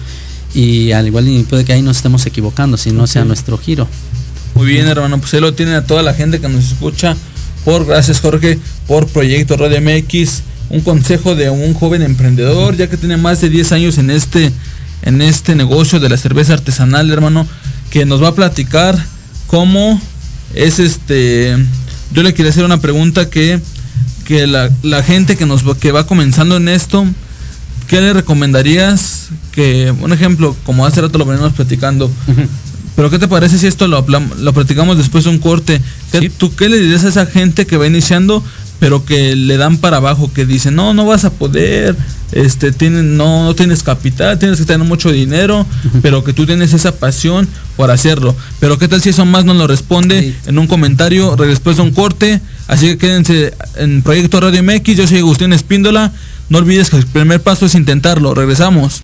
Y 0.54 0.92
al 0.92 1.08
igual 1.08 1.46
puede 1.50 1.66
que 1.66 1.74
ahí 1.74 1.82
nos 1.82 1.98
estemos 1.98 2.26
equivocando, 2.26 2.78
si 2.78 2.92
no 2.92 3.08
sea 3.08 3.26
nuestro 3.26 3.58
giro. 3.58 3.88
Muy 4.54 4.68
bien, 4.68 4.88
hermano, 4.88 5.18
pues 5.18 5.34
ahí 5.34 5.42
lo 5.42 5.54
tienen 5.54 5.74
a 5.74 5.84
toda 5.84 6.04
la 6.04 6.14
gente 6.14 6.40
que 6.40 6.48
nos 6.48 6.64
escucha. 6.64 7.18
Por 7.66 7.86
gracias, 7.86 8.22
Jorge, 8.22 8.60
por 8.88 9.08
Proyecto 9.08 9.58
Radio 9.58 9.82
MX. 9.82 10.44
Un 10.70 10.82
consejo 10.82 11.36
de 11.36 11.50
un 11.50 11.74
joven 11.74 12.04
emprendedor, 12.04 12.78
ya 12.78 12.88
que 12.88 12.98
tiene 12.98 13.18
más 13.18 13.42
de 13.42 13.50
10 13.50 13.72
años 13.72 13.98
en 13.98 14.12
este, 14.12 14.52
en 15.02 15.22
este 15.22 15.56
negocio 15.56 16.00
de 16.00 16.10
la 16.10 16.18
cerveza 16.18 16.54
artesanal, 16.54 17.10
hermano, 17.12 17.48
que 17.90 18.06
nos 18.06 18.22
va 18.22 18.30
a 18.30 18.36
platicar 18.36 18.98
cómo 19.48 20.00
es 20.54 20.80
este. 20.80 21.58
Yo 22.14 22.24
le 22.24 22.34
quería 22.34 22.52
hacer 22.52 22.64
una 22.66 22.80
pregunta 22.80 23.30
que, 23.30 23.60
que 24.26 24.48
la, 24.48 24.70
la 24.84 25.04
gente 25.04 25.36
que 25.36 25.46
nos 25.46 25.68
va- 25.68 25.76
que 25.78 25.92
va 25.92 26.06
comenzando 26.06 26.58
en 26.58 26.68
esto, 26.70 27.06
¿qué 27.88 28.02
le 28.02 28.14
recomendarías? 28.14 29.30
Que, 29.52 29.92
un 30.02 30.14
ejemplo, 30.14 30.56
como 30.66 30.86
hace 30.86 31.02
rato 31.02 31.18
lo 31.18 31.26
venimos 31.26 31.54
platicando, 31.54 32.12
pero 32.96 33.10
¿qué 33.10 33.18
te 33.20 33.28
parece 33.28 33.58
si 33.58 33.66
esto 33.68 33.88
lo, 33.88 34.06
lo 34.40 34.54
platicamos 34.54 34.98
después 34.98 35.24
de 35.24 35.32
un 35.32 35.40
corte? 35.40 35.82
¿Qué, 36.12 36.20
Sí. 36.22 36.30
¿Tú 36.30 36.56
qué 36.56 36.70
le 36.70 36.80
dirías 36.80 37.04
a 37.04 37.10
esa 37.10 37.26
gente 37.26 37.66
que 37.66 37.78
va 37.78 37.88
iniciando, 37.88 38.44
pero 38.84 39.06
que 39.06 39.34
le 39.38 39.56
dan 39.56 39.78
para 39.78 39.96
abajo, 39.96 40.30
que 40.34 40.46
dicen, 40.46 40.76
no, 40.76 40.94
no 40.94 41.06
vas 41.06 41.24
a 41.24 41.30
poder, 41.30 41.96
este, 42.34 42.74
tienen, 42.74 43.16
no, 43.16 43.46
no 43.46 43.56
tienes 43.56 43.82
capital, 43.82 44.38
tienes 44.38 44.60
que 44.60 44.66
tener 44.66 44.86
mucho 44.86 45.10
dinero, 45.10 45.66
pero 46.02 46.26
que 46.26 46.34
tú 46.34 46.46
tienes 46.46 46.74
esa 46.74 46.94
pasión 46.94 47.48
por 47.78 47.92
hacerlo? 47.92 48.36
Pero 48.60 48.78
¿qué 48.78 48.90
tal 48.90 49.02
si 49.02 49.12
eso 49.12 49.24
más 49.24 49.46
nos 49.46 49.56
lo 49.56 49.68
responde 49.68 50.20
Sí. 50.20 50.36
en 50.48 50.60
un 50.60 50.68
comentario 50.68 51.34
después 51.38 51.78
de 51.78 51.84
un 51.84 51.92
corte? 51.92 52.42
Así 52.68 52.88
que 52.88 52.98
quédense 52.98 53.54
en 53.78 54.02
Proyecto 54.02 54.42
Radio 54.42 54.62
MX, 54.62 54.98
yo 54.98 55.08
soy 55.08 55.20
Agustín 55.20 55.54
Espíndola. 55.54 56.12
No 56.50 56.58
olvides 56.58 56.90
que 56.90 56.98
el 56.98 57.06
primer 57.08 57.42
paso 57.42 57.66
es 57.66 57.76
intentarlo. 57.76 58.34
Regresamos. 58.34 59.04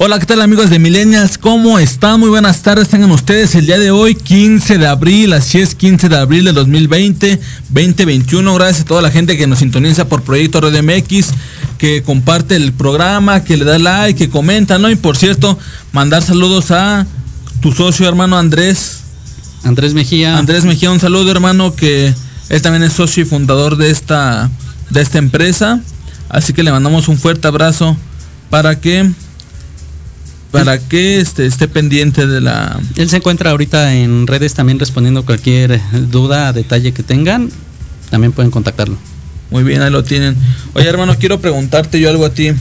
Hola, 0.00 0.20
¿qué 0.20 0.26
tal 0.26 0.40
amigos 0.42 0.70
de 0.70 0.78
Millennials? 0.78 1.38
¿Cómo 1.38 1.76
están? 1.80 2.20
Muy 2.20 2.28
buenas 2.28 2.62
tardes. 2.62 2.88
Tengan 2.88 3.10
ustedes 3.10 3.56
el 3.56 3.66
día 3.66 3.80
de 3.80 3.90
hoy, 3.90 4.14
15 4.14 4.78
de 4.78 4.86
abril, 4.86 5.32
así 5.32 5.58
es, 5.58 5.74
15 5.74 6.08
de 6.08 6.16
abril 6.16 6.44
del 6.44 6.54
2020, 6.54 7.40
2021. 7.70 8.54
Gracias 8.54 8.82
a 8.82 8.84
toda 8.84 9.02
la 9.02 9.10
gente 9.10 9.36
que 9.36 9.48
nos 9.48 9.58
sintoniza 9.58 10.04
por 10.04 10.22
Proyecto 10.22 10.60
Red 10.60 10.84
MX, 10.84 11.30
que 11.78 12.04
comparte 12.04 12.54
el 12.54 12.72
programa, 12.72 13.42
que 13.42 13.56
le 13.56 13.64
da 13.64 13.76
like, 13.76 14.16
que 14.16 14.30
comenta, 14.30 14.78
¿no? 14.78 14.88
Y 14.88 14.94
por 14.94 15.16
cierto, 15.16 15.58
mandar 15.90 16.22
saludos 16.22 16.70
a 16.70 17.04
tu 17.60 17.72
socio 17.72 18.06
hermano 18.06 18.38
Andrés. 18.38 19.00
Andrés 19.64 19.94
Mejía. 19.94 20.38
Andrés 20.38 20.64
Mejía, 20.64 20.92
un 20.92 21.00
saludo 21.00 21.32
hermano, 21.32 21.74
que 21.74 22.14
él 22.50 22.62
también 22.62 22.84
es 22.84 22.92
socio 22.92 23.24
y 23.24 23.26
fundador 23.26 23.76
de 23.76 23.90
esta, 23.90 24.48
de 24.90 25.00
esta 25.02 25.18
empresa. 25.18 25.80
Así 26.28 26.52
que 26.52 26.62
le 26.62 26.70
mandamos 26.70 27.08
un 27.08 27.18
fuerte 27.18 27.48
abrazo 27.48 27.96
para 28.48 28.78
que 28.80 29.10
para 30.50 30.78
que 30.78 31.20
este, 31.20 31.46
esté 31.46 31.68
pendiente 31.68 32.26
de 32.26 32.40
la 32.40 32.80
Él 32.96 33.08
se 33.10 33.16
encuentra 33.16 33.50
ahorita 33.50 33.94
en 33.94 34.26
redes 34.26 34.54
también 34.54 34.78
respondiendo 34.78 35.24
cualquier 35.24 35.80
duda, 36.10 36.52
detalle 36.52 36.92
que 36.92 37.02
tengan. 37.02 37.50
También 38.10 38.32
pueden 38.32 38.50
contactarlo. 38.50 38.96
muy 39.50 39.62
bien 39.62 39.82
ahí 39.82 39.90
lo 39.90 40.02
tienen 40.04 40.36
oye 40.74 40.88
hermano 40.88 41.16
quiero 41.18 41.40
preguntarte 41.40 42.00
yo 42.00 42.08
algo 42.10 42.24
a 42.26 42.30
ti 42.30 42.52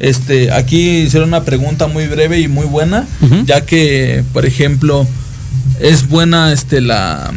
este 0.00 0.52
aquí 0.52 0.98
hicieron 1.02 1.28
una 1.28 1.44
pregunta 1.44 1.86
muy 1.88 2.06
breve 2.06 2.40
y 2.40 2.48
muy 2.48 2.66
buena 2.66 3.06
ya 3.46 3.60
que 3.62 4.24
por 4.32 4.46
ejemplo 4.46 5.06
es 5.80 6.08
buena 6.08 6.52
este 6.52 6.80
la, 6.80 7.32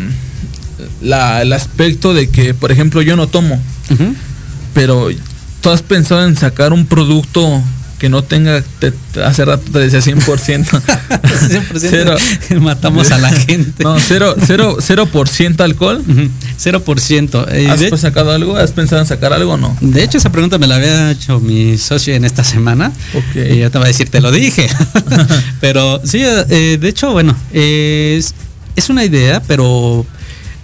la 1.01 1.41
el 1.41 1.53
aspecto 1.53 2.13
de 2.13 2.29
que 2.29 2.53
por 2.53 2.71
ejemplo 2.71 3.01
yo 3.01 3.15
no 3.15 3.27
tomo 3.27 3.59
pero 4.73 5.09
tú 5.61 5.69
has 5.69 5.81
pensado 5.81 6.25
en 6.27 6.35
sacar 6.35 6.71
un 6.73 6.85
producto 6.85 7.61
que 8.01 8.09
no 8.09 8.23
tenga, 8.23 8.63
te- 8.79 8.93
hace 9.23 9.45
rato 9.45 9.71
te 9.71 9.77
decía 9.77 9.99
100%. 9.99 10.65
100% 10.65 12.59
matamos 12.59 13.11
a 13.11 13.19
la 13.19 13.29
gente. 13.29 13.83
No, 13.83 13.99
cero, 13.99 14.35
cero, 14.43 14.77
cero 14.81 15.05
por 15.05 15.29
ciento 15.29 15.63
alcohol. 15.63 16.01
Ujú. 16.07 16.27
0%. 16.59 17.45
Eh, 17.51 17.69
¿Has 17.69 17.79
de, 17.79 17.89
pues, 17.89 18.01
sacado 18.01 18.31
algo? 18.31 18.57
¿Has 18.57 18.71
pensado 18.71 19.03
en 19.03 19.07
sacar 19.07 19.33
algo 19.33 19.53
o 19.53 19.57
no? 19.57 19.77
de 19.81 20.03
hecho, 20.03 20.17
esa 20.17 20.31
pregunta 20.31 20.57
me 20.57 20.65
la 20.65 20.77
había 20.77 21.11
hecho 21.11 21.39
mi 21.39 21.77
socio 21.77 22.15
en 22.15 22.25
esta 22.25 22.43
semana. 22.43 22.91
Y 23.35 23.59
yo 23.59 23.69
te 23.69 23.77
voy 23.77 23.85
a 23.85 23.89
decir, 23.89 24.09
te 24.09 24.19
lo 24.19 24.31
dije. 24.31 24.67
pero 25.61 26.01
sí, 26.03 26.23
eh, 26.23 26.79
de 26.81 26.89
hecho, 26.89 27.11
bueno, 27.11 27.37
es, 27.53 28.33
es 28.75 28.89
una 28.89 29.05
idea, 29.05 29.43
pero 29.47 30.07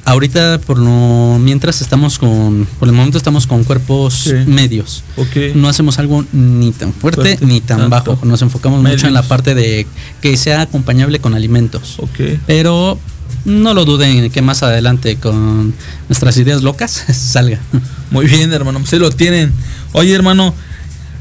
Ahorita 0.07 0.59
por 0.65 0.77
lo 0.79 1.37
mientras 1.37 1.81
estamos 1.81 2.17
con 2.17 2.65
por 2.79 2.87
el 2.87 2.93
momento 2.95 3.17
estamos 3.17 3.45
con 3.45 3.63
cuerpos 3.65 4.13
Sí. 4.23 4.33
medios. 4.47 5.03
Ok. 5.17 5.53
No 5.55 5.67
hacemos 5.67 5.99
algo 5.99 6.23
ni 6.31 6.71
tan 6.71 6.93
fuerte, 6.93 7.21
Fuerte, 7.21 7.45
ni 7.45 7.59
tan 7.59 7.89
tanto. 7.89 8.11
bajo. 8.13 8.25
Nos 8.25 8.41
enfocamos 8.41 8.81
mucho 8.81 9.05
en 9.07 9.13
la 9.13 9.23
parte 9.23 9.53
de 9.53 9.85
que 10.21 10.37
sea 10.37 10.61
acompañable 10.61 11.19
con 11.19 11.33
alimentos. 11.33 11.95
Ok. 11.99 12.39
Pero 12.45 12.97
no 13.43 13.73
lo 13.73 13.83
duden 13.83 14.29
que 14.31 14.41
más 14.41 14.63
adelante 14.63 15.17
con 15.17 15.73
nuestras 16.07 16.37
ideas 16.37 16.63
locas 16.63 16.91
salga. 17.13 17.59
Muy 18.09 18.27
bien, 18.27 18.53
hermano. 18.53 18.85
Se 18.85 18.99
lo 18.99 19.11
tienen. 19.11 19.51
Oye, 19.91 20.13
hermano, 20.13 20.53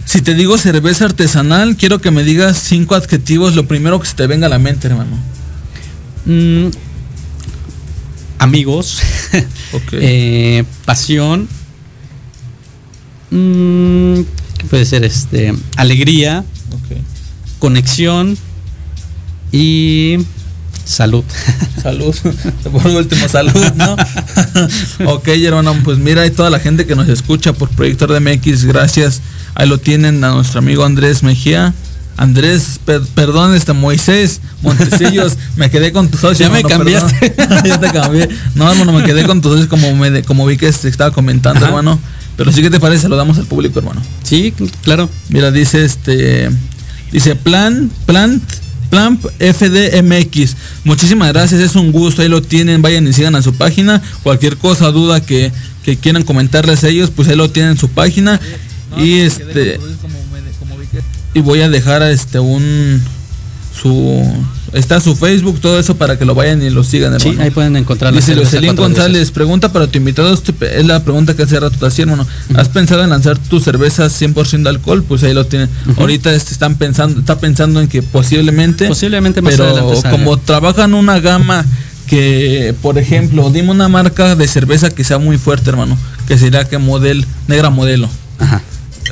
si 0.04 0.22
te 0.22 0.34
digo 0.34 0.56
cerveza 0.58 1.06
artesanal, 1.06 1.76
quiero 1.76 2.00
que 2.00 2.12
me 2.12 2.22
digas 2.22 2.56
cinco 2.58 2.94
adjetivos, 2.94 3.56
lo 3.56 3.66
primero 3.66 3.98
que 3.98 4.06
se 4.06 4.14
te 4.14 4.28
venga 4.28 4.46
a 4.46 4.50
la 4.50 4.60
mente, 4.60 4.86
hermano. 4.86 5.16
Mm, 6.26 6.68
amigos, 8.38 9.00
eh, 9.92 10.64
pasión, 10.84 11.48
mm, 13.30 14.20
¿qué 14.58 14.64
puede 14.68 14.84
ser? 14.84 15.04
Este, 15.04 15.54
alegría, 15.76 16.44
conexión 17.58 18.36
y 19.52 20.18
salud. 20.84 21.24
Salud. 21.82 22.14
Por 22.72 22.86
último, 22.88 23.28
salud, 23.28 23.72
¿no? 23.76 23.96
ok, 25.12 25.28
hermano, 25.28 25.76
pues 25.84 25.98
mira, 25.98 26.26
y 26.26 26.30
toda 26.30 26.50
la 26.50 26.58
gente 26.58 26.84
que 26.84 26.96
nos 26.96 27.08
escucha 27.08 27.52
por 27.52 27.68
Proyector 27.68 28.12
de 28.12 28.18
MX, 28.18 28.64
gracias. 28.64 29.22
Ahí 29.54 29.68
lo 29.68 29.78
tienen 29.78 30.24
a 30.24 30.30
nuestro 30.30 30.58
amigo 30.58 30.84
Andrés 30.84 31.22
Mejía. 31.22 31.74
Andrés, 32.16 32.80
per- 32.84 33.02
perdón, 33.14 33.54
este 33.54 33.72
Moisés 33.74 34.40
Montecillos, 34.62 35.36
me 35.56 35.70
quedé 35.70 35.92
con 35.92 36.08
tus 36.08 36.20
socios. 36.20 36.38
Ya 36.38 36.48
me 36.50 36.62
perdón. 36.62 36.78
cambiaste. 36.78 37.34
ya 37.68 37.78
te 37.80 37.90
cambié. 37.90 38.28
No, 38.54 38.70
hermano, 38.70 38.92
me 38.92 39.04
quedé 39.04 39.24
con 39.24 39.40
tus 39.42 39.52
socios 39.52 39.68
como, 39.68 39.94
me 39.94 40.22
como 40.22 40.46
vi 40.46 40.56
que 40.56 40.72
se 40.72 40.88
estaba 40.88 41.10
comentando, 41.10 41.58
Ajá. 41.58 41.68
hermano. 41.68 41.98
Pero 42.36 42.52
sí 42.52 42.60
que 42.62 42.70
te 42.70 42.80
parece, 42.80 43.08
lo 43.08 43.16
damos 43.16 43.38
al 43.38 43.46
público, 43.46 43.78
hermano. 43.78 44.02
sí, 44.22 44.52
claro. 44.82 45.08
Mira, 45.28 45.50
dice 45.50 45.84
este. 45.84 46.50
Dice 47.12 47.34
Plan, 47.36 47.90
Plant, 48.04 48.42
Plant 48.90 49.24
FDMX. 49.38 50.56
Muchísimas 50.84 51.32
gracias, 51.32 51.60
es 51.60 51.76
un 51.76 51.92
gusto. 51.92 52.22
Ahí 52.22 52.28
lo 52.28 52.42
tienen. 52.42 52.82
Vayan 52.82 53.06
y 53.06 53.12
sigan 53.12 53.36
a 53.36 53.42
su 53.42 53.54
página. 53.54 54.02
Cualquier 54.22 54.56
cosa, 54.56 54.90
duda 54.90 55.20
que, 55.20 55.52
que 55.84 55.96
quieran 55.96 56.24
comentarles 56.24 56.82
a 56.84 56.88
ellos, 56.88 57.10
pues 57.14 57.28
ahí 57.28 57.36
lo 57.36 57.50
tienen 57.50 57.72
en 57.72 57.78
su 57.78 57.88
página. 57.88 58.40
Y 58.98 59.18
este. 59.20 59.78
Y 61.36 61.42
voy 61.42 61.60
a 61.60 61.68
dejar 61.68 62.02
este 62.02 62.38
un. 62.38 63.02
Su. 63.78 64.24
Está 64.72 65.00
su 65.00 65.14
Facebook, 65.14 65.60
todo 65.60 65.78
eso 65.78 65.96
para 65.96 66.18
que 66.18 66.24
lo 66.24 66.34
vayan 66.34 66.62
y 66.62 66.70
lo 66.70 66.82
sigan, 66.82 67.20
Sí, 67.20 67.28
hermano. 67.28 67.44
ahí 67.44 67.50
pueden 67.50 67.76
encontrar 67.76 68.12
la 68.12 68.20
Dice 68.20 68.34
cuatro 68.34 68.74
González, 68.74 69.12
veces. 69.20 69.30
pregunta 69.32 69.70
para 69.70 69.86
tu 69.86 69.98
invitado, 69.98 70.32
este 70.32 70.54
es 70.78 70.86
la 70.86 71.04
pregunta 71.04 71.36
que 71.36 71.42
hace 71.42 71.60
rato 71.60 71.76
te 71.78 71.86
hacía, 71.86 72.04
hermano. 72.04 72.26
¿Has 72.54 72.70
pensado 72.70 73.04
en 73.04 73.10
lanzar 73.10 73.36
tu 73.38 73.60
cerveza 73.60 74.06
100% 74.06 74.62
de 74.62 74.68
alcohol? 74.70 75.04
Pues 75.06 75.22
ahí 75.24 75.34
lo 75.34 75.44
tienen. 75.46 75.68
Ahorita 75.98 76.32
este, 76.34 76.52
están 76.52 76.76
pensando, 76.76 77.20
está 77.20 77.38
pensando 77.38 77.80
en 77.82 77.88
que 77.88 78.02
posiblemente, 78.02 78.88
Posiblemente 78.88 79.42
más 79.42 79.52
pero 79.52 79.66
adelante 79.66 80.10
como 80.10 80.38
trabajan 80.38 80.94
una 80.94 81.20
gama 81.20 81.64
que, 82.06 82.74
por 82.80 82.96
ejemplo, 82.98 83.50
dime 83.50 83.70
una 83.72 83.88
marca 83.88 84.36
de 84.36 84.48
cerveza 84.48 84.88
que 84.90 85.04
sea 85.04 85.18
muy 85.18 85.36
fuerte, 85.36 85.68
hermano, 85.68 85.98
que 86.26 86.38
sería 86.38 86.64
que 86.64 86.78
model, 86.78 87.26
negra 87.46 87.68
modelo. 87.68 88.08
Ajá. 88.38 88.62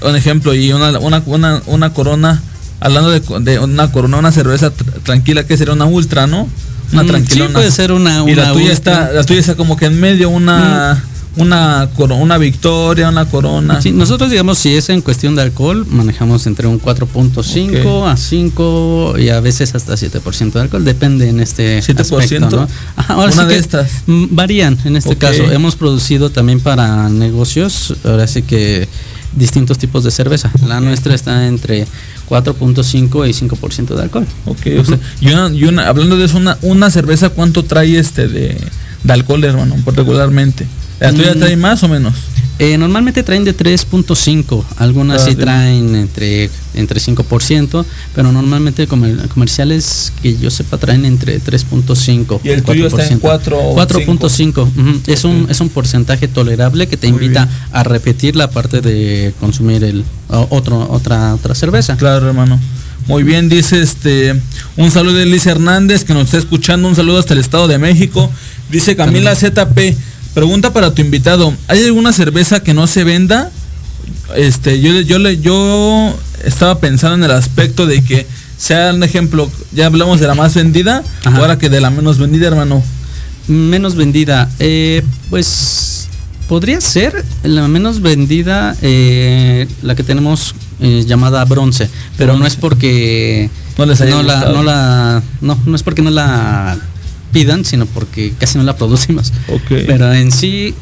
Un 0.05 0.17
ejemplo, 0.17 0.55
y 0.55 0.73
una, 0.73 0.99
una, 0.99 1.23
una, 1.27 1.63
una 1.67 1.93
corona, 1.93 2.43
hablando 2.81 3.11
de, 3.11 3.21
de 3.41 3.59
una 3.59 3.91
corona, 3.91 4.19
una 4.19 4.33
cerveza 4.33 4.69
tr- 4.73 5.03
tranquila, 5.03 5.47
que 5.47 5.57
sería 5.57 5.73
una 5.75 5.87
ultra, 5.87 6.27
¿no? 6.27 6.49
Una 6.93 7.03
Mm, 7.03 7.07
tranquila. 7.07 7.47
sí, 7.47 7.53
puede 7.53 7.71
ser 7.71 7.91
una- 7.93 8.23
Y 8.29 8.35
la 8.35 8.43
una 8.45 8.53
tuya 8.53 8.71
ultra. 8.71 8.73
está, 8.73 9.13
la 9.13 9.25
tuya 9.25 9.41
está 9.41 9.55
como 9.55 9.77
que 9.77 9.87
en 9.87 9.99
medio, 9.99 10.29
una, 10.29 11.03
una, 11.37 11.89
coro- 11.97 12.17
una 12.17 12.37
victoria, 12.39 13.09
una 13.09 13.25
corona. 13.25 13.81
Sí, 13.81 13.91
nosotros 13.93 14.31
digamos 14.31 14.59
si 14.59 14.77
es 14.77 14.89
en 14.91 15.01
cuestión 15.01 15.35
de 15.35 15.43
alcohol, 15.43 15.87
manejamos 15.89 16.47
entre 16.47 16.69
un 16.69 16.79
4.5 16.79 18.03
Ok. 18.03 18.07
a 18.09 18.17
5 18.17 19.15
y 19.19 19.31
a 19.31 19.41
veces 19.41 19.75
hasta 19.75 19.95
7% 19.97 20.53
de 20.53 20.61
alcohol, 20.61 20.85
depende 20.85 21.29
en 21.29 21.41
este 21.41 21.81
7%. 21.83 22.01
aspecto, 22.23 22.57
¿no? 22.57 22.69
Ajá, 22.97 23.15
ahora 23.15 23.33
Una 23.33 23.43
sí 23.43 23.49
de 23.49 23.55
que, 23.55 23.61
estas. 23.61 23.91
mm, 24.07 24.25
varían 24.31 24.79
en 24.85 24.97
este 24.97 25.17
caso. 25.17 25.51
Hemos 25.51 25.75
producido 25.77 26.31
también 26.31 26.61
para 26.61 27.09
negocios, 27.09 27.95
ahora 28.05 28.27
sí 28.27 28.43
que 28.43 28.87
distintos 29.37 29.79
tipos 29.79 30.05
de 30.05 30.11
cerveza. 30.11 30.51
La 30.67 30.81
nuestra 30.81 31.15
está 31.15 31.47
entre 31.47 31.87
4.5 32.29 33.29
y 33.29 33.33
5% 33.49 33.95
de 33.95 34.03
alcohol. 34.03 34.27
Ok, 34.47 34.61
o 34.81 34.85
sea, 34.85 34.99
y 35.21 35.29
una, 35.31 35.49
y 35.51 35.65
una- 35.65 35.89
hablando 35.89 36.17
de 36.17 36.25
eso, 36.27 36.37
una, 36.37 36.59
una 36.63 36.91
cerveza, 36.91 37.31
¿cuánto 37.31 37.65
trae 37.65 37.99
este 37.99 38.29
de, 38.29 38.57
de 39.03 39.13
alcohol, 39.13 39.43
hermano? 39.45 39.77
Regularmente. 39.87 40.67
¿La 41.01 41.13
tuya 41.13 41.35
Mm. 41.35 41.39
trae 41.39 41.57
más 41.57 41.83
o 41.83 41.89
menos? 41.89 42.15
Eh, 42.61 42.79
normalmente 42.79 43.25
traen 43.25 43.43
de 43.45 43.53
3.5, 43.53 44.65
algunas 44.77 45.23
Ah, 45.23 45.25
sí 45.25 45.35
traen 45.35 45.97
entre, 45.97 46.49
entre 46.75 47.01
5%, 47.01 47.85
pero 48.15 48.31
normalmente 48.31 48.87
comer- 48.87 49.27
comerciales 49.29 50.13
que 50.23 50.37
yo 50.39 50.51
sepa 50.51 50.79
traen 50.79 51.05
entre 51.05 51.41
3.5 51.41 52.41
Y 52.45 52.51
el 52.51 52.63
tuyo 52.63 52.87
está 52.87 53.05
en 53.09 53.19
4 53.19 53.59
o 53.59 53.75
4.5. 53.75 54.63
ujú. 54.63 55.01
Es, 55.09 55.25
un, 55.25 55.49
es 55.51 55.61
un 55.61 55.69
porcentaje 55.69 56.29
tolerable 56.29 56.87
que 56.87 56.97
te 56.97 57.09
Muy 57.11 57.25
invita 57.25 57.47
bien. 57.47 57.57
a 57.73 57.83
repetir 57.83 58.37
la 58.37 58.49
parte 58.49 58.81
de 58.81 59.35
consumir 59.41 59.83
el 59.83 60.05
otro, 60.29 60.87
otra, 60.93 61.35
otra 61.35 61.57
cerveza. 61.57 61.97
Claro, 61.97 62.29
hermano. 62.29 62.61
Muy 63.09 63.23
bien, 63.25 63.49
dice 63.49 63.83
este. 63.83 64.41
Un 64.77 64.91
saludo 64.93 65.17
de 65.17 65.27
Liz 65.27 65.45
Hernández 65.47 66.05
que 66.05 66.15
nos 66.15 66.25
está 66.27 66.39
escuchando. 66.39 66.89
Un 66.89 66.95
saludo 66.95 67.19
hasta 67.19 67.35
el 67.35 67.41
Estado 67.41 67.67
de 67.69 67.79
México. 67.79 68.31
Dice 68.71 68.97
Camila 68.97 69.35
ZP. 69.35 69.95
Pregunta 70.35 70.73
para 70.73 70.93
tu 70.93 71.01
invitado. 71.01 71.55
¿Hay 71.69 71.85
alguna 71.85 72.13
cerveza 72.13 72.61
que 72.61 72.75
no 72.75 72.87
se 72.87 73.05
venda? 73.05 73.51
Este, 74.37 74.81
yo, 74.81 75.01
yo, 75.01 75.19
le, 75.19 75.39
yo 75.39 76.13
estaba 76.45 76.79
pensando 76.81 77.15
en 77.15 77.31
el 77.31 77.37
aspecto 77.37 77.87
de 77.87 78.03
que 78.03 78.27
sea 78.59 78.93
un 78.93 79.03
ejemplo. 79.05 79.49
Ya 79.73 79.87
hablamos 79.87 80.19
de 80.19 80.27
la 80.27 80.35
más 80.35 80.55
vendida. 80.55 81.05
Ajá. 81.25 81.39
Ahora 81.39 81.59
que 81.59 81.69
de 81.69 81.81
la 81.81 81.91
menos 81.91 82.19
vendida, 82.19 82.49
hermano. 82.49 82.83
Menos 83.47 83.95
vendida, 83.95 84.51
eh, 84.59 85.03
pues 85.29 86.09
podría 86.49 86.81
ser 86.81 87.25
la 87.43 87.69
menos 87.69 88.01
vendida, 88.01 88.77
eh, 88.83 89.69
la 89.83 89.95
que 89.95 90.03
tenemos 90.03 90.55
eh, 90.81 91.05
llamada 91.07 91.45
bronce, 91.45 91.91
pero 92.17 92.37
no 92.37 92.47
es 92.47 92.57
porque 92.57 93.51
No 93.77 93.87
les 93.87 94.01
haya 94.01 94.13
no 94.13 94.23
la, 94.23 94.49
no 94.51 94.63
la, 94.63 95.23
no, 95.41 95.59
no 95.67 95.77
es 95.77 95.83
porque 95.83 96.01
no 96.01 96.11
la 96.11 96.79
pidan, 97.35 97.65
sino 97.67 97.85
porque 97.85 98.33
casi 98.39 98.57
no 98.57 98.65
la 98.65 98.77
producimos. 98.77 99.33
Ok. 99.49 99.69
Pero 99.87 100.11
en 100.15 100.33
sí, 100.33 100.75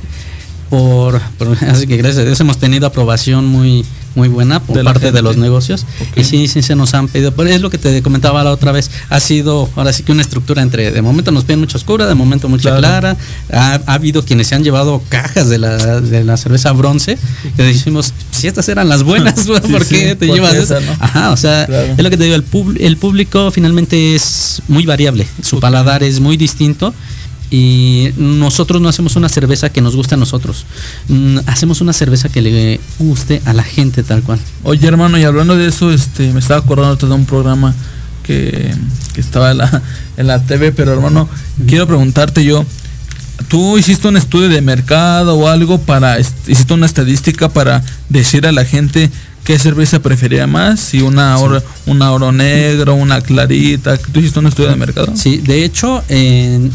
por, 0.71 1.21
por- 1.39 1.57
así 1.69 1.89
que 1.89 1.97
gracias 1.97 2.23
a 2.23 2.25
Dios 2.25 2.39
hemos 2.41 2.59
tenido 2.59 2.87
aprobación 2.87 3.47
muy 3.47 3.85
muy 4.15 4.29
buena 4.29 4.61
por 4.61 4.77
De 4.77 4.85
parte 4.85 5.13
de 5.13 5.23
los 5.23 5.37
negocios. 5.37 5.87
Y 6.17 6.25
sí 6.25 6.49
sí 6.49 6.63
se 6.63 6.75
nos 6.77 6.95
han 6.95 7.09
pedido. 7.09 7.33
Pero 7.33 7.49
es 7.51 7.61
lo 7.61 7.71
que 7.71 7.79
te 7.79 8.03
comentaba 8.03 8.43
la 8.45 8.51
otra 8.51 8.73
vez. 8.73 8.91
Ha 9.11 9.21
sido 9.21 9.69
ahora 9.77 9.93
sí 9.93 10.03
que 10.03 10.13
una 10.13 10.23
estructura 10.23 10.63
entre 10.63 10.91
de 10.91 11.03
momento 11.03 11.31
nos 11.31 11.45
piden 11.45 11.61
mucha 11.61 11.77
oscura 11.79 12.07
de 12.07 12.15
momento 12.15 12.49
mucha 12.49 12.63
Claro. 12.77 12.79
clara. 12.81 13.17
Ha, 13.53 13.81
ha 13.87 13.95
habido 13.95 14.25
quienes 14.25 14.47
se 14.49 14.55
han 14.55 14.65
llevado 14.65 15.03
cajas 15.09 15.49
de 15.49 15.59
la, 15.59 16.01
de 16.01 16.25
la 16.25 16.37
cerveza 16.37 16.73
bronce. 16.73 17.19
Que 17.57 17.63
decimos 17.63 18.13
si 18.31 18.47
estas 18.49 18.69
eran 18.69 18.89
las 18.89 19.03
buenas 19.03 19.35
¿por 19.71 19.85
sí, 19.85 19.95
qué 19.97 20.17
te 20.17 20.27
¿por 20.27 20.37
qué 20.37 20.41
llevas 20.43 20.55
esa, 20.55 20.81
no? 20.81 20.93
ajá 21.01 21.31
o 21.31 21.37
sea 21.37 21.67
Claro. 21.67 21.95
es 21.97 22.03
lo 22.03 22.11
que 22.11 22.17
te 22.17 22.25
digo 22.25 22.35
el, 22.37 22.43
pub- 22.43 22.77
el 22.81 22.97
público 22.97 23.51
finalmente 23.51 24.15
es 24.15 24.63
muy 24.69 24.85
variable. 24.87 25.27
Su 25.43 25.61
paladar 25.61 26.03
es 26.03 26.21
muy 26.21 26.37
distinto 26.37 26.95
y 27.53 28.15
nosotros 28.17 28.81
no 28.81 28.89
hacemos 28.89 29.15
una 29.15 29.29
cerveza 29.29 29.69
que 29.69 29.83
nos 29.83 29.95
guste 29.95 30.15
a 30.15 30.19
nosotros. 30.19 30.65
Mm, 31.09 31.41
hacemos 31.45 31.83
una 31.83 31.93
cerveza 31.93 32.31
que 32.31 32.41
le 32.41 32.81
guste 32.99 33.43
a 33.45 33.53
la 33.53 33.63
gente 33.63 34.03
tal 34.03 34.23
cual. 34.23 34.39
Oye, 34.65 34.89
hermano, 34.89 35.19
y 35.19 35.25
hablando 35.25 35.55
de 35.55 35.69
eso, 35.69 35.93
este, 35.93 36.33
me 36.33 36.41
estaba 36.41 36.61
acordando 36.61 37.07
de 37.07 37.13
un 37.13 37.27
programa 37.27 37.75
que, 38.23 38.75
que 39.13 39.21
estaba 39.21 39.51
en 39.51 39.59
la, 39.59 39.83
en 40.17 40.27
la 40.29 40.43
TV, 40.43 40.73
pero 40.73 40.95
hermano, 40.95 41.29
quiero 41.67 41.87
preguntarte 41.87 42.43
yo, 42.43 42.65
¿tú 43.49 43.77
hiciste 43.77 44.09
un 44.09 44.17
estudio 44.17 44.49
de 44.49 44.63
mercado 44.63 45.37
o 45.37 45.47
algo 45.47 45.79
para, 45.79 46.19
hiciste 46.19 46.73
una 46.73 46.87
estadística 46.87 47.51
para 47.51 47.85
decir 48.09 48.47
a 48.47 48.53
la 48.53 48.65
gente 48.65 49.11
qué 49.45 49.59
cerveza 49.59 50.01
prefería 50.01 50.47
más? 50.47 50.78
Si 50.80 51.01
una 51.03 51.36
oro, 51.38 51.62
una 51.86 52.12
oro 52.12 52.30
negro, 52.32 52.95
una 52.95 53.20
clarita, 53.20 53.97
¿tú 53.99 54.20
hiciste 54.20 54.38
un 54.38 54.47
estudio 54.47 54.70
de 54.70 54.76
mercado? 54.76 55.12
Sí, 55.16 55.38
de 55.38 55.64
hecho, 55.64 56.03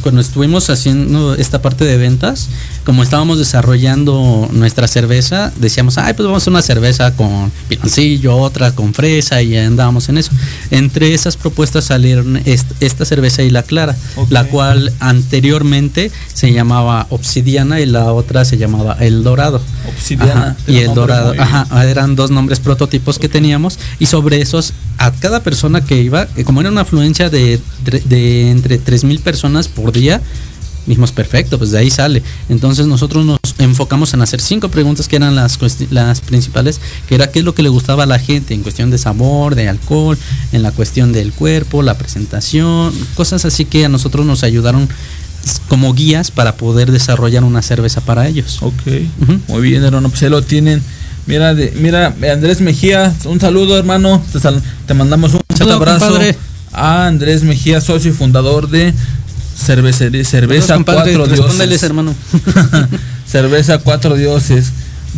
cuando 0.02 0.20
estuvimos 0.22 0.70
haciendo 0.70 1.34
esta 1.36 1.62
parte 1.62 1.86
de 1.86 1.98
ventas, 1.98 2.50
como 2.84 3.04
estábamos 3.04 3.38
desarrollando 3.38 4.50
nuestra 4.52 4.88
cerveza, 4.88 5.52
decíamos, 5.60 5.98
ay, 5.98 6.14
pues 6.14 6.26
vamos 6.26 6.42
a 6.42 6.44
hacer 6.44 6.52
una 6.54 6.62
cerveza 6.62 7.16
con 7.16 7.52
piloncillo, 7.70 8.36
otra 8.38 8.72
con 8.74 8.94
fresa, 8.94 9.42
y 9.42 9.56
andábamos 9.58 10.10
en 10.10 10.18
eso. 10.18 10.32
Entre 10.72 11.14
esas 11.14 11.38
propuestas 11.38 11.86
salieron 11.86 12.38
est- 12.46 12.72
esta 12.82 13.06
cerveza 13.06 13.44
y 13.44 13.50
la 13.50 13.64
clara, 13.64 13.96
la 14.30 14.44
cual 14.46 14.92
anteriormente 15.00 16.12
se 16.34 16.52
llamaba 16.54 17.08
obsidiana 17.10 17.80
y 17.80 17.86
la 17.86 18.12
otra 18.14 18.46
se 18.46 18.58
llamaba 18.58 18.98
el 19.00 19.24
dorado. 19.24 19.62
Obsidiana. 19.88 20.32
Ajá, 20.50 20.56
y 20.68 20.78
el 20.80 20.94
dorado, 20.94 21.30
muy- 21.30 21.40
ajá, 21.40 21.68
eran 21.90 22.16
dos 22.16 22.32
nombres 22.32 22.57
prototipos 22.60 23.20
que 23.20 23.30
teníamos 23.30 23.80
y 24.00 24.06
sobre 24.08 24.42
esos 24.42 24.74
a 24.98 25.12
cada 25.12 25.42
persona 25.44 25.84
que 25.86 26.02
iba, 26.02 26.28
eh, 26.36 26.44
como 26.44 26.62
era 26.62 26.70
una 26.72 26.82
afluencia 26.82 27.30
de, 27.30 27.60
tre- 27.86 28.04
de 28.04 28.52
entre 28.52 28.78
3000 28.78 29.20
personas 29.20 29.68
por 29.68 29.92
día, 29.92 30.22
Dijimos, 30.86 31.12
perfecto, 31.12 31.58
pues 31.58 31.72
de 31.72 31.80
ahí 31.80 31.90
sale. 31.90 32.24
Entonces 32.48 32.88
nosotros 32.88 33.26
nos 33.26 33.40
enfocamos 33.58 34.14
en 34.14 34.22
hacer 34.22 34.40
cinco 34.40 34.70
preguntas 34.70 35.10
que 35.10 35.18
eran 35.18 35.36
las, 35.36 35.60
las 35.92 36.22
principales, 36.22 36.80
que 37.10 37.16
era 37.16 37.30
qué 37.30 37.40
es 37.40 37.46
lo 37.46 37.54
que 37.54 37.62
le 37.62 37.68
gustaba 37.68 38.04
a 38.04 38.06
la 38.06 38.20
gente 38.20 38.54
en 38.54 38.64
cuestión 38.64 38.90
de 38.90 38.98
sabor, 38.98 39.56
de 39.56 39.68
alcohol, 39.68 40.18
en 40.54 40.64
la 40.64 40.72
cuestión 40.72 41.12
del 41.12 41.34
cuerpo, 41.34 41.84
la 41.84 41.98
presentación, 41.98 42.94
cosas 43.16 43.44
así 43.44 43.66
que 43.66 43.84
a 43.84 43.90
nosotros 43.90 44.26
nos 44.26 44.46
ayudaron 44.46 44.88
como 45.68 45.94
guías 45.94 46.32
para 46.32 46.56
poder 46.56 46.90
desarrollar 46.94 47.44
una 47.44 47.62
cerveza 47.62 48.00
para 48.00 48.26
ellos. 48.30 48.60
Ok, 48.62 48.82
muy 49.50 49.62
bien, 49.62 49.84
hermano, 49.84 50.08
pues 50.08 50.22
ya 50.22 50.30
lo 50.30 50.42
tienen. 50.42 50.82
Mira, 51.28 51.54
de, 51.54 51.72
mira, 51.76 52.14
Andrés 52.32 52.62
Mejía, 52.62 53.14
un 53.26 53.40
saludo, 53.40 53.78
hermano. 53.78 54.24
Te, 54.32 54.40
sal- 54.40 54.62
te 54.86 54.94
mandamos 54.94 55.34
un 55.34 55.42
Saludo, 55.56 55.76
abrazo 55.76 56.06
compadre. 56.08 56.38
a 56.72 57.06
Andrés 57.08 57.44
Mejía, 57.44 57.82
socio 57.82 58.12
y 58.12 58.14
fundador 58.14 58.70
de 58.70 58.94
Cervecería 59.58 60.24
Cerveza 60.24 60.68
Saludos, 60.68 60.86
compadre, 60.86 61.16
Cuatro 61.16 61.36
Dioses. 61.50 61.84
hermano. 61.84 62.16
Cerveza 63.30 63.80
Cuatro 63.80 64.16
Dioses. 64.16 64.72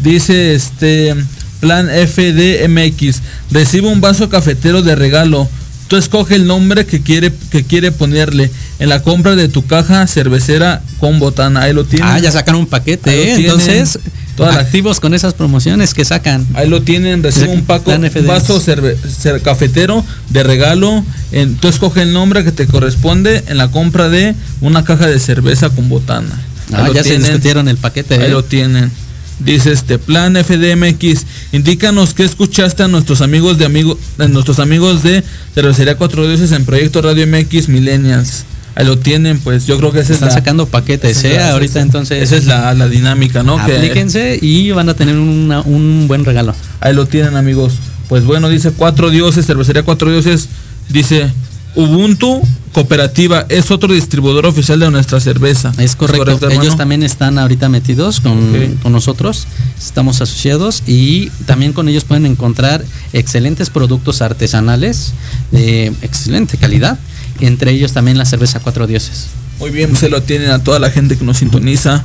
Dice 0.03 0.55
este 0.55 1.16
Plan 1.60 1.88
FDMX. 1.89 3.22
Recibe 3.51 3.88
un 3.88 4.01
vaso 4.01 4.30
cafetero 4.30 4.82
de 4.82 4.95
regalo. 4.95 5.47
Tú 5.89 5.97
escoge 5.97 6.36
el 6.36 6.45
nombre 6.47 6.86
que 6.86 7.01
quiere, 7.01 7.34
que 7.51 7.64
quiere 7.66 7.91
ponerle. 7.91 8.49
En 8.80 8.89
la 8.89 9.01
compra 9.03 9.36
de 9.36 9.49
tu 9.49 9.66
caja 9.66 10.07
cervecera 10.07 10.82
con 10.99 11.20
botana. 11.20 11.62
Ahí 11.62 11.74
lo 11.74 11.84
tienen. 11.84 12.07
Ah, 12.07 12.20
ya 12.20 12.32
sacaron 12.32 12.62
un 12.62 12.68
paquete, 12.68 13.32
¿eh? 13.32 13.36
entonces 13.36 13.99
la- 14.45 14.59
activos 14.61 14.99
con 14.99 15.13
esas 15.13 15.33
promociones 15.33 15.93
que 15.93 16.05
sacan. 16.05 16.45
Ahí 16.53 16.67
lo 16.69 16.81
tienen, 16.81 17.23
recibe 17.23 17.49
un 17.49 17.63
paco, 17.63 17.91
un 17.91 18.27
vaso 18.27 18.59
cerve- 18.61 18.97
cer- 18.97 19.41
cafetero 19.41 20.05
de 20.29 20.43
regalo. 20.43 21.03
En, 21.31 21.55
tú 21.55 21.67
escoge 21.67 22.01
el 22.01 22.13
nombre 22.13 22.43
que 22.43 22.51
te 22.51 22.67
corresponde 22.67 23.43
en 23.47 23.57
la 23.57 23.69
compra 23.71 24.09
de 24.09 24.35
una 24.61 24.83
caja 24.83 25.07
de 25.07 25.19
cerveza 25.19 25.69
con 25.69 25.89
botana. 25.89 26.39
Ah, 26.73 26.87
ya 26.93 27.03
se 27.03 27.09
tienen. 27.09 27.21
discutieron 27.23 27.67
el 27.67 27.77
paquete. 27.77 28.15
Ahí 28.15 28.25
¿eh? 28.25 28.29
lo 28.29 28.43
tienen. 28.43 28.91
Dice 29.39 29.71
este 29.71 29.97
plan 29.99 30.35
FDMX, 30.35 31.25
indícanos 31.53 32.13
qué 32.13 32.25
escuchaste 32.25 32.83
a 32.83 32.87
nuestros 32.89 33.21
amigos 33.21 33.57
de 33.57 33.65
amigos, 33.65 33.97
nuestros 34.17 34.59
amigos 34.59 35.01
de 35.01 35.23
Cervecería 35.55 35.95
Cuatro 35.95 36.27
Dioses 36.27 36.51
en 36.51 36.65
Proyecto 36.65 37.01
Radio 37.01 37.25
MX 37.25 37.69
Millennials. 37.69 38.43
Ahí 38.80 38.86
lo 38.86 38.97
tienen, 38.97 39.39
pues 39.39 39.65
yo 39.67 39.77
creo 39.77 39.91
que 39.91 39.99
esa 39.99 40.07
es 40.13 40.15
Están 40.15 40.30
la, 40.30 40.34
sacando 40.36 40.65
paquetes, 40.67 41.17
es 41.17 41.23
¿eh? 41.25 41.36
la- 41.36 41.51
Ahorita 41.51 41.80
es- 41.80 41.86
entonces. 41.86 42.23
esa 42.23 42.38
es 42.38 42.45
la, 42.45 42.73
la 42.73 42.88
dinámica, 42.88 43.43
¿no? 43.43 43.57
Que- 43.65 43.75
Aplíquense 43.75 44.39
y 44.41 44.71
van 44.71 44.88
a 44.89 44.93
tener 44.93 45.15
una- 45.17 45.61
un 45.61 46.05
buen 46.07 46.23
regalo. 46.23 46.55
Ahí 46.80 46.93
lo 46.95 47.05
tienen 47.05 47.36
amigos. 47.36 47.73
Pues 48.07 48.23
bueno, 48.25 48.47
dice 48.49 48.71
Cuatro 48.71 49.09
Dioses, 49.09 49.45
Cervecería 49.45 49.84
Cuatro 49.84 50.09
Dioses, 50.09 50.47
dice 50.89 51.30
Ubuntu 51.75 52.41
Cooperativa 52.73 53.45
es 53.49 53.71
otro 53.71 53.91
distribuidor 53.93 54.45
oficial 54.45 54.80
de 54.80 54.89
nuestra 54.91 55.19
cerveza. 55.19 55.71
Es 55.80 55.95
correcto. 55.95 56.38
hermano? 56.45 56.61
Ellos 56.61 56.77
también 56.77 57.01
están 57.01 57.39
ahorita 57.39 57.67
metidos 57.67 58.19
con, 58.19 58.77
con 58.84 58.91
nosotros. 58.91 59.47
Estamos 59.77 60.21
asociados 60.21 60.84
y 60.86 61.30
también 61.47 61.73
con 61.73 61.89
ellos 61.89 62.03
pueden 62.05 62.27
encontrar 62.27 62.84
excelentes 63.11 63.71
productos 63.71 64.21
artesanales 64.21 65.13
de 65.51 65.88
excelente 66.03 66.57
calidad. 66.57 66.99
Entre 67.39 67.71
ellos 67.71 67.93
también 67.93 68.17
la 68.17 68.25
cerveza 68.25 68.59
Cuatro 68.59 68.87
Dioses. 68.87 69.27
Muy 69.59 69.71
bien, 69.71 69.95
se 69.95 70.09
lo 70.09 70.23
tienen 70.23 70.51
a 70.51 70.63
toda 70.63 70.79
la 70.79 70.89
gente 70.89 71.17
que 71.17 71.25
nos 71.25 71.37
sintoniza 71.37 72.03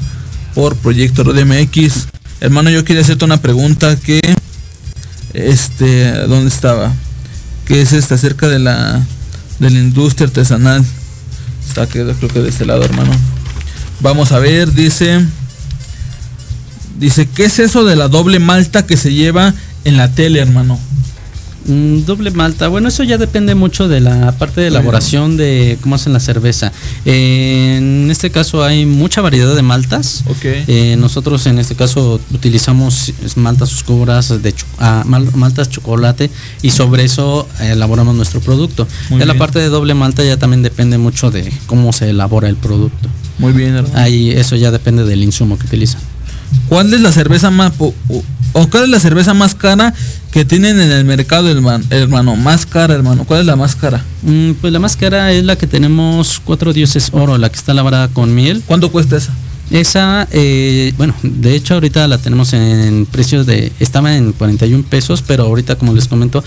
por 0.54 0.76
Proyecto 0.76 1.24
Radio 1.24 1.46
MX. 1.46 2.08
Hermano, 2.40 2.70
yo 2.70 2.84
quería 2.84 3.02
hacerte 3.02 3.24
una 3.24 3.40
pregunta 3.40 3.96
que 3.96 4.20
este, 5.32 6.12
¿dónde 6.26 6.48
estaba? 6.48 6.92
Que 7.66 7.82
es 7.82 7.92
esta 7.92 8.16
acerca 8.16 8.48
de 8.48 8.58
la 8.58 9.04
de 9.58 9.70
la 9.70 9.78
industria 9.78 10.26
artesanal. 10.26 10.84
Está 11.66 11.86
que 11.86 12.04
creo 12.04 12.28
que 12.28 12.40
de 12.40 12.48
este 12.48 12.66
lado, 12.66 12.84
hermano. 12.84 13.12
Vamos 14.00 14.32
a 14.32 14.38
ver, 14.38 14.72
dice 14.72 15.24
Dice, 16.98 17.26
¿qué 17.26 17.44
es 17.44 17.58
eso 17.58 17.84
de 17.84 17.96
la 17.96 18.08
doble 18.08 18.38
malta 18.38 18.86
que 18.86 18.96
se 18.96 19.12
lleva 19.12 19.52
en 19.84 19.96
la 19.96 20.12
tele, 20.12 20.38
hermano? 20.38 20.78
Mm, 21.66 22.04
doble 22.04 22.30
malta, 22.30 22.68
bueno, 22.68 22.88
eso 22.88 23.02
ya 23.04 23.16
depende 23.18 23.54
mucho 23.54 23.88
de 23.88 24.00
la 24.00 24.32
parte 24.32 24.60
de 24.60 24.66
elaboración 24.68 25.36
de 25.36 25.78
cómo 25.80 25.94
hacen 25.94 26.12
la 26.12 26.20
cerveza. 26.20 26.72
Eh, 27.04 27.76
en 27.78 28.10
este 28.10 28.30
caso 28.30 28.62
hay 28.64 28.84
mucha 28.86 29.20
variedad 29.20 29.54
de 29.54 29.62
maltas. 29.62 30.24
Ok. 30.26 30.44
Eh, 30.44 30.96
nosotros 30.98 31.46
en 31.46 31.58
este 31.58 31.74
caso 31.74 32.20
utilizamos 32.32 33.12
maltas 33.36 33.72
oscuras, 33.72 34.42
de 34.42 34.52
cho- 34.52 34.66
ah, 34.78 35.04
mal- 35.06 35.30
maltas 35.34 35.70
chocolate 35.70 36.30
y 36.62 36.70
sobre 36.70 37.04
eso 37.04 37.48
elaboramos 37.60 38.14
nuestro 38.14 38.40
producto. 38.40 38.86
Muy 39.10 39.20
ya 39.20 39.26
la 39.26 39.34
parte 39.38 39.58
de 39.58 39.68
doble 39.68 39.94
malta 39.94 40.22
ya 40.24 40.36
también 40.36 40.62
depende 40.62 40.98
mucho 40.98 41.30
de 41.30 41.50
cómo 41.66 41.92
se 41.92 42.10
elabora 42.10 42.48
el 42.48 42.56
producto. 42.56 43.08
Muy 43.38 43.52
bien. 43.52 43.84
Ahí 43.94 44.30
eso 44.30 44.54
ya 44.56 44.70
depende 44.70 45.04
del 45.04 45.22
insumo 45.22 45.58
que 45.58 45.66
utilizan. 45.66 46.00
¿Cuál 46.68 46.92
es 46.94 47.00
la 47.00 47.12
cerveza 47.12 47.50
más 47.50 47.72
po- 47.72 47.94
o 48.52 48.66
cuál 48.68 48.84
es 48.84 48.88
la 48.88 49.00
cerveza 49.00 49.34
más 49.34 49.54
cara 49.54 49.92
que 50.30 50.44
tienen 50.44 50.80
en 50.80 50.90
el 50.92 51.04
mercado, 51.04 51.50
hermano? 51.50 51.84
Hermano, 51.90 52.36
más 52.36 52.66
cara, 52.66 52.94
hermano. 52.94 53.24
¿Cuál 53.24 53.40
es 53.40 53.46
la 53.46 53.56
más 53.56 53.74
cara? 53.76 54.04
Mm, 54.22 54.52
pues 54.60 54.72
la 54.72 54.78
más 54.78 54.96
cara 54.96 55.32
es 55.32 55.44
la 55.44 55.56
que 55.56 55.66
tenemos 55.66 56.40
cuatro 56.44 56.72
dioses 56.72 57.10
oro, 57.12 57.36
la 57.38 57.48
que 57.50 57.56
está 57.56 57.72
elaborada 57.72 58.08
con 58.08 58.34
miel. 58.34 58.62
¿Cuánto 58.66 58.90
cuesta 58.90 59.16
esa? 59.16 59.32
Esa, 59.70 60.28
eh, 60.30 60.92
bueno, 60.98 61.14
de 61.22 61.54
hecho 61.54 61.74
ahorita 61.74 62.06
la 62.06 62.18
tenemos 62.18 62.52
en 62.52 63.06
precios 63.10 63.46
de, 63.46 63.72
estaba 63.80 64.14
en 64.14 64.32
41 64.32 64.84
pesos, 64.84 65.22
pero 65.26 65.44
ahorita 65.44 65.76
como 65.76 65.94
les 65.94 66.06
comento, 66.06 66.44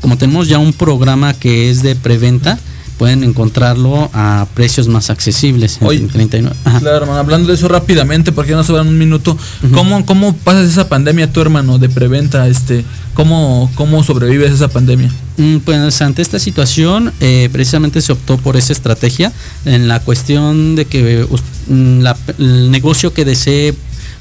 como 0.00 0.18
tenemos 0.18 0.48
ya 0.48 0.58
un 0.58 0.72
programa 0.72 1.32
que 1.32 1.70
es 1.70 1.82
de 1.82 1.94
preventa, 1.94 2.58
pueden 2.98 3.24
encontrarlo 3.24 4.10
a 4.12 4.46
precios 4.54 4.88
más 4.88 5.10
accesibles. 5.10 5.78
Oye, 5.80 6.00
39. 6.00 6.56
Ajá. 6.64 6.80
Claro, 6.80 6.96
hermano, 6.98 7.18
hablando 7.18 7.48
de 7.48 7.54
eso 7.54 7.68
rápidamente, 7.68 8.32
porque 8.32 8.50
ya 8.50 8.56
nos 8.56 8.66
sobran 8.66 8.88
un 8.88 8.98
minuto. 8.98 9.36
¿Cómo, 9.72 10.04
¿Cómo 10.06 10.34
pasas 10.34 10.70
esa 10.70 10.88
pandemia 10.88 11.32
tú, 11.32 11.40
hermano, 11.40 11.78
de 11.78 11.88
preventa? 11.88 12.48
Este, 12.48 12.84
¿cómo, 13.14 13.70
¿Cómo 13.74 14.02
sobrevives 14.02 14.52
esa 14.52 14.68
pandemia? 14.68 15.10
Mm, 15.36 15.58
Pues 15.58 16.00
ante 16.02 16.22
esta 16.22 16.38
situación, 16.38 17.12
eh, 17.20 17.48
precisamente 17.52 18.00
se 18.00 18.12
optó 18.12 18.38
por 18.38 18.56
esa 18.56 18.72
estrategia 18.72 19.32
en 19.64 19.88
la 19.88 20.00
cuestión 20.00 20.74
de 20.76 20.86
que 20.86 21.26
mm, 21.68 22.00
la- 22.00 22.16
el 22.38 22.70
negocio 22.70 23.12
que 23.12 23.24
desee 23.24 23.74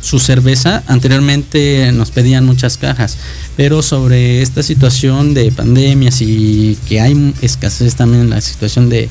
su 0.06 0.20
cerveza, 0.20 0.84
anteriormente 0.88 1.91
nos 1.91 2.12
pedían 2.12 2.45
muchas 2.45 2.78
cajas, 2.78 3.18
pero 3.58 3.82
sobre 3.82 4.43
esta 4.43 4.62
situación 4.62 5.34
de 5.34 5.51
pandemias 5.51 6.22
y 6.22 6.78
que 6.88 7.01
hay 7.01 7.34
escasez 7.41 7.95
también 7.95 8.22
en 8.24 8.30
la 8.30 8.41
situación 8.41 8.88
de, 8.89 9.10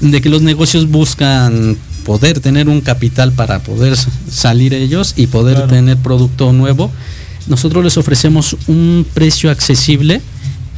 de 0.00 0.20
que 0.20 0.28
los 0.28 0.42
negocios 0.42 0.88
buscan 0.90 1.76
poder 2.04 2.40
tener 2.40 2.68
un 2.68 2.82
capital 2.82 3.32
para 3.32 3.60
poder 3.60 3.96
salir 4.30 4.74
ellos 4.74 5.14
y 5.16 5.28
poder 5.28 5.56
Claro. 5.56 5.72
tener 5.72 5.96
producto 5.96 6.52
nuevo, 6.52 6.90
nosotros 7.46 7.82
les 7.82 7.96
ofrecemos 7.96 8.54
un 8.66 9.06
precio 9.14 9.50
accesible 9.50 10.20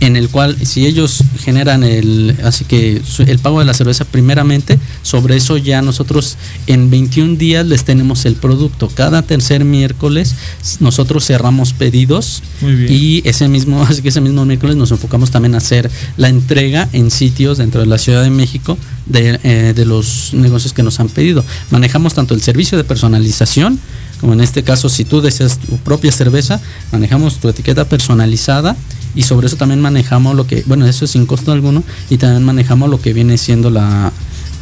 en 0.00 0.16
el 0.16 0.30
cual 0.30 0.56
si 0.66 0.86
ellos 0.86 1.22
generan 1.40 1.84
el 1.84 2.36
así 2.42 2.64
que 2.64 3.02
el 3.18 3.38
pago 3.38 3.60
de 3.60 3.66
la 3.66 3.74
cerveza 3.74 4.06
primeramente 4.06 4.78
sobre 5.02 5.36
eso 5.36 5.58
ya 5.58 5.82
nosotros 5.82 6.36
en 6.66 6.90
21 6.90 7.36
días 7.36 7.66
les 7.66 7.84
tenemos 7.84 8.24
el 8.24 8.34
producto. 8.34 8.88
Cada 8.88 9.22
tercer 9.22 9.64
miércoles 9.64 10.34
nosotros 10.80 11.26
cerramos 11.26 11.74
pedidos 11.74 12.42
y 12.62 13.22
ese 13.28 13.48
mismo 13.48 13.82
así 13.88 14.00
que 14.00 14.08
ese 14.08 14.22
mismo 14.22 14.44
miércoles 14.46 14.76
nos 14.76 14.90
enfocamos 14.90 15.30
también 15.30 15.54
a 15.54 15.58
hacer 15.58 15.90
la 16.16 16.28
entrega 16.28 16.88
en 16.92 17.10
sitios 17.10 17.58
dentro 17.58 17.80
de 17.80 17.86
la 17.86 17.98
Ciudad 17.98 18.22
de 18.22 18.30
México 18.30 18.78
de, 19.06 19.38
eh, 19.42 19.72
de 19.76 19.84
los 19.84 20.32
negocios 20.32 20.72
que 20.72 20.82
nos 20.82 20.98
han 21.00 21.08
pedido. 21.08 21.44
Manejamos 21.70 22.14
tanto 22.14 22.34
el 22.34 22.40
servicio 22.40 22.78
de 22.78 22.84
personalización 22.84 23.78
como 24.20 24.34
en 24.34 24.40
este 24.40 24.62
caso 24.62 24.88
si 24.88 25.04
tú 25.04 25.20
deseas 25.20 25.58
tu 25.58 25.78
propia 25.78 26.12
cerveza 26.12 26.60
manejamos 26.92 27.38
tu 27.38 27.48
etiqueta 27.48 27.86
personalizada 27.86 28.76
y 29.14 29.22
sobre 29.22 29.46
eso 29.46 29.56
también 29.56 29.80
manejamos 29.80 30.34
lo 30.36 30.46
que, 30.46 30.62
bueno, 30.66 30.86
eso 30.86 31.04
es 31.04 31.10
sin 31.10 31.26
costo 31.26 31.52
alguno, 31.52 31.82
y 32.08 32.18
también 32.18 32.44
manejamos 32.44 32.88
lo 32.90 33.00
que 33.00 33.12
viene 33.12 33.38
siendo 33.38 33.70
la 33.70 34.12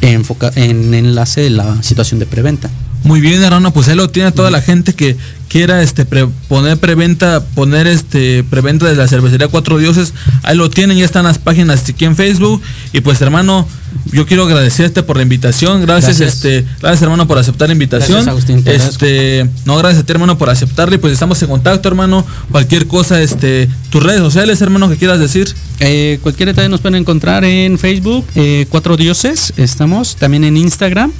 enfoca 0.01 0.51
en 0.55 0.93
enlace 0.93 1.41
de 1.41 1.49
la 1.49 1.81
situación 1.83 2.19
de 2.19 2.25
preventa. 2.25 2.69
Muy 3.03 3.21
bien, 3.21 3.41
hermano, 3.41 3.71
pues 3.71 3.87
ahí 3.87 3.95
lo 3.95 4.09
tiene 4.09 4.31
toda 4.31 4.51
la 4.51 4.61
gente 4.61 4.93
que 4.93 5.15
quiera 5.49 5.81
este 5.81 6.05
pre- 6.05 6.27
poner 6.47 6.77
preventa, 6.77 7.43
poner 7.43 7.87
este 7.87 8.43
preventa 8.43 8.85
de 8.87 8.95
la 8.95 9.07
cervecería 9.07 9.47
Cuatro 9.49 9.77
Dioses, 9.77 10.13
ahí 10.43 10.55
lo 10.55 10.69
tienen, 10.69 10.97
ya 10.97 11.05
están 11.05 11.25
las 11.25 11.39
páginas 11.39 11.89
aquí 11.89 12.05
en 12.05 12.15
Facebook 12.15 12.61
y 12.93 13.01
pues 13.01 13.19
hermano, 13.21 13.67
yo 14.13 14.25
quiero 14.27 14.43
agradecerte 14.45 15.01
por 15.03 15.17
la 15.17 15.23
invitación, 15.23 15.81
gracias, 15.81 16.19
Gracias. 16.19 16.35
este, 16.45 16.65
gracias 16.79 17.01
hermano 17.01 17.27
por 17.27 17.37
aceptar 17.39 17.67
la 17.67 17.73
invitación. 17.73 18.11
Gracias, 18.23 18.27
Agustín, 18.31 18.63
te 18.63 18.75
este, 18.75 19.49
no 19.65 19.75
gracias 19.77 20.03
a 20.03 20.05
ti 20.05 20.11
hermano 20.13 20.37
por 20.37 20.49
aceptarla 20.49 20.95
y 20.95 20.97
pues 20.99 21.13
estamos 21.13 21.41
en 21.41 21.49
contacto, 21.49 21.89
hermano, 21.89 22.25
cualquier 22.51 22.85
cosa 22.87 23.19
este 23.21 23.67
tus 23.89 24.03
redes 24.03 24.19
sociales, 24.19 24.61
hermano, 24.61 24.87
que 24.87 24.97
quieras 24.97 25.19
decir. 25.19 25.51
Eh, 25.79 26.19
cualquier 26.21 26.49
detalle 26.49 26.69
nos 26.69 26.81
pueden 26.81 26.95
encontrar 27.01 27.43
en 27.43 27.79
Facebook, 27.79 28.23
eh, 28.35 28.67
Cuatro 28.69 28.97
Dioses, 28.97 29.53
estamos 29.57 30.15
también 30.17 30.43
en 30.43 30.57
Instagram. 30.57 31.11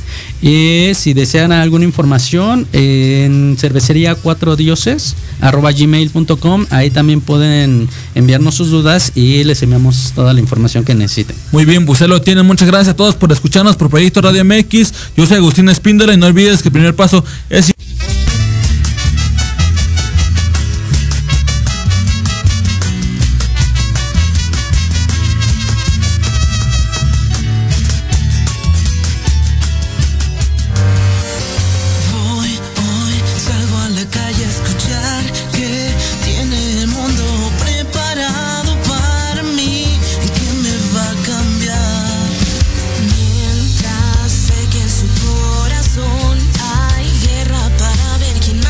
Y 0.41 0.91
si 0.93 1.13
desean 1.13 1.51
alguna 1.51 1.86
información, 1.86 2.67
en 2.73 3.57
cervecería 3.59 4.15
cuatro 4.20 4.55
dioses 4.55 5.15
arroba 5.41 5.72
gmail.com. 5.72 6.65
Ahí 6.70 6.89
también 6.89 7.22
pueden 7.22 7.89
enviarnos 8.15 8.55
sus 8.55 8.70
dudas 8.70 9.11
y 9.15 9.43
les 9.43 9.61
enviamos 9.63 10.13
toda 10.15 10.34
la 10.34 10.39
información 10.39 10.84
que 10.84 10.95
necesiten. 10.95 11.36
Muy 11.51 11.65
bien, 11.65 11.86
pues 11.86 12.01
lo 12.01 12.22
tienen. 12.22 12.45
Muchas 12.45 12.67
gracias 12.67 12.93
a 12.93 12.95
todos 12.95 13.15
por 13.15 13.32
escucharnos 13.32 13.76
por 13.76 13.89
Proyecto 13.89 14.22
Radio 14.22 14.43
MX. 14.45 14.93
Yo 15.15 15.26
soy 15.26 15.38
Agustín 15.38 15.70
Espíndola 15.70 16.13
y 16.13 16.17
no 16.17 16.28
olvides 16.28 16.61
que 16.61 16.70
el 16.70 16.74
primer 16.74 16.95
paso 16.95 17.24
es 17.49 17.72